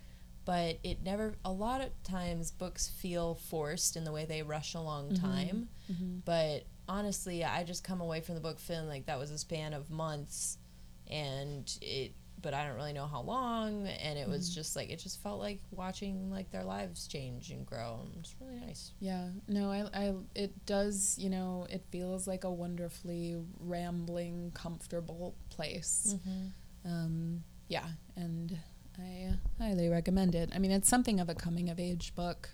but 0.45 0.79
it 0.83 1.03
never. 1.03 1.35
A 1.45 1.53
lot 1.53 1.81
of 1.81 1.91
times, 2.03 2.51
books 2.51 2.89
feel 2.89 3.35
forced 3.35 3.97
in 3.97 4.05
the 4.05 4.13
way 4.13 4.25
they 4.25 4.43
rush 4.43 4.75
along 4.75 5.11
Mhm. 5.13 5.21
time. 5.21 5.69
Mhm. 5.91 6.21
But 6.25 6.65
honestly, 6.89 7.45
I 7.45 7.65
just 7.65 7.83
come 7.85 8.01
away 8.01 8.21
from 8.21 8.35
the 8.35 8.41
book 8.43 8.59
feeling 8.59 8.89
like 8.89 9.07
that 9.07 9.19
was 9.19 9.31
a 9.31 9.39
span 9.39 9.73
of 9.73 9.91
months, 9.91 10.59
and 11.07 11.71
it. 11.81 12.15
But 12.45 12.53
I 12.53 12.67
don't 12.67 12.77
really 12.77 12.93
know 12.93 13.07
how 13.07 13.23
long, 13.23 13.87
and 13.89 14.19
it 14.19 14.29
was 14.29 14.51
Mhm. 14.51 14.55
just 14.55 14.77
like 14.77 14.91
it 14.91 14.99
just 14.99 15.19
felt 15.23 15.41
like 15.41 15.61
watching 15.71 16.31
like 16.31 16.51
their 16.51 16.63
lives 16.63 17.09
change 17.09 17.51
and 17.51 17.65
grow. 17.65 18.07
It's 18.19 18.35
really 18.39 18.61
nice. 18.61 18.93
Yeah, 19.01 19.31
no, 19.49 19.71
I, 19.73 19.89
I, 19.95 20.15
it 20.35 20.67
does, 20.67 21.17
you 21.19 21.31
know, 21.31 21.67
it 21.71 21.83
feels 21.91 22.27
like 22.29 22.45
a 22.45 22.53
wonderfully 22.53 23.43
rambling, 23.59 24.51
comfortable 24.53 25.35
place. 25.49 26.17
Mhm. 26.19 26.53
Um, 26.85 27.45
yeah, 27.69 27.89
and 28.15 28.59
I 28.99 29.39
highly 29.59 29.89
recommend 29.89 30.35
it. 30.35 30.51
I 30.55 30.59
mean, 30.59 30.71
it's 30.71 30.89
something 30.89 31.19
of 31.21 31.31
a 31.31 31.35
coming 31.35 31.71
of 31.71 31.81
age 31.81 32.15
book 32.15 32.51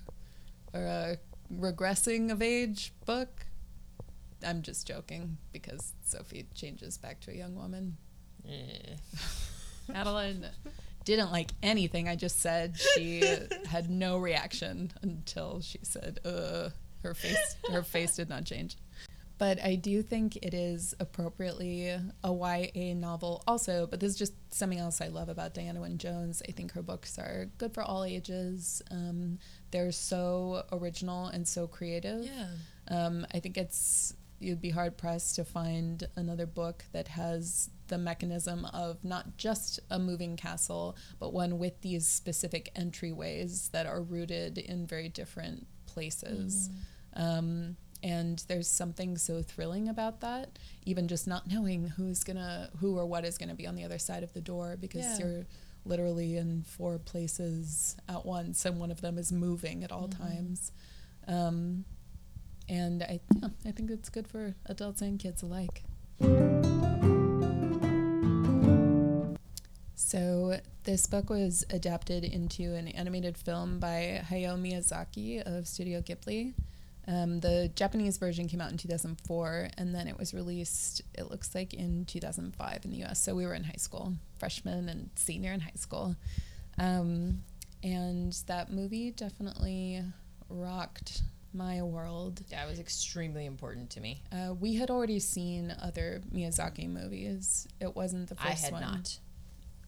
or 0.72 0.82
a 0.84 1.18
regressing 1.52 2.30
of 2.30 2.40
age 2.40 2.92
book. 3.06 3.46
I'm 4.44 4.62
just 4.62 4.86
joking 4.86 5.38
because 5.52 5.94
Sophie 6.04 6.46
changes 6.54 6.96
back 6.96 7.18
to 7.22 7.32
a 7.32 7.34
young 7.34 7.56
woman. 7.56 7.96
Eh. 8.48 8.94
Madeline 9.92 10.46
didn't 11.04 11.32
like 11.32 11.50
anything 11.62 12.08
I 12.08 12.16
just 12.16 12.40
said. 12.40 12.78
She 12.94 13.22
had 13.66 13.90
no 13.90 14.18
reaction 14.18 14.92
until 15.02 15.60
she 15.60 15.78
said, 15.82 16.20
"Uh." 16.24 16.70
Her 17.02 17.14
face, 17.14 17.56
her 17.70 17.82
face 17.82 18.16
did 18.16 18.28
not 18.28 18.44
change. 18.44 18.76
But 19.38 19.58
I 19.64 19.74
do 19.74 20.02
think 20.02 20.36
it 20.36 20.52
is 20.52 20.94
appropriately 21.00 21.88
a 21.88 22.02
YA 22.24 22.94
novel, 22.94 23.42
also. 23.46 23.86
But 23.86 23.98
this 23.98 24.12
is 24.12 24.18
just 24.18 24.34
something 24.52 24.78
else 24.78 25.00
I 25.00 25.08
love 25.08 25.30
about 25.30 25.54
Diana 25.54 25.80
Wynne 25.80 25.96
Jones. 25.96 26.42
I 26.46 26.52
think 26.52 26.72
her 26.72 26.82
books 26.82 27.18
are 27.18 27.48
good 27.56 27.72
for 27.72 27.82
all 27.82 28.04
ages. 28.04 28.82
Um, 28.90 29.38
they're 29.70 29.92
so 29.92 30.64
original 30.72 31.28
and 31.28 31.48
so 31.48 31.66
creative. 31.66 32.22
Yeah. 32.26 32.48
Um, 32.88 33.26
I 33.32 33.40
think 33.40 33.56
it's 33.56 34.12
you'd 34.40 34.60
be 34.60 34.70
hard 34.70 34.98
pressed 34.98 35.36
to 35.36 35.44
find 35.46 36.06
another 36.16 36.44
book 36.44 36.84
that 36.92 37.08
has 37.08 37.70
the 37.90 37.98
mechanism 37.98 38.64
of 38.64 39.04
not 39.04 39.36
just 39.36 39.78
a 39.90 39.98
moving 39.98 40.36
castle, 40.36 40.96
but 41.18 41.32
one 41.34 41.58
with 41.58 41.80
these 41.82 42.08
specific 42.08 42.72
entryways 42.74 43.70
that 43.72 43.84
are 43.86 44.00
rooted 44.02 44.56
in 44.56 44.86
very 44.86 45.08
different 45.10 45.66
places. 45.86 46.70
Um, 47.14 47.76
and 48.02 48.42
there's 48.48 48.66
something 48.68 49.18
so 49.18 49.42
thrilling 49.42 49.86
about 49.88 50.20
that, 50.20 50.58
even 50.86 51.06
just 51.06 51.26
not 51.28 51.46
knowing 51.46 51.88
who's 51.88 52.24
gonna, 52.24 52.70
who 52.78 52.96
or 52.96 53.04
what 53.04 53.26
is 53.26 53.36
gonna 53.36 53.54
be 53.54 53.66
on 53.66 53.74
the 53.74 53.84
other 53.84 53.98
side 53.98 54.22
of 54.22 54.32
the 54.32 54.40
door, 54.40 54.76
because 54.80 55.04
Yeah. 55.04 55.18
you're 55.18 55.46
literally 55.84 56.36
in 56.36 56.62
four 56.62 56.98
places 56.98 57.96
at 58.08 58.24
once, 58.24 58.64
and 58.64 58.78
one 58.80 58.90
of 58.90 59.00
them 59.02 59.18
is 59.18 59.30
moving 59.32 59.84
at 59.84 59.92
all 59.92 60.08
Mhm. 60.08 60.16
times. 60.18 60.72
Um, 61.26 61.84
and 62.68 63.02
I, 63.02 63.20
yeah, 63.42 63.48
I 63.66 63.72
think 63.72 63.90
it's 63.90 64.08
good 64.08 64.28
for 64.28 64.54
adults 64.66 65.02
and 65.02 65.18
kids 65.18 65.42
alike. 65.42 65.82
So, 70.02 70.58
this 70.84 71.06
book 71.06 71.28
was 71.28 71.62
adapted 71.68 72.24
into 72.24 72.74
an 72.74 72.88
animated 72.88 73.36
film 73.36 73.78
by 73.78 74.22
Hayao 74.30 74.58
Miyazaki 74.58 75.42
of 75.42 75.68
Studio 75.68 76.00
Ghibli. 76.00 76.54
Um, 77.06 77.40
the 77.40 77.70
Japanese 77.74 78.16
version 78.16 78.48
came 78.48 78.62
out 78.62 78.72
in 78.72 78.78
2004, 78.78 79.68
and 79.76 79.94
then 79.94 80.08
it 80.08 80.18
was 80.18 80.32
released, 80.32 81.02
it 81.12 81.30
looks 81.30 81.54
like, 81.54 81.74
in 81.74 82.06
2005 82.06 82.80
in 82.86 82.90
the 82.90 83.04
US. 83.04 83.22
So, 83.22 83.34
we 83.34 83.44
were 83.44 83.52
in 83.52 83.62
high 83.62 83.74
school, 83.76 84.14
freshman 84.38 84.88
and 84.88 85.10
senior 85.16 85.52
in 85.52 85.60
high 85.60 85.72
school. 85.76 86.16
Um, 86.78 87.42
and 87.82 88.32
that 88.46 88.72
movie 88.72 89.10
definitely 89.10 90.02
rocked 90.48 91.22
my 91.52 91.82
world. 91.82 92.40
Yeah, 92.48 92.64
it 92.64 92.70
was 92.70 92.80
extremely 92.80 93.44
important 93.44 93.90
to 93.90 94.00
me. 94.00 94.22
Uh, 94.32 94.54
we 94.54 94.76
had 94.76 94.90
already 94.90 95.18
seen 95.18 95.76
other 95.80 96.22
Miyazaki 96.34 96.88
movies. 96.88 97.68
It 97.80 97.94
wasn't 97.94 98.30
the 98.30 98.34
first 98.34 98.46
one. 98.46 98.56
I 98.56 98.64
had 98.64 98.72
one. 98.72 98.82
not. 98.82 99.18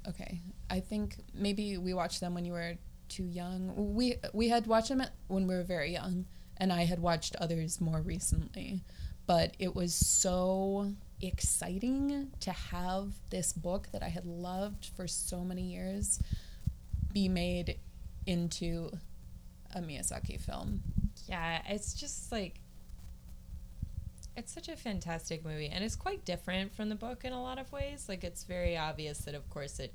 Okay, 0.08 0.40
I 0.68 0.80
think 0.80 1.16
maybe 1.34 1.78
we 1.78 1.94
watched 1.94 2.20
them 2.20 2.34
when 2.34 2.44
you 2.44 2.52
were 2.52 2.74
too 3.08 3.24
young. 3.24 3.94
We 3.94 4.16
we 4.32 4.48
had 4.48 4.66
watched 4.66 4.88
them 4.88 5.02
when 5.28 5.46
we 5.46 5.54
were 5.54 5.62
very 5.62 5.92
young, 5.92 6.26
and 6.56 6.72
I 6.72 6.84
had 6.84 6.98
watched 6.98 7.36
others 7.36 7.80
more 7.80 8.00
recently. 8.00 8.82
But 9.26 9.54
it 9.58 9.74
was 9.74 9.94
so 9.94 10.92
exciting 11.20 12.32
to 12.40 12.50
have 12.50 13.12
this 13.30 13.52
book 13.52 13.88
that 13.92 14.02
I 14.02 14.08
had 14.08 14.26
loved 14.26 14.90
for 14.96 15.06
so 15.06 15.44
many 15.44 15.62
years 15.62 16.18
be 17.12 17.28
made 17.28 17.78
into 18.26 18.90
a 19.74 19.80
Miyazaki 19.80 20.40
film. 20.40 20.82
Yeah, 21.28 21.62
it's 21.68 21.94
just 21.94 22.32
like 22.32 22.60
it's 24.36 24.52
such 24.52 24.68
a 24.68 24.76
fantastic 24.76 25.44
movie 25.44 25.68
and 25.68 25.84
it's 25.84 25.96
quite 25.96 26.24
different 26.24 26.74
from 26.74 26.88
the 26.88 26.94
book 26.94 27.24
in 27.24 27.32
a 27.32 27.42
lot 27.42 27.58
of 27.58 27.70
ways. 27.72 28.06
Like 28.08 28.24
it's 28.24 28.44
very 28.44 28.76
obvious 28.76 29.18
that 29.20 29.34
of 29.34 29.48
course 29.50 29.78
it 29.78 29.92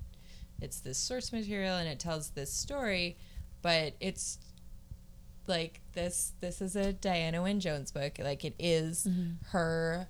it's 0.62 0.80
this 0.80 0.98
source 0.98 1.32
material 1.32 1.78
and 1.78 1.88
it 1.88 2.00
tells 2.00 2.32
this 2.32 2.52
story, 2.52 3.18
but 3.62 3.94
it's 4.00 4.40
like 5.48 5.82
this 5.94 6.34
this 6.40 6.62
is 6.62 6.76
a 6.76 6.94
Diana 6.94 7.42
Wynne 7.42 7.60
Jones 7.60 7.92
book. 7.92 8.20
Like 8.20 8.44
it 8.46 8.56
is 8.60 9.08
her 9.50 10.08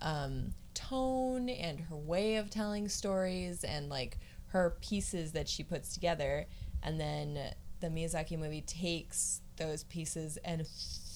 um, 0.00 0.52
tone 0.74 1.48
and 1.48 1.80
her 1.80 1.96
way 1.96 2.36
of 2.36 2.50
telling 2.50 2.88
stories 2.88 3.64
and 3.64 3.88
like 3.88 4.18
her 4.48 4.76
pieces 4.80 5.32
that 5.32 5.48
she 5.48 5.62
puts 5.64 5.94
together 5.94 6.46
and 6.82 7.00
then 7.00 7.38
the 7.80 7.88
Miyazaki 7.88 8.38
movie 8.38 8.60
takes 8.60 9.40
those 9.56 9.84
pieces 9.84 10.38
and 10.44 10.66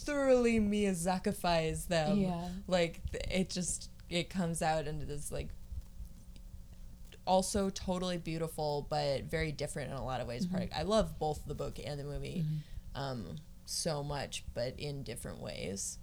thoroughly 0.09 0.59
Miyazakifies 0.59 1.87
them. 1.89 2.19
Yeah. 2.19 2.49
Like 2.67 3.01
it 3.13 3.51
just 3.51 3.91
it 4.09 4.31
comes 4.31 4.63
out 4.63 4.87
into 4.87 5.05
this 5.05 5.31
like 5.31 5.49
also 7.27 7.69
totally 7.69 8.17
beautiful 8.17 8.87
but 8.89 9.25
very 9.25 9.53
different 9.53 9.91
in 9.91 9.97
a 9.97 10.05
lot 10.05 10.21
of 10.21 10.27
ways 10.27 10.47
product. 10.47 10.73
I 10.75 10.83
love 10.83 11.19
both 11.19 11.45
the 11.47 11.55
book 11.55 11.79
and 11.85 12.01
the 12.01 12.05
movie 12.05 12.45
um, 12.95 13.37
so 13.67 14.03
much 14.03 14.45
but 14.55 14.79
in 14.79 15.03
different 15.03 15.41
ways. 15.41 15.99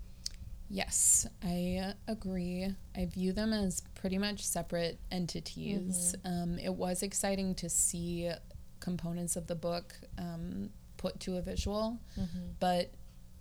Yes, 0.70 1.28
I 1.44 1.94
agree. 2.08 2.68
I 2.96 3.06
view 3.06 3.34
them 3.34 3.54
as 3.54 3.82
pretty 3.94 4.18
much 4.18 4.44
separate 4.44 5.00
entities. 5.12 6.16
Um, 6.26 6.58
it 6.60 6.74
was 6.74 7.04
exciting 7.04 7.54
to 7.56 7.70
see 7.70 8.32
components 8.80 9.36
of 9.36 9.46
the 9.48 9.56
book 9.56 9.94
um, 10.18 10.70
put 10.98 11.20
to 11.22 11.38
a 11.38 11.42
visual, 11.42 12.00
but 12.60 12.92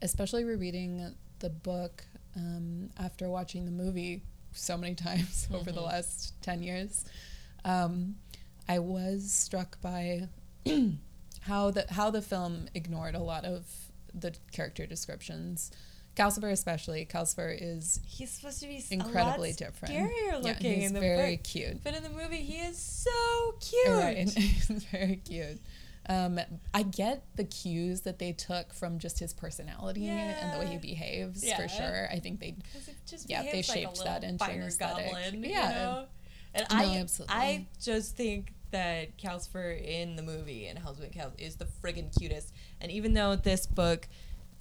especially 0.05 0.45
rereading 0.45 1.15
the 1.41 1.51
book 1.51 2.05
um, 2.37 2.91
after 2.99 3.29
watching 3.29 3.65
the 3.65 3.73
movie 3.73 4.23
so 4.53 4.77
many 4.77 4.95
times 5.09 5.49
over 5.53 5.73
the 5.73 5.81
last 5.81 6.41
10 6.43 6.63
years, 6.63 7.05
um, 7.65 8.15
I 8.69 8.79
was 8.79 9.33
struck 9.33 9.81
by 9.81 10.29
how 11.41 11.71
the 11.71 11.85
how 11.91 12.11
the 12.11 12.23
film 12.23 12.69
ignored 12.75 13.15
a 13.15 13.19
lot 13.21 13.45
of 13.45 13.67
the 14.15 14.35
character 14.53 14.87
descriptions. 14.87 15.71
Calcifer 16.17 16.53
especially. 16.53 17.05
Calcifer 17.07 17.57
is 17.61 17.99
He's 18.07 18.31
supposed 18.31 18.61
to 18.61 18.69
be 18.69 18.85
incredibly 18.91 19.53
different. 19.53 19.95
scarier 19.95 20.41
looking. 20.41 20.71
Yeah, 20.71 20.77
he's 20.77 20.89
in 20.89 20.95
the 20.95 21.01
very 21.01 21.37
book. 21.37 21.45
cute. 21.45 21.83
But 21.83 21.95
in 21.95 22.05
the 22.05 22.11
movie, 22.11 22.37
he 22.37 22.59
is 22.59 22.79
so 22.79 23.55
cute. 23.61 23.89
Right, 23.89 24.29
he's 24.37 24.67
very 24.93 25.17
cute. 25.17 25.59
Um, 26.09 26.39
I 26.75 26.83
get 26.83 27.25
the 27.37 27.45
cues 27.45 28.03
that 28.03 28.19
they 28.19 28.33
took 28.33 28.75
from 28.75 28.99
just 28.99 29.19
his 29.19 29.33
personality 29.33 30.07
and 30.09 30.53
the 30.53 30.59
way 30.59 30.67
he 30.67 30.77
behaves 30.77 31.43
Yeah. 31.45 31.57
for 31.57 31.69
sure. 31.69 32.09
I 32.13 32.19
think 32.19 32.41
they 32.41 32.53
'Cause 32.73 32.89
it 32.89 32.97
just 33.07 33.29
Yeah, 33.31 33.43
they 33.43 33.51
behaves 33.53 33.69
like 33.71 33.79
a 33.79 33.81
shaped 33.83 34.05
that 34.05 34.25
into 34.25 34.45
an 34.45 34.63
aesthetic. 34.63 35.11
goblin, 35.11 35.43
Yeah. 35.45 35.69
You 35.69 35.75
know? 35.75 36.07
And 36.55 36.67
No, 36.71 36.77
I, 36.77 36.97
absolutely. 36.99 37.35
I 37.37 37.67
just 37.83 38.17
think 38.17 38.53
that 38.71 39.17
Calcifer 39.19 39.83
in 39.83 40.17
the 40.17 40.23
movie 40.23 40.67
and 40.67 40.79
Hellsman 40.79 41.11
Cal 41.13 41.33
is 41.39 41.57
the 41.57 41.65
friggin' 41.65 42.17
cutest. 42.19 42.53
And 42.81 42.93
even 42.93 43.15
though 43.15 43.35
this 43.37 43.67
book, 43.67 44.07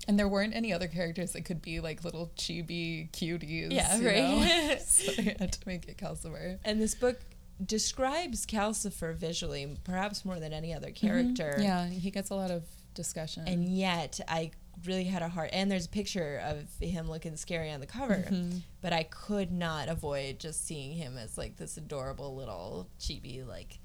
and 0.08 0.18
there 0.20 0.28
weren't 0.28 0.54
any 0.56 0.72
other 0.74 0.88
characters 0.88 1.32
that 1.34 1.44
could 1.46 1.62
be 1.62 1.80
like 1.80 2.04
little 2.04 2.32
chibi 2.38 3.10
cuties. 3.12 3.72
Yeah, 3.72 3.96
you 3.98 4.08
right. 4.08 4.70
know? 4.70 4.78
so 4.86 5.12
they 5.14 5.36
had 5.39 5.52
to 5.54 5.60
make 5.68 5.88
it 5.88 5.98
Calcifer. 5.98 6.58
and 6.64 6.82
this 6.82 6.96
book 6.96 7.20
describes 7.66 8.45
Calcifer 8.45 9.16
visually, 9.16 9.78
perhaps 9.84 10.26
more 10.26 10.39
than 10.39 10.53
any 10.53 10.74
other 10.74 10.91
character. 10.91 11.53
Mm-hmm. 11.53 11.61
Yeah, 11.64 11.88
he 11.88 12.11
gets 12.11 12.30
a 12.30 12.36
lot 12.36 12.51
of 12.51 12.64
discussion. 12.93 13.47
And 13.47 13.68
yet, 13.68 14.20
I 14.28 14.51
really 14.86 15.03
had 15.05 15.22
a 15.22 15.30
hard. 15.30 15.49
And 15.53 15.72
there's 15.72 15.86
a 15.86 15.89
picture 15.89 16.41
of 16.43 16.66
him 16.80 17.09
looking 17.09 17.36
scary 17.38 17.72
on 17.72 17.80
the 17.80 17.86
cover, 17.86 18.26
Mm-hmm. 18.30 18.57
but 18.82 18.93
I 18.93 19.03
could 19.03 19.51
not 19.51 19.88
avoid 19.89 20.39
just 20.39 20.66
seeing 20.66 20.93
him 20.93 21.18
as 21.18 21.38
like 21.38 21.57
this 21.57 21.78
adorable 21.78 22.36
little 22.36 22.89
chibi, 22.99 23.45
like 23.47 23.80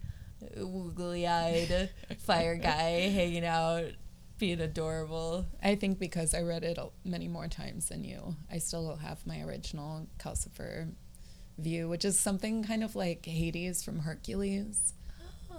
woogly-eyed 0.57 1.91
fire 2.19 2.57
guy 2.57 3.09
hanging 3.11 3.45
out, 3.45 3.85
being 4.39 4.61
adorable. 4.61 5.47
I 5.63 5.75
think 5.75 5.99
because 5.99 6.35
I 6.35 6.43
read 6.43 6.65
it 6.65 6.79
many 7.05 7.29
more 7.29 7.49
times 7.49 7.89
than 7.89 8.05
you, 8.05 8.37
I 8.51 8.59
still 8.59 8.97
have 8.97 9.27
my 9.27 9.41
original 9.43 10.07
Calcifer 10.19 10.93
view, 11.59 11.89
which 11.89 12.05
is 12.05 12.19
something 12.19 12.63
kind 12.65 12.83
of 12.85 12.95
like 12.97 13.25
Hades 13.27 13.83
from 13.83 14.01
Hercules. 14.01 14.95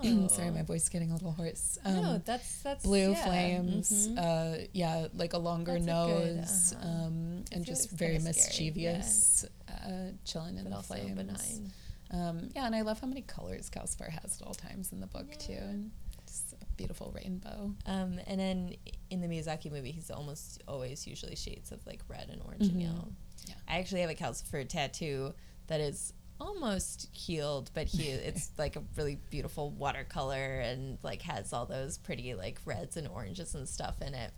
Sorry, 0.01 0.49
my 0.51 0.61
voice 0.61 0.83
is 0.83 0.89
getting 0.89 1.09
a 1.11 1.13
little 1.13 1.33
hoarse. 1.33 1.77
Um, 1.83 1.97
Oh. 1.97 2.01
no, 2.01 2.17
that's 2.23 2.61
that's 2.61 2.83
blue 2.85 3.11
yeah. 3.11 3.25
flames, 3.25 4.07
Mhm. 4.07 4.17
uh, 4.17 4.65
yeah, 4.71 5.07
like 5.13 5.33
a 5.33 5.37
longer 5.37 5.73
That's 5.73 5.83
a 5.83 6.07
good, 6.07 6.35
nose, 6.37 6.73
uh-huh. 6.73 6.87
um, 6.87 7.43
and 7.51 7.65
just 7.65 7.89
very 7.91 8.13
kinda 8.13 8.29
yeah. 8.31 8.35
mischievous, 8.45 9.45
uh, 9.67 10.11
chilling 10.23 10.57
in 10.57 10.63
but 10.63 10.77
the 10.77 10.83
flames. 10.83 11.15
benign. 11.15 11.73
Um, 12.11 12.49
yeah, 12.55 12.65
and 12.65 12.75
I 12.75 12.81
love 12.81 13.01
how 13.01 13.07
many 13.07 13.21
colors 13.23 13.69
Calcifer 13.69 14.09
has 14.09 14.39
at 14.41 14.47
all 14.47 14.53
times 14.53 14.93
in 14.93 15.01
the 15.01 15.07
book 15.07 15.37
too, 15.37 15.51
and 15.53 15.91
just 16.25 16.53
a 16.53 16.65
beautiful 16.77 17.11
rainbow. 17.13 17.75
Um, 17.85 18.19
and 18.25 18.39
then 18.39 18.75
in 19.09 19.19
the 19.19 19.27
Miyazaki 19.27 19.69
movie, 19.69 19.91
he's 19.91 20.09
almost 20.09 20.63
always 20.65 21.05
usually 21.07 21.35
shades 21.35 21.73
of 21.73 21.85
like 21.85 22.01
red 22.07 22.29
and 22.29 22.41
orange 22.43 22.67
and 22.67 22.77
Mhm. 22.77 22.83
yellow. 22.83 23.11
Yeah. 23.47 23.55
I 23.67 23.79
actually 23.79 23.99
have 24.01 24.09
a 24.09 24.15
Calcifer 24.15 24.65
tattoo 24.67 25.33
that 25.69 25.79
is 25.79 26.13
almost 26.39 27.07
healed, 27.11 27.71
but 27.73 27.87
he 27.87 28.09
it's 28.09 28.51
like 28.57 28.75
a 28.75 28.83
really 28.97 29.19
beautiful 29.29 29.71
watercolor 29.71 30.59
and 30.59 30.97
like 31.03 31.21
has 31.21 31.53
all 31.53 31.65
those 31.65 31.97
pretty 31.97 32.33
like 32.33 32.59
reds 32.65 32.97
and 32.97 33.07
oranges 33.07 33.55
and 33.55 33.67
stuff 33.67 33.95
in 34.01 34.13
it. 34.13 34.31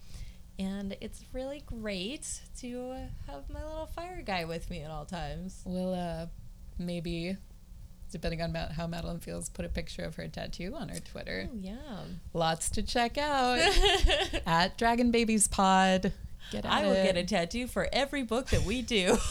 And 0.59 0.95
it's 1.01 1.23
really 1.33 1.63
great 1.65 2.27
to 2.59 3.07
have 3.25 3.49
my 3.49 3.63
little 3.63 3.87
fire 3.87 4.21
guy 4.21 4.45
with 4.45 4.69
me 4.69 4.81
at 4.81 4.91
all 4.91 5.05
times. 5.05 5.61
We'll 5.65 5.93
uh, 5.93 6.27
maybe, 6.77 7.37
depending 8.11 8.41
on 8.41 8.53
how 8.53 8.85
Madeline 8.85 9.19
feels, 9.19 9.49
put 9.49 9.65
a 9.65 9.69
picture 9.69 10.03
of 10.03 10.15
her 10.15 10.27
tattoo 10.27 10.75
on 10.75 10.89
her 10.89 10.99
Twitter. 10.99 11.49
Oh 11.51 11.55
yeah. 11.59 12.03
Lots 12.33 12.69
to 12.71 12.83
check 12.83 13.17
out 13.17 13.59
at 14.45 14.77
Dragon 14.77 15.09
Babies 15.09 15.47
Pod. 15.47 16.13
Get 16.51 16.65
I 16.65 16.85
will 16.85 16.93
it. 16.93 17.03
get 17.05 17.17
a 17.17 17.23
tattoo 17.23 17.65
for 17.65 17.87
every 17.93 18.23
book 18.23 18.47
that 18.47 18.63
we 18.63 18.81
do. 18.81 19.17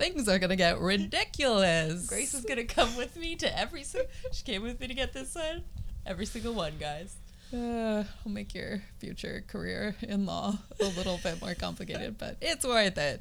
Things 0.00 0.30
are 0.30 0.38
gonna 0.38 0.56
get 0.56 0.80
ridiculous. 0.80 2.06
Grace 2.06 2.32
is 2.32 2.46
gonna 2.46 2.64
come 2.64 2.96
with 2.96 3.16
me 3.16 3.36
to 3.36 3.58
every 3.58 3.82
single. 3.84 4.10
She 4.32 4.44
came 4.44 4.62
with 4.62 4.80
me 4.80 4.86
to 4.86 4.94
get 4.94 5.12
this 5.12 5.34
one. 5.34 5.62
Every 6.06 6.24
single 6.24 6.54
one, 6.54 6.72
guys. 6.80 7.16
Uh, 7.52 8.04
will 8.24 8.32
make 8.32 8.54
your 8.54 8.82
future 8.98 9.44
career 9.46 9.94
in 10.00 10.24
law 10.24 10.56
a 10.80 10.84
little 10.84 11.20
bit 11.22 11.42
more 11.42 11.52
complicated, 11.52 12.16
but 12.16 12.38
it's 12.40 12.64
worth 12.64 12.96
it. 12.96 13.20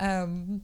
Um, 0.00 0.62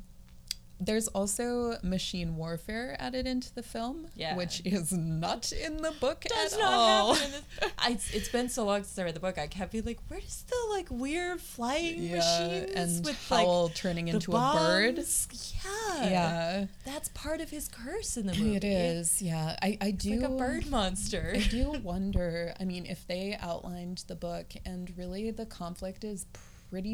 there's 0.81 1.09
also 1.09 1.79
machine 1.83 2.37
warfare 2.37 2.97
added 2.99 3.27
into 3.27 3.55
the 3.55 3.63
film, 3.63 4.09
Yeah. 4.17 4.37
which 4.37 4.61
is 4.65 4.93
not 4.93 5.53
in 5.53 5.79
the 5.79 5.93
book 6.01 6.23
does 6.29 6.53
at 6.55 6.59
not 6.61 6.73
all. 6.73 7.15
happen 7.15 7.27
in 7.35 7.41
this. 7.61 7.71
I, 7.79 7.91
it's- 7.91 8.11
it's 8.13 8.29
been 8.29 8.49
so 8.49 8.65
long 8.65 8.83
since 8.83 8.99
I 8.99 9.05
read 9.05 9.15
the 9.15 9.21
book. 9.21 9.39
I 9.39 9.47
kept 9.47 9.73
being 9.73 9.85
like, 9.85 10.01
"Where 10.09 10.21
does 10.21 10.43
the 10.49 10.57
like 10.73 10.89
weird 10.91 11.41
flying 11.41 12.11
machines 12.11 12.73
and 12.75 13.05
with 13.05 13.29
Howl 13.29 13.67
like 13.67 13.75
turning 13.75 14.07
the 14.07 14.13
into 14.13 14.33
a 14.33 14.53
bird. 14.55 14.99
Yeah, 14.99 16.11
Yeah, 16.11 16.67
that's 16.85 17.09
part 17.11 17.41
of 17.41 17.51
his 17.51 17.69
curse 17.69 18.17
in 18.17 18.27
the 18.27 18.35
movie. 18.35 18.57
it 18.57 18.65
is. 18.65 19.23
Yeah, 19.23 19.57
I 19.63 19.79
I 19.81 19.91
do 19.93 20.17
like 20.21 20.29
a 20.31 20.33
bird 20.37 20.71
monster. 20.71 21.33
I 21.35 21.39
do 21.41 21.71
wonder. 21.83 22.53
I 22.61 22.65
mean, 22.65 22.85
if 22.87 23.07
they 23.07 23.37
outlined 23.41 24.05
the 24.09 24.17
book 24.17 24.47
and 24.67 24.93
really 24.97 25.31
the 25.31 25.47
conflict 25.47 26.05
is 26.05 26.25
pretty 26.33 26.49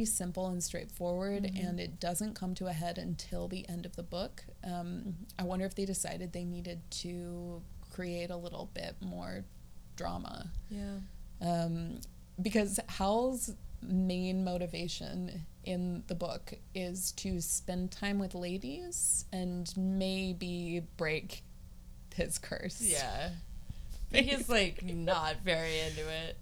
simple 0.05 0.47
and 0.49 0.63
straightforward, 0.63 1.45
Mm-hmm. 1.45 1.67
and 1.67 1.81
it 1.81 2.01
doesn't 2.01 2.35
come 2.35 2.55
to 2.57 2.67
a 2.67 2.73
head 2.73 2.99
until 2.99 3.49
the 3.49 3.69
end 3.69 3.87
of 3.87 3.97
the 3.97 4.03
book. 4.03 4.45
Um, 4.65 5.15
I 5.39 5.43
wonder 5.45 5.65
if 5.67 5.75
they 5.75 5.85
decided 5.85 6.33
they 6.33 6.45
needed 6.45 6.81
to 7.03 7.63
create 7.91 8.31
a 8.31 8.37
little 8.37 8.71
bit 8.75 8.97
more 9.01 9.45
drama. 9.97 10.51
Yeah. 10.71 10.99
Um, 11.41 12.01
because 12.41 12.79
Howl's 12.89 13.53
main 13.83 14.45
motivation 14.45 15.47
in 15.65 16.03
the 16.07 16.15
book 16.15 16.55
is 16.75 17.13
to 17.13 17.41
spend 17.41 17.91
time 17.91 18.19
with 18.19 18.35
ladies 18.35 19.25
and 19.33 19.73
maybe 19.77 20.83
break 20.97 21.43
his 22.15 22.39
curse. 22.39 22.81
Yeah. 22.83 23.31
He's 24.13 24.49
like 24.49 24.83
not 24.85 25.37
very 25.45 25.79
into 25.81 26.09
it. 26.09 26.37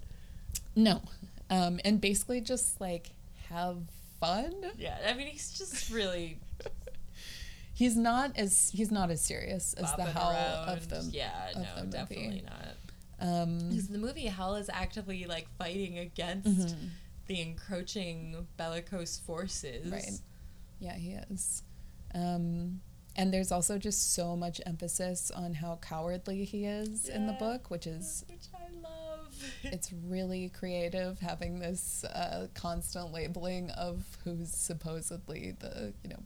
No. 0.75 1.03
Um, 1.51 1.81
and 1.85 2.01
basically 2.01 2.41
just 2.41 2.81
like 2.81 3.11
have 3.49 3.79
fun. 4.21 4.55
Yeah, 4.77 4.99
I 5.07 5.15
mean 5.15 5.29
he's 5.29 5.53
just 5.53 5.91
really 5.91 6.39
He's 7.79 7.97
not 7.97 8.37
as 8.37 8.73
he's 8.75 8.91
not 8.91 9.09
as 9.09 9.21
serious 9.21 9.73
as 9.75 9.95
the 9.95 10.03
Howl 10.03 10.33
around. 10.33 10.69
of 10.69 10.89
the 10.89 11.09
yeah, 11.13 11.51
of 11.51 11.57
no, 11.57 11.85
the 11.85 11.87
definitely 11.87 12.43
not. 12.45 12.75
Um, 13.21 13.69
Because 13.69 13.87
the 13.87 13.99
movie 13.99 14.27
Howl 14.27 14.57
is 14.57 14.69
actively 14.69 15.27
like 15.27 15.47
fighting 15.59 15.97
against 15.99 16.75
mhm. 16.75 16.89
the 17.29 17.41
encroaching 17.41 18.49
bellicose 18.57 19.19
forces. 19.19 19.93
Right. 19.93 20.21
Yeah, 20.81 20.97
he 20.97 21.11
is. 21.31 21.63
Um, 22.13 22.81
and 23.15 23.33
there's 23.33 23.53
also 23.53 23.79
just 23.79 24.13
so 24.13 24.35
much 24.35 24.61
emphasis 24.67 25.31
on 25.31 25.55
how 25.55 25.79
cowardly 25.81 26.45
he 26.45 26.65
is 26.65 27.09
in 27.09 27.29
the 27.29 27.33
book, 27.35 27.71
which 27.71 27.87
is 27.87 28.25
which. 28.29 28.49
it's 29.65 29.93
really 30.07 30.49
creative 30.51 31.19
having 31.21 31.59
this 31.61 32.05
uh, 32.05 32.47
constant 32.55 33.13
labeling 33.13 33.71
of 33.71 34.05
who's 34.25 34.51
supposedly 34.51 35.55
the 35.59 35.93
you 36.03 36.11
know 36.11 36.23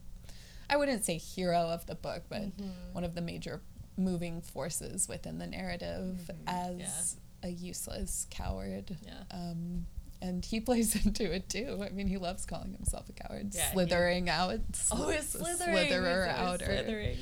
I 0.71 0.77
wouldn't 0.77 1.05
say 1.05 1.19
hero 1.19 1.59
of 1.69 1.85
the 1.87 1.95
book, 1.95 2.23
but 2.31 2.57
Mhm. 2.57 2.71
one 2.93 3.05
of 3.05 3.15
the 3.15 3.21
major 3.21 3.61
moving 3.99 4.41
forces 4.41 5.07
within 5.09 5.37
the 5.39 5.47
narrative 5.47 6.31
Mhm, 6.31 6.37
as 6.47 7.17
a 7.43 7.49
useless 7.51 8.27
coward. 8.31 8.97
Yeah. 9.05 9.23
Um, 9.31 9.87
and 10.23 10.43
he 10.45 10.61
plays 10.61 10.95
into 11.05 11.31
it 11.31 11.49
too. 11.51 11.83
I 11.85 11.91
mean, 11.91 12.07
he 12.07 12.17
loves 12.17 12.47
calling 12.47 12.73
himself 12.73 13.09
a 13.09 13.13
coward, 13.13 13.55
Yeah, 13.55 13.67
he- 13.67 13.73
slithering 13.73 14.31
out. 14.31 14.61
Oh, 14.93 14.97
sli- 15.09 15.17
it's 15.17 15.29
slithering. 15.31 15.77
slitherer 15.77 16.29
It's 16.31 16.39
outer. 16.39 16.65
Slithering. 16.65 17.19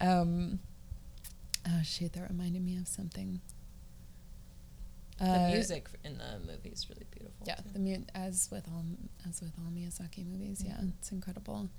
Um, 0.00 0.58
oh 1.68 1.82
shoot, 1.84 2.12
that 2.14 2.28
reminded 2.30 2.62
me 2.64 2.76
of 2.78 2.88
something. 2.88 3.40
The 5.22 5.28
Uh, 5.44 5.48
music 5.52 5.88
in 6.04 6.18
the 6.18 6.40
movie 6.46 6.70
is 6.70 6.88
really 6.90 7.06
beautiful. 7.10 7.46
yeah, 7.46 7.54
too. 7.56 7.70
the 7.72 7.78
mu- 7.78 8.04
as 8.14 8.50
with 8.50 8.66
all 8.68 8.84
as 9.28 9.40
with 9.40 9.52
all 9.58 9.70
Miyazaki 9.70 10.26
movies, 10.26 10.62
yeah, 10.64 10.78
Mhm. 10.80 10.92
it's 10.98 11.12
incredible. 11.12 11.70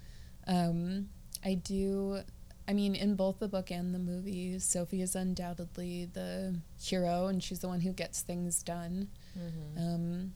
Um, 0.48 1.10
I 1.44 1.56
do. 1.56 2.22
I 2.70 2.74
mean, 2.74 2.96
in 2.96 3.16
both 3.16 3.40
the 3.40 3.50
book 3.50 3.70
and 3.72 3.94
the 3.94 4.00
movie, 4.00 4.58
Sophie 4.60 5.02
is 5.02 5.16
undoubtedly 5.16 6.06
the 6.06 6.58
hero, 6.80 7.28
and 7.28 7.44
she's 7.44 7.60
the 7.60 7.68
one 7.68 7.82
who 7.82 7.92
gets 7.92 8.22
things 8.22 8.64
done. 8.64 9.10
Mhm. 9.38 9.78
Um, 9.78 10.34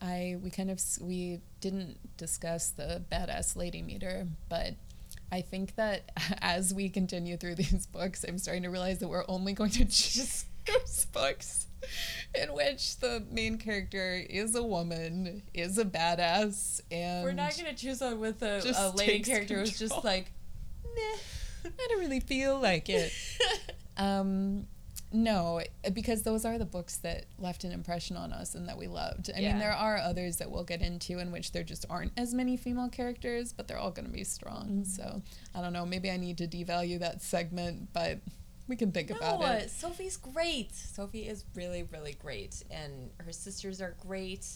I 0.00 0.36
we 0.42 0.50
kind 0.50 0.70
of 0.70 0.80
we 1.00 1.40
didn't 1.60 1.98
discuss 2.18 2.70
the 2.70 3.02
badass 3.10 3.56
lady 3.56 3.80
meter, 3.80 4.28
but 4.50 4.74
I 5.32 5.40
think 5.40 5.76
that 5.76 6.10
as 6.42 6.74
we 6.74 6.90
continue 6.90 7.36
through 7.38 7.54
these 7.54 7.86
books, 7.86 8.24
I'm 8.28 8.36
starting 8.38 8.64
to 8.64 8.68
realize 8.70 8.98
that 8.98 9.08
we're 9.08 9.24
only 9.28 9.54
going 9.54 9.70
to 9.70 9.84
choose 10.00 10.44
books 11.12 11.68
in 12.34 12.52
which 12.54 12.98
the 12.98 13.24
main 13.30 13.58
character 13.58 14.14
is 14.28 14.54
a 14.54 14.62
woman, 14.62 15.42
is 15.52 15.78
a 15.78 15.84
badass, 15.84 16.80
and 16.90 17.24
We're 17.24 17.32
not 17.32 17.56
gonna 17.56 17.74
choose 17.74 18.00
one 18.00 18.20
with 18.20 18.42
a, 18.42 18.62
a 18.76 18.90
lady 18.96 19.20
character 19.22 19.58
who's 19.58 19.78
just 19.78 20.02
like, 20.04 20.32
I 21.66 21.86
don't 21.88 22.00
really 22.00 22.20
feel 22.20 22.58
like 22.60 22.88
it. 22.88 23.12
Um, 23.96 24.66
no, 25.12 25.60
because 25.92 26.22
those 26.22 26.44
are 26.44 26.58
the 26.58 26.64
books 26.64 26.96
that 26.98 27.26
left 27.38 27.62
an 27.62 27.70
impression 27.70 28.16
on 28.16 28.32
us 28.32 28.56
and 28.56 28.68
that 28.68 28.76
we 28.76 28.88
loved. 28.88 29.30
I 29.34 29.38
Yeah. 29.38 29.50
mean, 29.50 29.60
there 29.60 29.72
are 29.72 29.98
others 29.98 30.38
that 30.38 30.50
we'll 30.50 30.64
get 30.64 30.82
into 30.82 31.20
in 31.20 31.30
which 31.30 31.52
there 31.52 31.62
just 31.62 31.86
aren't 31.88 32.10
as 32.16 32.34
many 32.34 32.56
female 32.56 32.88
characters, 32.88 33.52
but 33.52 33.68
they're 33.68 33.78
all 33.78 33.92
going 33.92 34.06
to 34.06 34.10
be 34.12 34.24
strong. 34.24 34.84
So 34.84 35.22
I 35.54 35.60
don't 35.62 35.72
know. 35.72 35.86
Maybe 35.86 36.10
I 36.10 36.16
need 36.16 36.38
to 36.38 36.48
devalue 36.48 36.98
that 36.98 37.22
segment, 37.22 37.90
but 37.92 38.18
we 38.66 38.76
can 38.76 38.92
think 38.92 39.10
about 39.10 39.40
no, 39.40 39.46
it. 39.46 39.70
Sophie's 39.70 40.16
great. 40.16 40.74
Sophie 40.74 41.28
is 41.28 41.44
really, 41.54 41.82
really 41.92 42.16
great, 42.20 42.62
and 42.70 43.10
her 43.18 43.32
sisters 43.32 43.80
are 43.80 43.94
great. 44.06 44.46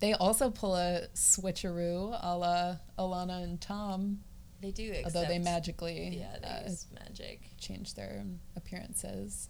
They 0.00 0.12
also 0.14 0.50
pull 0.50 0.76
a 0.76 1.08
switcheroo 1.14 2.18
a 2.20 2.36
la 2.36 2.76
Alanna 2.98 3.42
and 3.42 3.60
Thom, 3.60 4.20
They 4.60 4.70
do, 4.70 4.90
except, 4.90 5.16
although 5.16 5.28
they 5.28 5.38
magically 5.38 6.18
yeah, 6.20 6.36
they 6.42 6.48
uh, 6.48 6.68
use 6.68 6.86
magic. 6.92 7.42
change 7.58 7.94
their 7.94 8.24
appearances. 8.56 9.48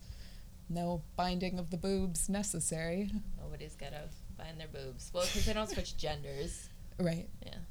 No 0.68 1.02
binding 1.16 1.58
of 1.58 1.70
the 1.70 1.76
boobs 1.76 2.28
necessary. 2.28 3.10
Nobody's 3.40 3.76
gotta 3.76 4.08
bind 4.36 4.58
their 4.58 4.68
boobs. 4.68 5.10
Well, 5.14 5.24
because 5.24 5.44
they 5.44 5.52
don't 5.52 5.68
switch 5.68 5.96
genders. 5.98 6.68
Right. 6.98 7.28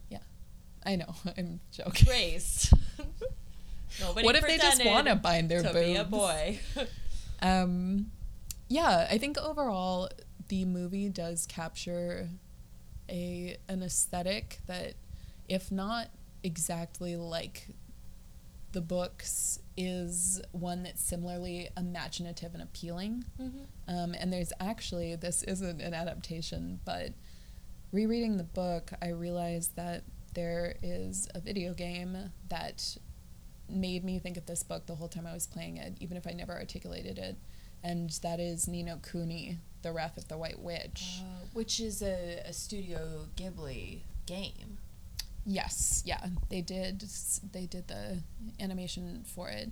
Yeah, 0.09 0.19
I 0.85 0.95
know. 0.95 1.13
I'm 1.37 1.59
joking. 1.71 2.05
Grace. 2.05 2.73
Nobody 3.99 4.25
what 4.25 4.35
if 4.35 4.45
they 4.45 4.57
just 4.57 4.83
want 4.85 5.07
to 5.07 5.15
bind 5.15 5.49
their 5.49 5.61
to 5.61 5.71
boobs? 5.73 5.85
be 5.85 5.95
a 5.95 6.03
boy? 6.03 6.59
Um, 7.41 8.09
yeah, 8.69 9.05
I 9.11 9.17
think 9.17 9.37
overall 9.37 10.09
the 10.47 10.63
movie 10.63 11.09
does 11.09 11.45
capture 11.45 12.29
a 13.09 13.57
an 13.67 13.83
aesthetic 13.83 14.59
that, 14.67 14.93
if 15.49 15.69
not 15.69 16.07
exactly 16.41 17.17
like 17.17 17.67
the 18.71 18.79
books, 18.79 19.59
is 19.75 20.41
one 20.53 20.83
that's 20.83 21.03
similarly 21.03 21.67
imaginative 21.75 22.53
and 22.53 22.63
appealing. 22.63 23.25
Mhm. 23.37 23.65
Um, 23.89 24.15
and 24.17 24.31
there's 24.31 24.53
actually 24.61 25.15
this 25.17 25.43
isn't 25.43 25.81
an 25.81 25.93
adaptation, 25.93 26.79
but 26.85 27.11
rereading 27.91 28.37
the 28.37 28.45
book, 28.45 28.91
I 29.01 29.09
realized 29.09 29.75
that 29.75 30.03
there 30.33 30.77
is 30.81 31.27
a 31.35 31.41
video 31.41 31.73
game 31.73 32.31
that 32.47 32.97
made 33.69 34.03
me 34.03 34.19
think 34.19 34.37
of 34.37 34.45
this 34.45 34.63
book 34.63 34.85
the 34.85 34.95
whole 34.95 35.07
time 35.07 35.25
I 35.25 35.33
was 35.33 35.47
playing 35.47 35.77
it, 35.77 35.93
even 35.99 36.17
if 36.17 36.27
I 36.27 36.31
never 36.31 36.53
articulated 36.53 37.17
it. 37.17 37.37
And 37.83 38.09
that 38.21 38.39
is 38.39 38.67
Ni 38.67 38.81
no 38.83 38.97
Kuni, 38.97 39.57
The 39.81 39.91
Wrath 39.91 40.17
of 40.17 40.27
the 40.27 40.37
White 40.37 40.59
Witch. 40.59 41.19
Uh, 41.19 41.45
which 41.53 41.79
is 41.79 42.01
a, 42.01 42.41
a 42.45 42.53
Studio 42.53 43.27
Ghibli 43.35 43.99
game. 44.25 44.77
Yes, 45.45 46.01
yeah, 46.05 46.25
they 46.49 46.61
did. 46.61 47.03
They 47.51 47.65
did 47.65 47.89
the 47.89 48.19
animation 48.61 49.23
for 49.25 49.49
it, 49.49 49.71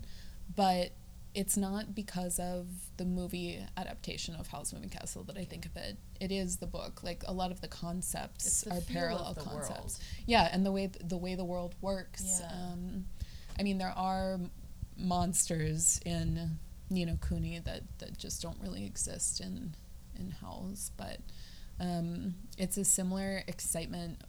but 0.53 0.91
it's 1.33 1.55
not 1.55 1.95
because 1.95 2.39
of 2.39 2.67
the 2.97 3.05
movie 3.05 3.65
adaptation 3.77 4.35
of 4.35 4.47
Howl's 4.47 4.73
Moving 4.73 4.89
Castle 4.89 5.23
that 5.23 5.37
I 5.37 5.45
think 5.45 5.65
of 5.65 5.77
it. 5.77 5.95
It 6.19 6.29
is 6.31 6.57
the 6.57 6.67
book. 6.67 7.03
Like 7.03 7.23
a 7.25 7.31
lot 7.31 7.51
of 7.51 7.61
the 7.61 7.69
concepts 7.69 8.61
the 8.63 8.75
are 8.75 8.81
parallel 8.81 9.35
concepts. 9.35 9.69
world. 9.69 9.99
Yeah, 10.25 10.49
and 10.51 10.65
the 10.65 10.73
way 10.73 10.87
th- 10.87 11.07
the 11.07 11.17
way 11.17 11.35
the 11.35 11.45
world 11.45 11.75
works. 11.79 12.41
Yeah. 12.41 12.51
Um, 12.51 13.05
I 13.61 13.63
mean, 13.63 13.77
there 13.77 13.93
are 13.95 14.39
monsters 14.97 15.99
in 16.03 16.57
Ni 16.89 17.05
no 17.05 17.15
Kuni 17.27 17.59
that 17.59 17.83
that 17.99 18.17
just 18.17 18.41
don't 18.41 18.57
really 18.59 18.83
exist 18.85 19.39
in 19.39 19.75
in 20.19 20.31
Howl's, 20.31 20.89
but 20.97 21.19
um, 21.79 22.33
it's 22.57 22.77
a 22.77 22.83
similar 22.83 23.43
excitement 23.47 24.19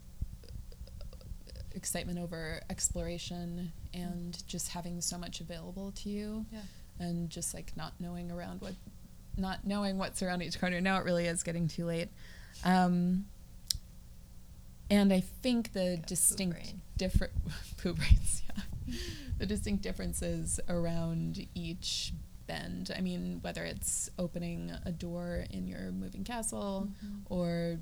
excitement 1.74 2.18
over 2.18 2.60
exploration 2.68 3.72
and 3.94 4.46
just 4.46 4.68
having 4.68 5.00
so 5.00 5.16
much 5.16 5.40
available 5.40 5.90
to 5.92 6.10
you 6.10 6.44
Yeah. 6.52 6.60
and 7.00 7.30
just 7.30 7.54
like 7.54 7.74
not 7.74 7.94
knowing 7.98 8.30
around 8.30 8.60
what 8.60 8.74
not 9.38 9.66
knowing 9.66 9.96
what's 9.96 10.22
around 10.22 10.42
each 10.42 10.60
corner. 10.60 10.78
Now 10.82 10.98
it 10.98 11.04
really 11.06 11.24
is 11.26 11.42
getting 11.42 11.68
too 11.68 11.86
late. 11.86 12.08
Um, 12.66 13.24
and 14.90 15.10
i 15.10 15.20
think 15.20 15.72
the 15.72 15.96
distinct 16.06 16.74
different 16.98 17.32
poop 17.78 17.96
brains 17.96 18.42
yeah 18.46 18.62
the 19.38 19.46
distinct 19.46 19.82
differences 19.82 20.58
around 20.68 21.46
each 21.54 22.12
bend 22.46 22.90
i 22.96 23.00
mean 23.00 23.38
whether 23.42 23.64
it's 23.64 24.10
opening 24.18 24.72
a 24.84 24.90
door 24.92 25.44
in 25.50 25.66
your 25.66 25.92
moving 25.92 26.24
castle 26.24 26.88
Mm-hmm. 27.04 27.32
or 27.32 27.78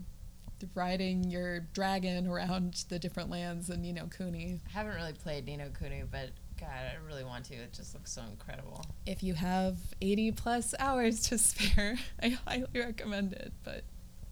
riding 0.74 1.24
your 1.30 1.60
dragon 1.72 2.26
around 2.26 2.84
the 2.90 2.98
different 2.98 3.30
lands 3.30 3.70
in 3.70 3.80
Ni 3.80 3.92
no 3.92 4.06
Kuni. 4.14 4.60
I 4.68 4.70
haven't 4.78 4.94
really 4.94 5.14
played 5.14 5.46
Ni 5.46 5.56
no 5.56 5.68
Kuni, 5.70 6.02
but 6.10 6.30
God, 6.60 6.68
I 6.68 6.96
really 7.06 7.24
want 7.24 7.46
to. 7.46 7.54
It 7.54 7.72
just 7.72 7.94
looks 7.94 8.12
so 8.12 8.20
incredible. 8.30 8.84
If 9.06 9.22
you 9.22 9.32
have 9.32 9.78
80 10.02 10.32
plus 10.32 10.74
hours 10.78 11.22
to 11.28 11.38
spare, 11.48 11.96
I 12.22 12.36
highly 12.46 12.66
recommend 12.74 13.32
it, 13.32 13.54
but 13.64 13.84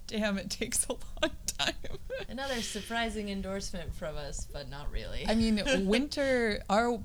damn, 0.08 0.38
it 0.38 0.50
takes 0.50 0.84
a 0.86 0.92
long 0.92 1.30
time. 1.46 1.74
Another 2.28 2.60
surprising 2.60 3.28
endorsement 3.28 3.94
from 3.94 4.16
us, 4.16 4.46
but 4.52 4.68
not 4.68 4.90
really. 4.90 5.24
I 5.28 5.34
mean, 5.34 5.62
winter, 5.86 6.60
our 6.68 6.98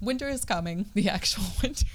winter 0.00 0.28
is 0.28 0.44
coming, 0.44 0.86
the 0.94 1.08
actual 1.08 1.44
winter. 1.62 1.86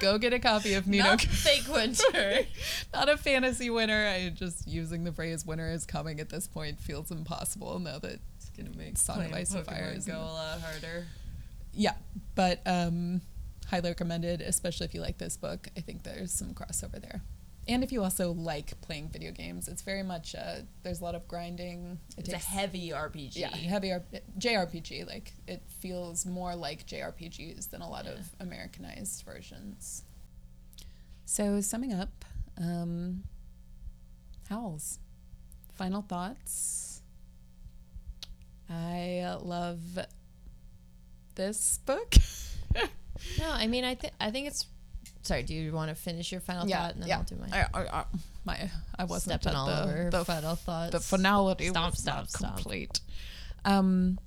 Go 0.00 0.18
get 0.18 0.32
a 0.32 0.38
copy 0.38 0.74
of 0.74 0.86
Nino. 0.86 1.04
Not 1.04 1.20
fake 1.20 1.68
winter. 1.72 2.40
Not 2.92 3.08
a 3.08 3.16
fantasy 3.16 3.70
winter. 3.70 4.06
I 4.06 4.30
just 4.30 4.66
using 4.66 5.04
the 5.04 5.12
phrase 5.12 5.46
"winter 5.46 5.70
is 5.70 5.86
coming" 5.86 6.18
at 6.18 6.28
this 6.28 6.48
point 6.48 6.80
feels 6.80 7.10
impossible 7.10 7.78
now 7.78 7.98
that 8.00 8.18
it's 8.36 8.50
gonna 8.56 8.76
make 8.76 8.98
Song 8.98 9.24
of 9.24 9.32
Ice 9.32 9.54
and 9.54 9.64
Fire 9.64 9.96
go 10.04 10.14
a 10.14 10.18
lot 10.18 10.60
harder. 10.60 11.06
Yeah, 11.72 11.94
but 12.34 12.60
um, 12.66 13.20
highly 13.68 13.90
recommended, 13.90 14.40
especially 14.40 14.86
if 14.86 14.94
you 14.94 15.00
like 15.00 15.18
this 15.18 15.36
book. 15.36 15.68
I 15.76 15.80
think 15.80 16.02
there's 16.02 16.32
some 16.32 16.52
crossover 16.52 17.00
there. 17.00 17.22
And 17.68 17.84
if 17.84 17.92
you 17.92 18.02
also 18.02 18.32
like 18.32 18.80
playing 18.80 19.08
video 19.10 19.30
games, 19.30 19.68
it's 19.68 19.82
very 19.82 20.02
much 20.02 20.34
uh, 20.34 20.62
there's 20.82 21.00
a 21.00 21.04
lot 21.04 21.14
of 21.14 21.28
grinding. 21.28 21.98
It 22.18 22.24
It's 22.28 22.32
a 22.34 22.38
heavy 22.38 22.90
RPG. 22.90 23.36
yeah 23.36 23.48
heavy 23.54 23.92
R- 23.92 24.02
JRPG. 24.38 25.06
Like 25.06 25.32
it 25.46 25.62
feels 25.80 26.26
more 26.26 26.56
like 26.56 26.86
JRPGs 26.86 27.70
than 27.70 27.80
a 27.80 27.88
lot 27.88 28.04
Yeah. 28.06 28.12
of 28.12 28.30
Americanized 28.40 29.22
versions. 29.24 30.02
So 31.24 31.60
summing 31.60 31.92
up, 31.92 32.24
um, 32.58 33.22
Howls. 34.48 34.98
Final 35.76 36.02
thoughts. 36.02 37.00
I 38.68 39.36
love 39.40 39.80
this 41.36 41.78
book. 41.86 42.14
No, 43.38 43.48
I 43.50 43.68
mean, 43.68 43.84
I 43.84 43.94
think 43.94 44.12
I 44.20 44.30
think 44.32 44.48
it's. 44.48 44.66
Sorry, 45.22 45.42
do 45.44 45.54
you 45.54 45.72
want 45.72 45.88
to 45.88 45.94
finish 45.94 46.32
your 46.32 46.40
final 46.40 46.68
yeah, 46.68 46.82
thought 46.82 46.94
and 46.94 47.02
then 47.02 47.08
yeah. 47.08 47.18
I'll 47.18 47.22
do 47.24 47.36
mine? 47.36 47.50
I, 47.52 47.66
I, 47.74 47.80
I, 48.00 48.04
my, 48.44 48.70
I 48.98 49.04
wasn't 49.04 49.40
Stepping 49.40 49.56
at 49.56 49.60
all 49.60 49.66
the, 49.66 49.82
over 49.84 50.10
the, 50.10 50.24
final 50.24 50.56
thoughts. 50.56 50.90
the 50.92 51.00
finality 51.00 51.68
Stomp, 51.68 51.92
was 51.92 52.00
stomp, 52.00 52.16
not 52.18 52.30
stomp. 52.30 52.54
complete. 52.56 53.00
Um, 53.64 54.18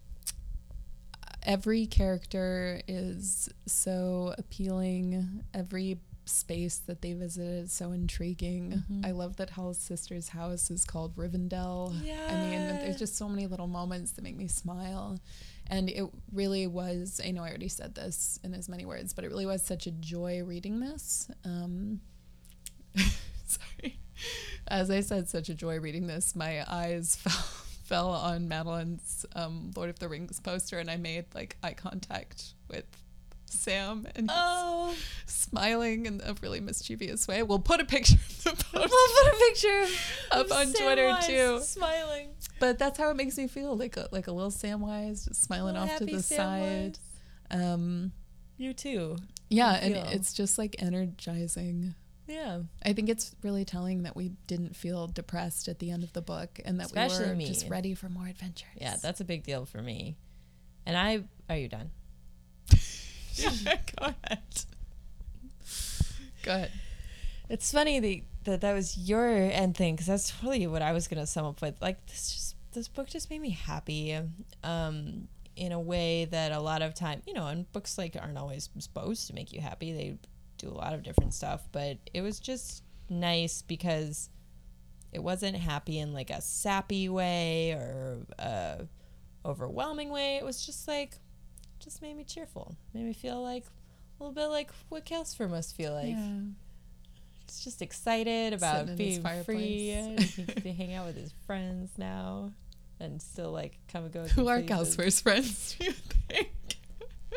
every 1.44 1.86
character 1.86 2.82
is 2.88 3.50
so 3.66 4.34
appealing. 4.38 5.44
Every 5.54 6.00
space 6.26 6.78
that 6.88 7.02
they 7.02 7.14
visit 7.14 7.46
is 7.66 7.72
so 7.72 7.92
intriguing. 7.92 8.84
Mhm. 8.90 9.06
I 9.06 9.12
love 9.12 9.36
that 9.36 9.52
Howl's 9.52 9.78
sister's 9.78 10.30
house 10.30 10.72
is 10.72 10.84
called 10.86 11.16
Rivendell. 11.16 11.90
I 11.92 12.50
mean, 12.50 12.68
there's 12.80 12.98
just 12.98 13.16
so 13.16 13.30
many 13.30 13.46
little 13.48 13.68
moments 13.68 14.14
that 14.14 14.24
make 14.24 14.36
me 14.36 14.48
smile. 14.48 15.20
And 15.68 15.90
it 15.90 16.06
really 16.32 16.68
was, 16.68 17.20
I 17.24 17.32
know 17.32 17.44
I 17.44 17.50
already 17.50 17.70
said 17.70 17.96
this 17.96 18.40
in 18.44 18.54
as 18.54 18.70
many 18.70 18.86
words, 18.86 19.14
but 19.14 19.24
it 19.24 19.30
really 19.30 19.46
was 19.46 19.64
such 19.64 19.88
a 19.88 19.92
joy 19.92 20.44
reading 20.44 20.80
this. 20.80 21.30
Um, 21.44 22.02
sorry. 23.46 24.00
As 24.68 24.92
I 24.92 25.02
said, 25.02 25.28
such 25.28 25.50
a 25.50 25.56
joy 25.56 25.80
reading 25.80 26.08
this. 26.08 26.36
My 26.36 26.64
eyes 26.72 27.16
fell, 27.20 27.34
fell 27.84 28.10
on 28.10 28.48
Madeline's 28.48 29.26
um, 29.36 29.72
Lord 29.76 29.90
of 29.90 30.00
the 30.00 30.08
Rings 30.08 30.40
poster, 30.40 30.78
and 30.80 30.90
I 30.90 30.98
made 30.98 31.26
like 31.34 31.58
eye 31.64 31.74
contact 31.74 32.54
with 32.70 32.86
Sam, 33.56 34.06
and 34.16 34.30
he's 34.30 34.38
Oh, 34.40 34.96
smiling 35.26 36.06
in 36.06 36.22
a 36.24 36.36
really 36.42 36.60
mischievous 36.60 37.28
way. 37.28 37.44
We'll 37.44 37.60
put 37.60 37.80
a 37.82 37.86
picture 37.86 38.16
of 38.16 38.44
the 38.44 38.50
poster. 38.52 38.80
we'll 38.80 38.88
put 39.24 39.34
a 39.34 39.38
picture 39.50 39.86
Up 40.32 40.46
of 40.46 40.52
on 40.52 40.68
Samwise 40.68 40.76
Twitter, 40.76 41.18
too. 41.26 41.62
smiling. 41.62 42.30
But 42.60 42.80
that's 42.80 42.98
how 42.98 43.10
it 43.10 43.16
makes 43.18 43.38
me 43.38 43.48
feel, 43.48 43.76
like 43.76 43.98
a 43.98 44.08
like 44.12 44.28
a 44.28 44.32
little 44.32 44.52
Samwise 44.52 45.28
just 45.28 45.44
smiling 45.44 45.76
off 45.76 45.98
to 45.98 46.06
the 46.06 46.22
side. 46.22 47.00
Um, 47.52 48.12
You 48.58 48.74
too. 48.74 49.18
yeah, 49.50 49.74
and 49.74 49.94
feel. 49.96 50.06
it's 50.12 50.34
just 50.34 50.58
like 50.58 50.76
energizing. 50.80 51.96
Yeah. 52.28 52.62
I 52.84 52.94
think 52.94 53.10
it's 53.10 53.36
really 53.44 53.66
telling 53.66 54.04
that 54.04 54.16
we 54.16 54.30
didn't 54.48 54.76
feel 54.76 55.06
depressed 55.08 55.68
at 55.68 55.78
the 55.80 55.92
end 55.92 56.04
of 56.04 56.12
the 56.14 56.22
book, 56.22 56.60
and 56.66 56.80
that 56.80 56.88
Especially 56.88 57.26
we 57.26 57.30
were 57.30 57.36
me. 57.36 57.46
just 57.46 57.70
ready 57.70 57.94
for 57.94 58.10
more 58.10 58.26
adventures. 58.28 58.68
Yeah, 58.82 58.96
that's 59.02 59.20
a 59.22 59.26
big 59.26 59.44
deal 59.44 59.66
for 59.66 59.82
me. 59.82 60.16
And 60.88 60.98
I, 60.98 61.24
are 61.50 61.58
you 61.58 61.68
done? 61.68 61.92
Yeah. 63.36 63.78
Go 64.00 64.06
ahead. 64.06 64.40
Go 66.44 66.52
ahead. 66.52 66.72
It's 67.50 67.72
funny 67.72 68.00
that 68.00 68.22
that, 68.46 68.62
that 68.62 68.74
was 68.74 68.98
your 68.98 69.28
end 69.28 69.76
thing 69.76 69.96
because 69.96 70.08
that's 70.08 70.32
totally 70.32 70.68
what 70.68 70.82
I 70.82 70.92
was 70.92 71.08
gonna 71.08 71.28
sum 71.28 71.46
up 71.46 71.62
with. 71.62 71.82
Like 71.82 72.06
this, 72.08 72.32
just 72.32 72.56
this 72.74 72.88
book 72.88 73.08
just 73.08 73.30
made 73.30 73.42
me 73.42 73.52
happy, 73.52 74.18
um, 74.64 75.28
in 75.56 75.72
a 75.72 75.80
way 75.80 76.26
that 76.26 76.52
a 76.52 76.60
lot 76.60 76.82
of 76.82 76.94
time, 76.94 77.22
you 77.26 77.34
know, 77.34 77.48
and 77.48 77.72
books 77.72 77.98
like 77.98 78.16
aren't 78.20 78.38
always 78.38 78.70
supposed 78.80 79.28
to 79.28 79.34
make 79.34 79.54
you 79.54 79.62
happy. 79.62 79.92
They 79.94 80.18
do 80.58 80.70
a 80.70 80.76
lot 80.76 80.94
of 80.94 81.04
different 81.04 81.34
stuff, 81.34 81.68
but 81.72 81.98
it 82.14 82.22
was 82.22 82.40
just 82.40 82.84
nice 83.10 83.62
because 83.62 84.30
it 85.12 85.24
wasn't 85.24 85.56
happy 85.56 86.00
in 86.00 86.14
like 86.14 86.30
a 86.30 86.42
sappy 86.42 87.08
way 87.08 87.72
or 87.72 88.26
a 88.38 88.88
overwhelming 89.46 90.10
way. 90.10 90.38
It 90.38 90.44
was 90.44 90.66
just 90.66 90.88
like, 90.88 91.20
just 91.86 92.02
made 92.02 92.18
me 92.18 92.24
cheerful, 92.24 92.76
made 92.94 93.06
me 93.06 93.14
feel 93.14 93.42
like 93.42 93.64
a 94.20 94.24
little 94.24 94.34
bit 94.34 94.48
like 94.48 94.72
what 94.90 95.06
Calcifer 95.06 95.50
must 95.50 95.76
feel 95.76 95.94
like 95.94 96.10
yeah. 96.10 96.40
he's 97.46 97.60
just 97.60 97.82
excited 97.82 98.54
about 98.54 98.88
Sitting 98.88 99.00
in 99.00 99.06
his 99.06 99.20
being 99.20 99.44
free 99.44 100.18
he 100.18 100.62
to 100.62 100.74
hang 100.74 100.94
out 100.94 101.06
with 101.06 101.16
his 101.16 101.34
friends 101.46 101.92
now 101.98 102.52
and 103.00 103.22
still 103.22 103.52
like 103.52 103.78
come 103.92 104.06
and 104.06 104.14
go. 104.14 104.24
Who 104.26 104.48
are 104.48 104.62
places. 104.62 105.22
Friends? 105.22 105.76
Do 105.78 105.86
you 105.86 105.92
think? 105.92 106.50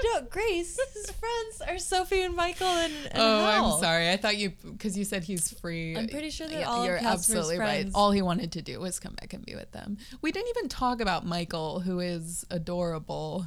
No, 0.03 0.22
Grace. 0.30 0.78
His 0.94 1.11
friends 1.11 1.62
are 1.66 1.78
Sophie 1.78 2.22
and 2.22 2.34
Michael 2.34 2.66
and, 2.66 2.92
and 3.11 3.20
oh, 3.20 3.51
Howl. 3.51 3.74
I'm 3.74 3.80
sorry. 3.80 4.11
I 4.11 4.16
thought 4.16 4.36
you 4.36 4.53
because 4.62 4.96
you 4.96 5.05
said 5.05 5.24
he's 5.24 5.51
free. 5.51 5.96
I'm 5.96 6.09
pretty 6.09 6.30
sure 6.30 6.46
that 6.46 6.59
Yeah, 6.59 6.68
all 6.68 6.86
you're 6.86 6.96
absolutely 6.96 7.59
right. 7.59 7.88
All 7.94 8.12
he 8.12 8.22
wanted 8.22 8.53
to 8.53 8.62
do 8.62 8.80
was 8.80 9.01
come 9.01 9.14
back 9.14 9.34
and 9.34 9.44
be 9.44 9.55
with 9.55 9.72
them. 9.72 9.99
We 10.22 10.32
didn't 10.32 10.49
even 10.57 10.68
talk 10.68 11.01
about 11.01 11.26
Michael, 11.26 11.80
who 11.80 12.01
is 12.01 12.46
adorable. 12.51 13.46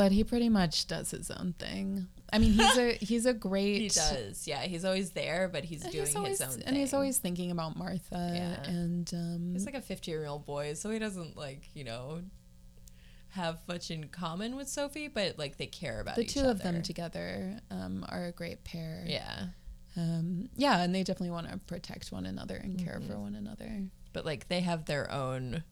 But 0.00 0.12
he 0.12 0.24
pretty 0.24 0.48
much 0.48 0.86
does 0.86 1.10
his 1.10 1.30
own 1.30 1.54
thing. 1.58 2.08
I 2.32 2.38
mean, 2.38 2.52
he's 2.52 2.76
a 2.78 2.92
he's 3.00 3.26
a 3.26 3.34
great. 3.34 3.80
He 3.82 3.88
does. 3.88 4.46
Yeah, 4.48 4.62
he's 4.62 4.84
always 4.84 5.10
there, 5.10 5.48
but 5.52 5.64
he's 5.64 5.82
doing 5.82 6.06
he's 6.06 6.16
always, 6.16 6.38
his 6.38 6.42
own 6.48 6.54
thing. 6.54 6.62
and 6.66 6.76
he's 6.76 6.94
always 6.94 7.18
thinking 7.18 7.50
about 7.50 7.76
Martha. 7.76 8.32
Yeah. 8.34 8.70
And 8.70 9.10
um, 9.14 9.50
He's 9.52 9.66
like 9.66 9.74
a 9.74 9.80
fifty-year-old 9.82 10.46
boy, 10.46 10.74
so 10.74 10.90
he 10.90 10.98
doesn't 10.98 11.36
like 11.36 11.68
you 11.74 11.84
know 11.84 12.22
have 13.34 13.58
much 13.68 13.90
in 13.90 14.08
common 14.08 14.56
with 14.56 14.68
Sophie, 14.68 15.08
but 15.08 15.38
like 15.38 15.56
they 15.56 15.66
care 15.66 16.00
about 16.00 16.16
the 16.16 16.24
two 16.24 16.40
other. 16.40 16.50
of 16.50 16.62
them 16.62 16.82
together 16.82 17.60
um, 17.70 18.04
are 18.08 18.24
a 18.26 18.32
great 18.32 18.64
pair. 18.64 19.04
Yeah, 19.06 19.46
Um, 19.96 20.48
yeah, 20.56 20.82
and 20.82 20.92
they 20.94 21.04
definitely 21.04 21.30
want 21.30 21.48
to 21.50 21.58
protect 21.58 22.10
one 22.10 22.26
another 22.26 22.56
and 22.56 22.76
care 22.78 22.98
Mhm. 23.00 23.06
for 23.08 23.18
one 23.18 23.34
another. 23.36 23.84
but 24.12 24.24
like 24.26 24.48
they 24.48 24.60
have 24.60 24.86
their 24.86 25.10
own 25.12 25.62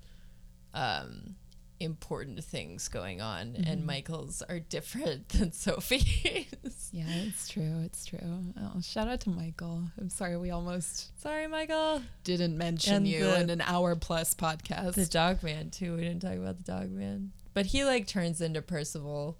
um 0.75 1.35
important 1.81 2.43
things 2.43 2.89
going 2.89 3.21
on 3.21 3.55
and 3.57 3.83
Mhm. 3.83 3.85
michael's 3.87 4.43
are 4.43 4.59
different 4.59 5.29
than 5.31 5.53
sophie's 5.53 6.91
Yeah, 6.91 7.05
it's 7.09 7.49
true. 7.49 7.83
It's 7.85 8.07
true. 8.07 8.53
Oh, 8.59 8.81
shout 8.81 9.09
out 9.09 9.21
to 9.21 9.31
Michael. 9.31 9.85
I'm 10.01 10.09
sorry 10.11 10.37
we 10.39 10.51
almost 10.51 11.11
sorry 11.21 11.47
michael 11.47 12.03
didn't 12.25 12.57
mention 12.59 12.95
And 12.95 13.07
you 13.09 13.25
the- 13.25 13.41
in 13.41 13.51
an 13.51 13.61
hour 13.61 13.95
plus 13.95 14.35
podcast. 14.35 14.95
the 14.95 15.07
dog 15.07 15.43
man 15.43 15.71
too 15.71 15.95
we 15.97 16.03
didn't 16.03 16.21
talk 16.23 16.35
about 16.37 16.57
the 16.57 16.65
dog 16.65 16.91
man 16.91 17.33
but 17.55 17.67
he 17.67 17.85
like 17.85 18.07
turns 18.07 18.41
into 18.41 18.63
percival 18.63 19.37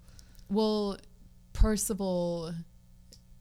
well, 0.49 0.97
Percival, 1.53 2.53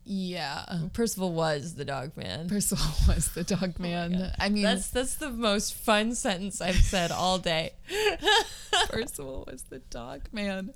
yeah. 0.08 0.64
percival 0.92 1.32
was 1.32 1.74
the 1.74 1.84
dog 1.84 2.16
man 2.16 2.48
Percival 2.48 2.86
was 3.14 3.28
the 3.28 3.44
dog 3.44 3.74
Oh 3.78 3.82
man. 3.82 4.12
God. 4.12 4.34
I 4.38 4.48
mean, 4.48 4.62
that's 4.62 4.88
that's 4.88 5.16
the 5.16 5.30
most 5.30 5.74
fun 5.74 6.14
sentence 6.14 6.60
i've 6.60 6.76
said 6.76 7.10
all 7.10 7.38
day 7.38 7.72
Percival 8.88 9.44
was 9.50 9.62
the 9.64 9.78
dog 9.78 10.22
man. 10.32 10.72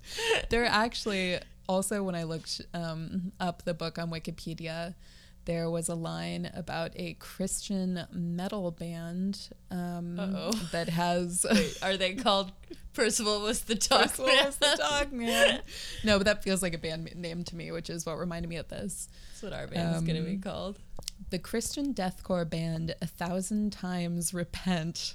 There 0.50 0.64
actually 0.64 1.38
also 1.68 2.02
when 2.02 2.14
I 2.14 2.24
looked 2.24 2.60
um, 2.74 3.32
up 3.40 3.64
the 3.64 3.74
book 3.74 3.98
on 3.98 4.10
Wikipedia, 4.10 4.94
there 5.44 5.68
was 5.70 5.88
a 5.88 5.94
line 5.94 6.50
about 6.54 6.92
a 6.96 7.14
Christian 7.14 8.06
metal 8.12 8.70
band 8.70 9.48
um, 9.70 10.16
that 10.72 10.88
has 10.88 11.44
Wait, 11.52 11.78
are 11.82 11.96
they 11.96 12.14
called 12.14 12.52
percival 12.92 13.40
was 13.40 13.62
the 13.62 13.74
dog 13.74 14.02
Percival 14.02 14.26
man 14.26 14.46
was 14.46 14.56
the 14.56 14.76
dog 14.78 15.12
man. 15.12 15.60
No, 16.04 16.18
but 16.18 16.24
that 16.26 16.42
feels 16.44 16.62
like 16.62 16.74
a 16.74 16.78
band 16.78 17.14
name 17.16 17.42
to 17.44 17.56
me, 17.56 17.70
which 17.72 17.90
is 17.90 18.04
what 18.06 18.18
reminded 18.18 18.48
me 18.48 18.56
of 18.56 18.68
this. 18.68 19.08
that's 19.30 19.42
what 19.42 19.52
our 19.52 19.66
band's 19.66 20.06
gonna 20.06 20.22
be 20.22 20.32
Um, 20.34 20.40
called 20.40 20.78
The 21.30 21.38
Christian 21.38 21.92
deathcore 21.94 22.48
band 22.48 22.94
A 23.02 23.06
Thousand 23.06 23.72
Times 23.72 24.32
Repent. 24.34 25.14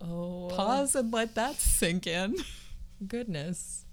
oh 0.00 0.48
Pause 0.52 0.94
and 0.96 1.12
let 1.12 1.34
that 1.34 1.56
sink 1.56 2.06
in. 2.06 2.36
goodness 3.06 3.84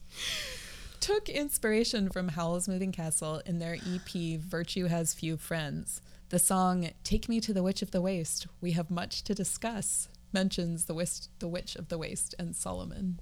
Took 1.00 1.30
inspiration 1.30 2.10
from 2.10 2.28
Howl's 2.30 2.68
Moving 2.68 2.91
Castle 2.91 3.41
in 3.45 3.60
their 3.60 3.76
EP 3.76 4.39
Virtue 4.39 4.88
Has 4.88 5.14
Few 5.14 5.38
Friends. 5.38 6.02
The 6.28 6.39
song 6.39 6.89
Take 7.04 7.30
Me 7.30 7.39
to 7.39 7.54
the 7.54 7.64
Witch 7.64 7.82
of 7.82 7.91
the 7.91 8.02
Waste, 8.02 8.47
We 8.60 8.72
Have 8.72 8.91
Much 8.91 9.24
to 9.24 9.34
Discuss, 9.34 10.10
mentions 10.34 10.86
the, 10.86 10.93
wist- 10.93 11.30
the 11.39 11.47
Witch 11.47 11.78
of 11.78 11.88
the 11.88 11.97
Waste 11.97 12.36
and 12.38 12.54
Suliman. 12.54 13.20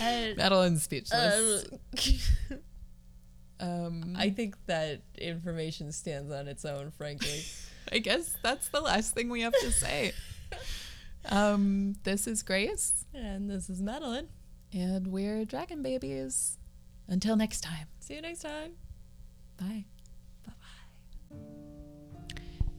Madeline's 0.00 0.84
speechless. 0.84 1.66
um, 3.60 4.14
I 4.16 4.30
think 4.30 4.54
that 4.66 5.02
information 5.18 5.90
stands 5.90 6.32
on 6.32 6.46
its 6.46 6.64
own, 6.64 6.92
frankly. 6.92 7.42
I 7.92 7.98
guess 7.98 8.36
that's 8.42 8.68
the 8.68 8.80
last 8.80 9.12
thing 9.12 9.28
we 9.28 9.40
have 9.42 9.52
to 9.60 9.72
say. 9.72 10.12
Um, 11.30 11.94
this 12.04 12.26
is 12.26 12.42
Grace. 12.42 13.04
and 13.14 13.48
this 13.50 13.68
is 13.70 13.80
Madeline. 13.82 14.28
And 14.72 15.06
we're 15.08 15.44
Dragon 15.44 15.82
Babies. 15.82 16.56
Until 17.06 17.36
next 17.36 17.60
time. 17.60 17.86
See 18.00 18.14
you 18.14 18.22
next 18.22 18.40
time. 18.40 18.72
Bye. 19.58 19.84
Bye 20.46 20.52
bye. 20.60 21.36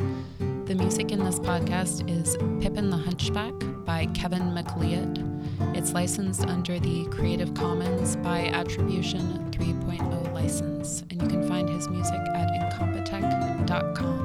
The 0.66 0.74
music 0.74 1.10
in 1.12 1.22
this 1.24 1.38
podcast 1.40 2.08
is 2.08 2.36
Pippin 2.62 2.88
the 2.90 2.96
Hunchback 2.96 3.52
by 3.84 4.06
Kevin 4.14 4.54
MacLeod. 4.54 5.28
It's 5.74 5.92
licensed 5.92 6.46
under 6.46 6.78
the 6.78 7.06
Creative 7.06 7.52
Commons 7.54 8.16
by 8.16 8.46
Attribution 8.48 9.50
3.0 9.50 10.32
license, 10.32 11.02
and 11.10 11.20
you 11.20 11.28
can 11.28 11.48
find 11.48 11.68
his 11.68 11.88
music 11.88 12.20
at 12.34 12.48
incompetech.com. 12.72 14.21